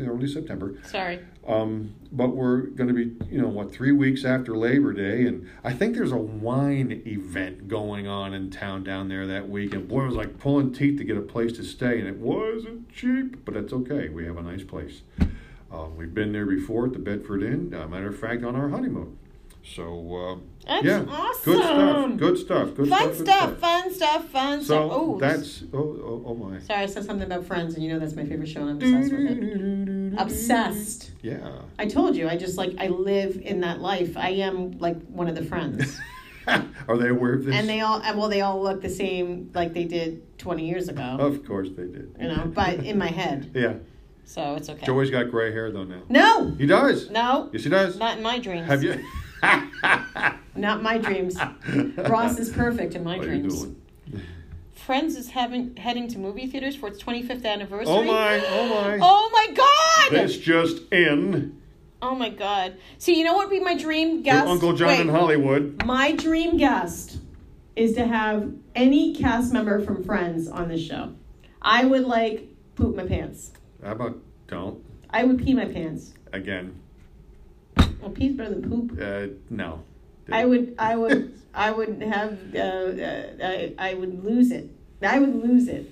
[0.00, 0.78] early September.
[0.84, 1.20] Sorry.
[1.48, 5.48] Um, but we're going to be, you know, what three weeks after Labor Day, and
[5.64, 9.72] I think there's a wine event going on in town down there that week.
[9.72, 12.16] And boy, it was like pulling teeth to get a place to stay, and it
[12.18, 14.10] wasn't cheap, but that's okay.
[14.10, 15.00] We have a nice place.
[15.72, 17.72] Um, we've been there before at the Bedford Inn.
[17.74, 19.18] Uh, matter of fact, on our honeymoon.
[19.64, 21.52] So uh, That's yeah, awesome.
[21.52, 22.16] good stuff.
[22.18, 22.74] Good stuff.
[22.74, 23.16] Good Fun stuff.
[23.16, 24.90] good stuff, fun stuff, fun So stuff.
[24.92, 26.58] Oh, that's oh oh, oh my.
[26.60, 28.94] Sorry, I said something about Friends, and you know that's my favorite show, and I'm
[28.94, 29.97] obsessed with it.
[30.16, 31.10] Obsessed.
[31.22, 31.50] Yeah.
[31.78, 34.16] I told you, I just like I live in that life.
[34.16, 35.98] I am like one of the friends,
[36.46, 37.54] Are they aware of this?
[37.54, 40.88] and they all and well, they all look the same like they did 20 years
[40.88, 41.02] ago.
[41.18, 42.14] Of course they did.
[42.20, 43.74] You know, but in my head, Yeah.
[44.24, 44.86] so it's okay.
[44.86, 46.02] Joey's got gray hair though now.
[46.08, 47.10] No, He does.
[47.10, 47.98] no, Yes, he does.
[47.98, 48.66] not in my dreams.
[48.66, 49.04] Have you?
[50.56, 51.36] Not my dreams.
[51.96, 53.62] Ross is perfect in my What are you dreams.
[53.62, 53.76] doing?
[54.74, 57.92] Friends is having heading to movie theaters for its 25th anniversary.
[57.94, 58.42] Oh my!
[58.44, 58.98] Oh my!
[59.00, 59.67] Oh my God!
[60.10, 61.60] This just in.
[62.00, 62.76] Oh my God!
[62.98, 64.44] See, you know what would be my dream guest?
[64.44, 64.52] Your?
[64.52, 65.00] Uncle John Wait.
[65.00, 65.84] in Hollywood.
[65.84, 67.18] My dream guest
[67.76, 71.12] is to have any cast member from Friends on this show.
[71.60, 73.52] I would like poop my pants.
[73.82, 76.14] How about don't I would pee my pants.
[76.32, 76.80] again?
[78.00, 78.98] Well, pee's better than poop.
[79.00, 79.82] Uh, no.
[80.30, 84.70] I would, I would, I would have, uh, uh, I, I would lose it.
[85.02, 85.90] I would lose it.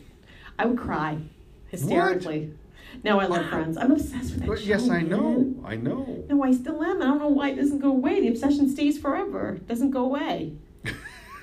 [0.58, 1.18] I would cry
[1.68, 2.52] hysterically.
[3.04, 3.76] No, I love Friends.
[3.76, 4.64] I'm obsessed with that But show.
[4.66, 5.08] yes, I man.
[5.10, 5.54] know.
[5.64, 6.24] I know.
[6.28, 7.00] No, I still am.
[7.02, 8.20] I don't know why it doesn't go away.
[8.20, 9.54] The obsession stays forever.
[9.56, 10.52] It doesn't go away.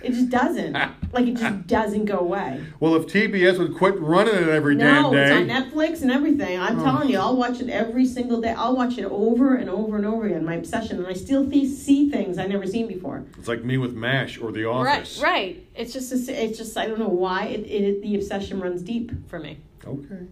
[0.02, 0.74] It just doesn't.
[1.14, 2.62] like it just doesn't go away.
[2.82, 5.16] Well, if TBS would quit running it every damn day.
[5.16, 6.60] No, it's on Netflix and everything.
[6.60, 6.84] I'm Oh.
[6.84, 8.50] telling you, I'll watch it every single day.
[8.52, 10.44] I'll watch it over and over and over again.
[10.44, 13.24] My obsession, and I still th- see things I never seen before.
[13.40, 15.22] It's like me with MASH or The Office.
[15.24, 15.68] Right, right.
[15.74, 19.30] It's just, a, it's just I don't know why it, it the obsession runs deep
[19.30, 19.60] for me.
[19.88, 20.26] Okay.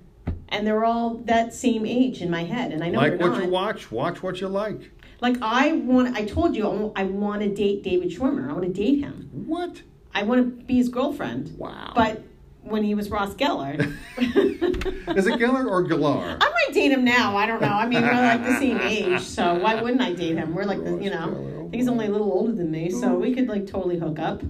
[0.51, 3.43] And they're all that same age in my head, and I know like what not.
[3.43, 3.91] you watch.
[3.91, 4.91] Watch what you like.
[5.21, 8.49] Like I want, I told you, I want, to date David Schwimmer.
[8.49, 9.29] I want to date him.
[9.45, 9.81] What?
[10.13, 11.55] I want to be his girlfriend.
[11.57, 11.93] Wow.
[11.95, 12.23] But
[12.63, 16.37] when he was Ross Geller, Is it Geller or Gellar?
[16.41, 17.35] I might date him now.
[17.35, 17.67] I don't know.
[17.67, 20.53] I mean, we're like the same age, so why wouldn't I date him?
[20.53, 23.33] We're like, the, you know, I he's only a little older than me, so we
[23.33, 24.41] could like totally hook up.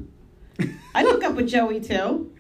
[0.95, 2.31] I'd hook up with Joey too.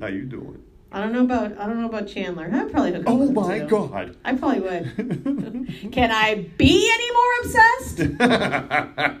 [0.00, 0.62] How you doing?
[0.92, 2.50] I don't know about I don't know about Chandler.
[2.52, 3.12] I'd probably hook up.
[3.12, 3.66] Oh with my too.
[3.68, 4.16] God.
[4.24, 5.92] I probably would.
[5.92, 9.20] Can I be any more obsessed?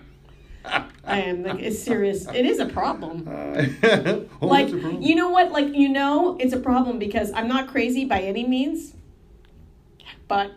[1.04, 1.42] I am.
[1.42, 2.26] Like, it's serious.
[2.28, 3.24] It is a problem.
[3.28, 5.02] oh, like a problem.
[5.02, 8.46] you know what like you know it's a problem because i'm not crazy by any
[8.46, 8.94] means
[10.28, 10.52] but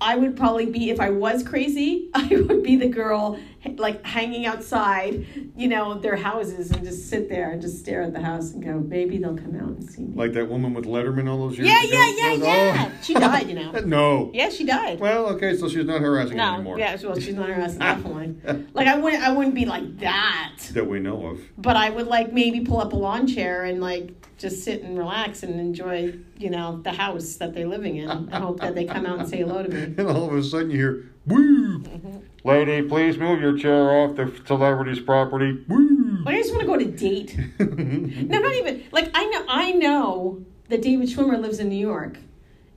[0.00, 3.38] i would probably be if i was crazy i would be the girl
[3.76, 5.26] like hanging outside
[5.56, 8.62] you know their houses and just sit there and just stare at the house and
[8.62, 11.56] go maybe they'll come out and see me Like that woman with Letterman all those
[11.58, 11.92] years yeah ago?
[11.92, 14.30] yeah yeah yeah she died you know No.
[14.34, 16.78] yeah she died Well, okay, so she's not harassing no anymore.
[16.78, 20.86] yeah well she's not harassing definitely like i wouldn't i wouldn't be like that That
[20.88, 21.40] we know of.
[21.58, 24.98] but I would like maybe pull up a lawn chair and like just sit and
[24.98, 28.10] relax and enjoy, you know, the house that they're living in.
[28.32, 29.82] I hope that they come out and say hello to me.
[29.96, 31.78] And all of a sudden you hear, woo!
[31.78, 32.16] Mm-hmm.
[32.44, 35.64] Lady, please move your chair off the celebrity's property.
[35.66, 36.22] Woo!
[36.26, 37.38] I just want to go to date.
[37.58, 39.44] No, not even like I know.
[39.48, 42.18] I know that David Schwimmer lives in New York,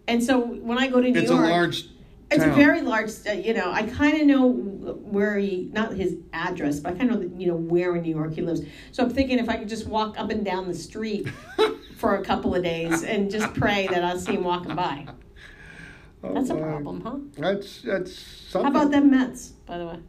[0.07, 1.89] and so when I go to New it's York, a large
[2.30, 3.11] it's a very large.
[3.27, 7.11] Uh, you know, I kind of know where he, not his address, but I kind
[7.11, 8.61] of know, you know, where in New York he lives.
[8.91, 11.30] So I'm thinking if I could just walk up and down the street
[11.98, 15.07] for a couple of days and just pray that I'll see him walking by.
[16.34, 17.16] That's a my- problem, huh?
[17.38, 18.72] That's that's something.
[18.74, 19.99] How about them Mets, by the way?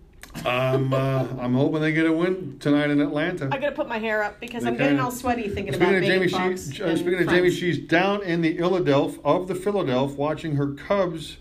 [0.45, 3.49] I'm uh, I'm hoping they get a win tonight in Atlanta.
[3.51, 5.89] I gotta put my hair up because They I'm getting kinda- all sweaty thinking Speaking
[5.89, 9.55] about of Jamie, she, uh, speaking of Jamie, she's down in the Philadelphia of the
[9.55, 11.39] Philadelphia watching her Cubs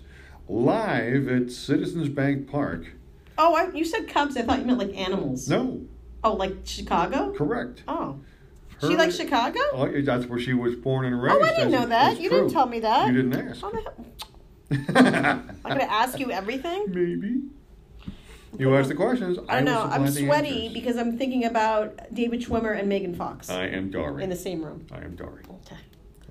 [0.48, 2.86] live at Citizens Bank Park.
[3.38, 4.36] Oh, I, you said Cubs.
[4.38, 5.48] I thought you meant like animals.
[5.50, 5.82] No,
[6.24, 7.34] Oh, like Chicago?
[7.34, 7.84] correct.
[7.88, 8.20] Oh.
[8.82, 9.60] Her- she likes Chicago?
[9.74, 11.36] Oh, that's where she was born and raised.
[11.36, 12.22] Oh, I didn't That's- know that.
[12.22, 12.40] You true.
[12.40, 13.08] didn't tell me that.
[13.08, 13.64] You didn't ask.
[13.64, 14.06] Oh, the hell-
[14.72, 16.86] I'm gonna ask you everything.
[16.88, 17.42] Maybe.
[18.58, 19.38] You ask the questions.
[19.48, 19.82] I will know.
[19.84, 24.24] I'm sweaty because I'm thinking about David Schwimmer and Megan Fox I am Dory.
[24.24, 24.88] in the same room.
[24.92, 25.44] I am Dory.
[25.66, 25.78] Okay.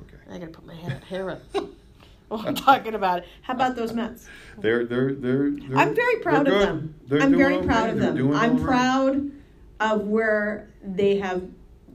[0.00, 0.16] Okay.
[0.30, 1.42] I gotta put my hair, hair up.
[2.30, 3.28] oh, I'm talking about it.
[3.42, 4.26] How about those Mets?
[4.58, 5.50] They're they're they're.
[5.50, 6.94] they're I'm very proud of them.
[7.06, 8.32] They're I'm very proud of They're them.
[8.34, 8.66] I'm all right.
[8.66, 9.30] proud
[9.78, 11.48] of where they have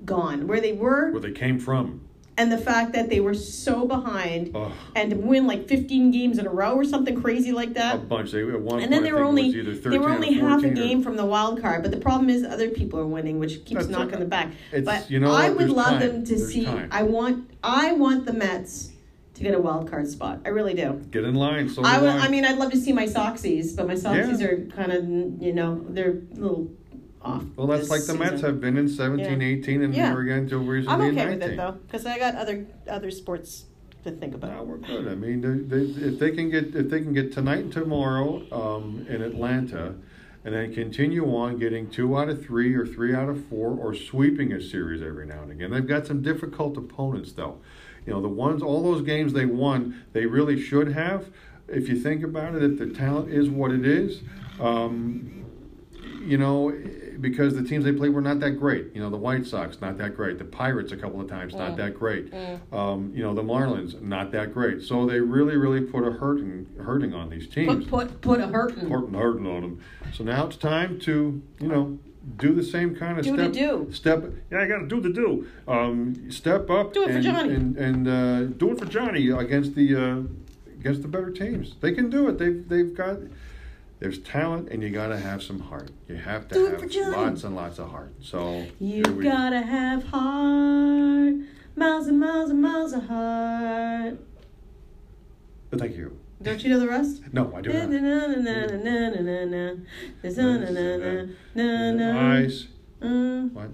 [0.05, 2.01] gone, where they were, Where they came from.
[2.41, 4.55] And the fact that they were so behind
[4.95, 7.95] and to win like 15 games in a row or something crazy like that.
[7.95, 8.31] a bunch.
[8.31, 11.03] They one And then they were only they were only half a 14 or- game
[11.03, 13.87] from the wild card, but the problem is other people are winning, which keeps That's
[13.89, 14.19] knocking okay.
[14.19, 14.47] them back.
[14.71, 15.99] It's- but you know I would love time.
[15.99, 16.65] them to There's see.
[16.65, 16.89] time.
[16.91, 18.89] I want I want the Mets
[19.35, 20.39] to get a wild card spot.
[20.45, 20.99] I really do.
[21.11, 21.69] Get in line.
[21.69, 22.09] So I would.
[22.09, 24.47] I mean, I'd love to see my Soxies, but my Soxies Yeah.
[24.47, 25.03] are kind of
[25.43, 26.71] you know they're a little
[27.23, 27.43] off.
[27.55, 29.47] Well, that's like the Mets have been in 17, Yeah.
[29.47, 30.11] 18, and Yeah.
[30.11, 31.39] here again until recently I'm okay 19.
[31.39, 33.65] with it though, because I got other other sports
[34.03, 34.55] to think about.
[34.55, 35.07] No, we're good.
[35.07, 38.41] I mean, they, they, if they can get if they can get tonight and tomorrow
[38.51, 39.95] um, in Atlanta,
[40.43, 43.93] and then continue on getting two out of three or three out of four, or
[43.93, 45.71] sweeping a series every now and again.
[45.71, 47.57] They've got some difficult opponents, though.
[48.07, 51.29] You know, the ones all those games they won, they really should have.
[51.67, 54.23] If you think about it, if the talent is what it is,
[54.59, 55.45] um,
[56.25, 56.69] you know,
[57.19, 58.87] because the teams they played were not that great.
[58.95, 60.37] You know, the White Sox not that great.
[60.37, 61.77] The Pirates a couple of times not Mm.
[61.77, 62.31] that great.
[62.31, 62.73] Mm.
[62.73, 64.81] Um, you know, the Marlins not that great.
[64.81, 67.85] So they really, really put a hurting hurting on these teams.
[67.85, 68.87] Put put put a hurting.
[68.89, 69.79] Put hurting on them.
[70.13, 71.99] So now it's time to you know
[72.37, 73.53] do the same kind of Do the step.
[73.53, 73.87] do.
[73.91, 74.25] Step.
[74.51, 75.47] Yeah, I got to do the do.
[75.67, 76.93] Um, step up.
[76.93, 77.53] Do it for and, Johnny.
[77.55, 80.21] And, and uh, do it for Johnny against the uh,
[80.79, 81.75] against the better teams.
[81.81, 82.37] They can do it.
[82.37, 83.17] They've they've got.
[84.01, 85.91] There's talent, and you got to have some heart.
[86.07, 86.81] You have to Do have
[87.15, 88.11] lots and lots of heart.
[88.19, 91.35] So You we- gotta have heart,
[91.75, 94.17] miles and miles and miles of heart.
[95.69, 96.17] But Thank you.
[96.41, 97.21] Don't you know the rest?
[97.31, 97.89] No, I do not.
[102.15, 102.67] Eyes.
[103.01, 103.69] Mm, What?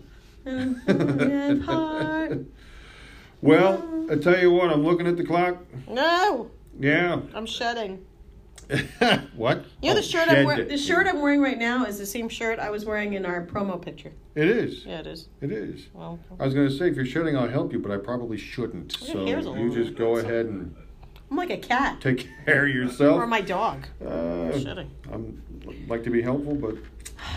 [1.65, 2.39] heart.
[3.41, 5.63] Well, I tell you what, I'm looking at the clock.
[5.89, 6.51] No.
[6.77, 7.21] Yeah.
[7.33, 8.05] I'm shedding.
[9.35, 9.63] what?
[9.81, 10.67] You know the Oh, shirt I'm wearing.
[10.67, 13.45] The shirt I'm wearing right now is the same shirt I was wearing in our
[13.45, 14.11] promo picture.
[14.35, 14.85] It is.
[14.85, 15.29] Yeah, it is.
[15.41, 15.87] It is.
[15.93, 18.37] Well, I was going to say, if you're shedding, I'll help you, but I probably
[18.37, 18.97] shouldn't.
[19.01, 20.75] Your So hair's all you just go ahead and
[21.31, 23.17] I'm like a cat take care of yourself.
[23.21, 23.85] or my dog.
[24.05, 24.89] uh, Shedding.
[25.11, 25.41] I'm
[25.87, 26.75] like to be helpful, but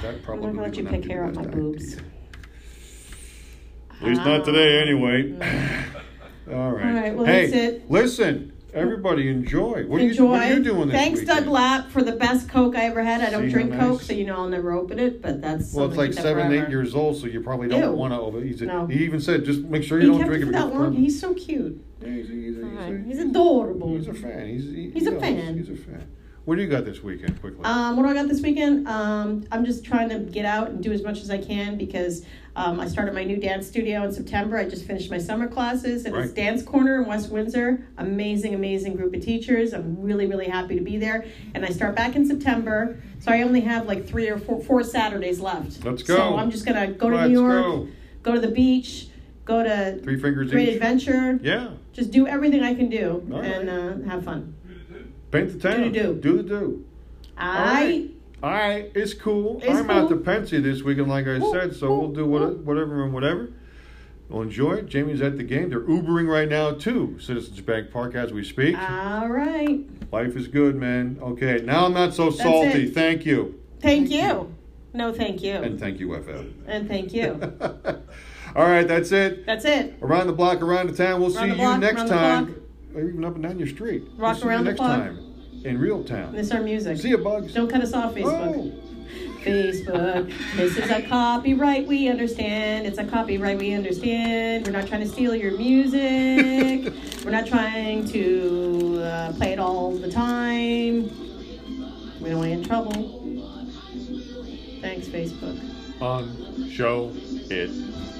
[0.03, 0.49] that probably.
[0.49, 1.93] I'm probably not gonna let you would pick hair the off my best boobs.
[1.97, 2.05] idea.
[4.01, 5.33] At least not today, anyway.
[6.53, 6.87] All right.
[6.87, 7.91] All right, well, hey, that's it.
[7.91, 9.85] listen, everybody, enjoy.
[9.87, 10.25] What are Enjoy.
[10.25, 11.39] you What are you doing this Thanks, weekend?
[11.45, 13.21] Doug Lapp, for the best Coke I ever had.
[13.21, 13.81] I don't See how drink nice?
[13.81, 15.21] Coke, so you know I'll never open it.
[15.23, 16.67] But that's Well, it's something like to keep seven, forever.
[16.67, 17.93] eight years old, so you probably don't Ew.
[17.93, 18.41] want to over.
[18.41, 18.87] He's a, No.
[18.87, 20.47] He even said, just make sure He you don't kept drink it it.
[20.49, 20.83] for that because long.
[20.87, 21.05] permanent.
[21.05, 21.85] He's so cute.
[22.01, 23.89] Yeah, he's, a, he's, a, he's, a, He's adorable.
[23.97, 24.47] he's a fan.
[24.49, 25.21] He's, he, He's a he knows.
[25.21, 25.57] fan.
[25.59, 26.07] He's a fan.
[26.51, 27.63] What do you got this weekend, quickly?
[27.63, 28.89] Um, what do I got this weekend?
[28.89, 32.27] Um, I'm just trying to get out and do as much as I can because
[32.57, 34.57] um, I started my new dance studio in September.
[34.57, 36.35] I just finished my summer classes it's Right.
[36.35, 37.87] Dance Corner in West Windsor.
[37.99, 39.73] Amazing, amazing group of teachers.
[39.73, 41.25] I'm really, really happy to be there.
[41.55, 44.83] And I start back in September, so I only have like three or four, four
[44.83, 45.85] Saturdays left.
[45.85, 46.17] Let's go.
[46.17, 47.89] So I'm just gonna go to Let's New York, go.
[48.25, 49.07] go to the beach,
[49.45, 50.75] go to Three fingers Great each.
[50.75, 51.39] Adventure.
[51.45, 51.75] Yeah.
[51.93, 54.57] Just do everything I can do All and uh, have fun.
[55.31, 55.83] Paint the town.
[55.83, 56.15] Do the do.
[56.15, 56.85] Do the do.
[57.37, 58.09] I
[58.43, 59.61] All right, it's cool.
[59.63, 60.25] It's I'm out to cool.
[60.25, 63.51] Pensy this weekend, like I Ooh, said, so ooh, we'll do what, whatever and whatever.
[64.29, 64.87] We'll enjoy it.
[64.87, 65.71] Jamie's at the game.
[65.71, 67.19] They're Ubering right now, too.
[67.19, 68.79] Citizens Bank Park as we speak.
[68.79, 69.81] all right.
[70.13, 71.19] Life is good, man.
[71.21, 72.85] Okay, now I'm not so That's salty.
[72.85, 72.95] it.
[72.95, 73.61] Thank you.
[73.81, 74.55] Thank you.
[74.93, 75.55] No, thank you.
[75.55, 76.53] And thank you, FM.
[76.67, 77.41] And thank you.
[78.57, 79.47] All right, that's it.
[79.47, 79.95] That's it.
[80.03, 81.21] Around the block, around the town.
[81.21, 82.60] We'll Around see the you next time.
[82.93, 83.03] Block.
[83.03, 84.05] Or even up and down your street.
[84.17, 85.31] Rock we'll see around you the next time
[85.65, 86.33] in real town.
[86.33, 86.99] This is our music.
[86.99, 87.53] See you, Bugs.
[87.53, 88.57] Don't cut us off, Facebook.
[88.57, 88.73] Oh.
[89.41, 90.33] Facebook.
[90.57, 92.87] This is a copyright, we understand.
[92.87, 94.67] It's a copyright, we understand.
[94.67, 96.93] We're not trying to steal your music.
[97.25, 101.05] We're not trying to uh, play it all the time.
[102.21, 102.93] We don't want you in trouble.
[104.83, 105.59] Thanks, Facebook.
[106.03, 107.13] On show
[107.51, 107.71] it.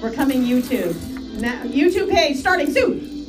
[0.01, 0.95] We're coming YouTube.
[1.39, 3.20] Now, YouTube page starting soon.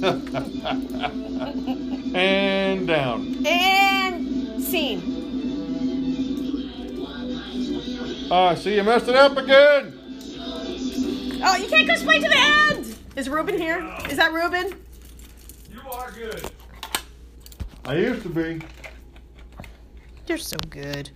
[2.14, 3.46] And down.
[3.46, 5.20] And scene.
[8.30, 9.98] Ah, see, you messed it up again.
[11.44, 12.96] Oh, you can't go straight to the end.
[13.14, 13.84] Is Ruben here?
[14.08, 14.72] Is that Ruben?
[15.70, 16.50] You are good.
[17.84, 18.60] I used to be.
[20.26, 21.10] You're so good.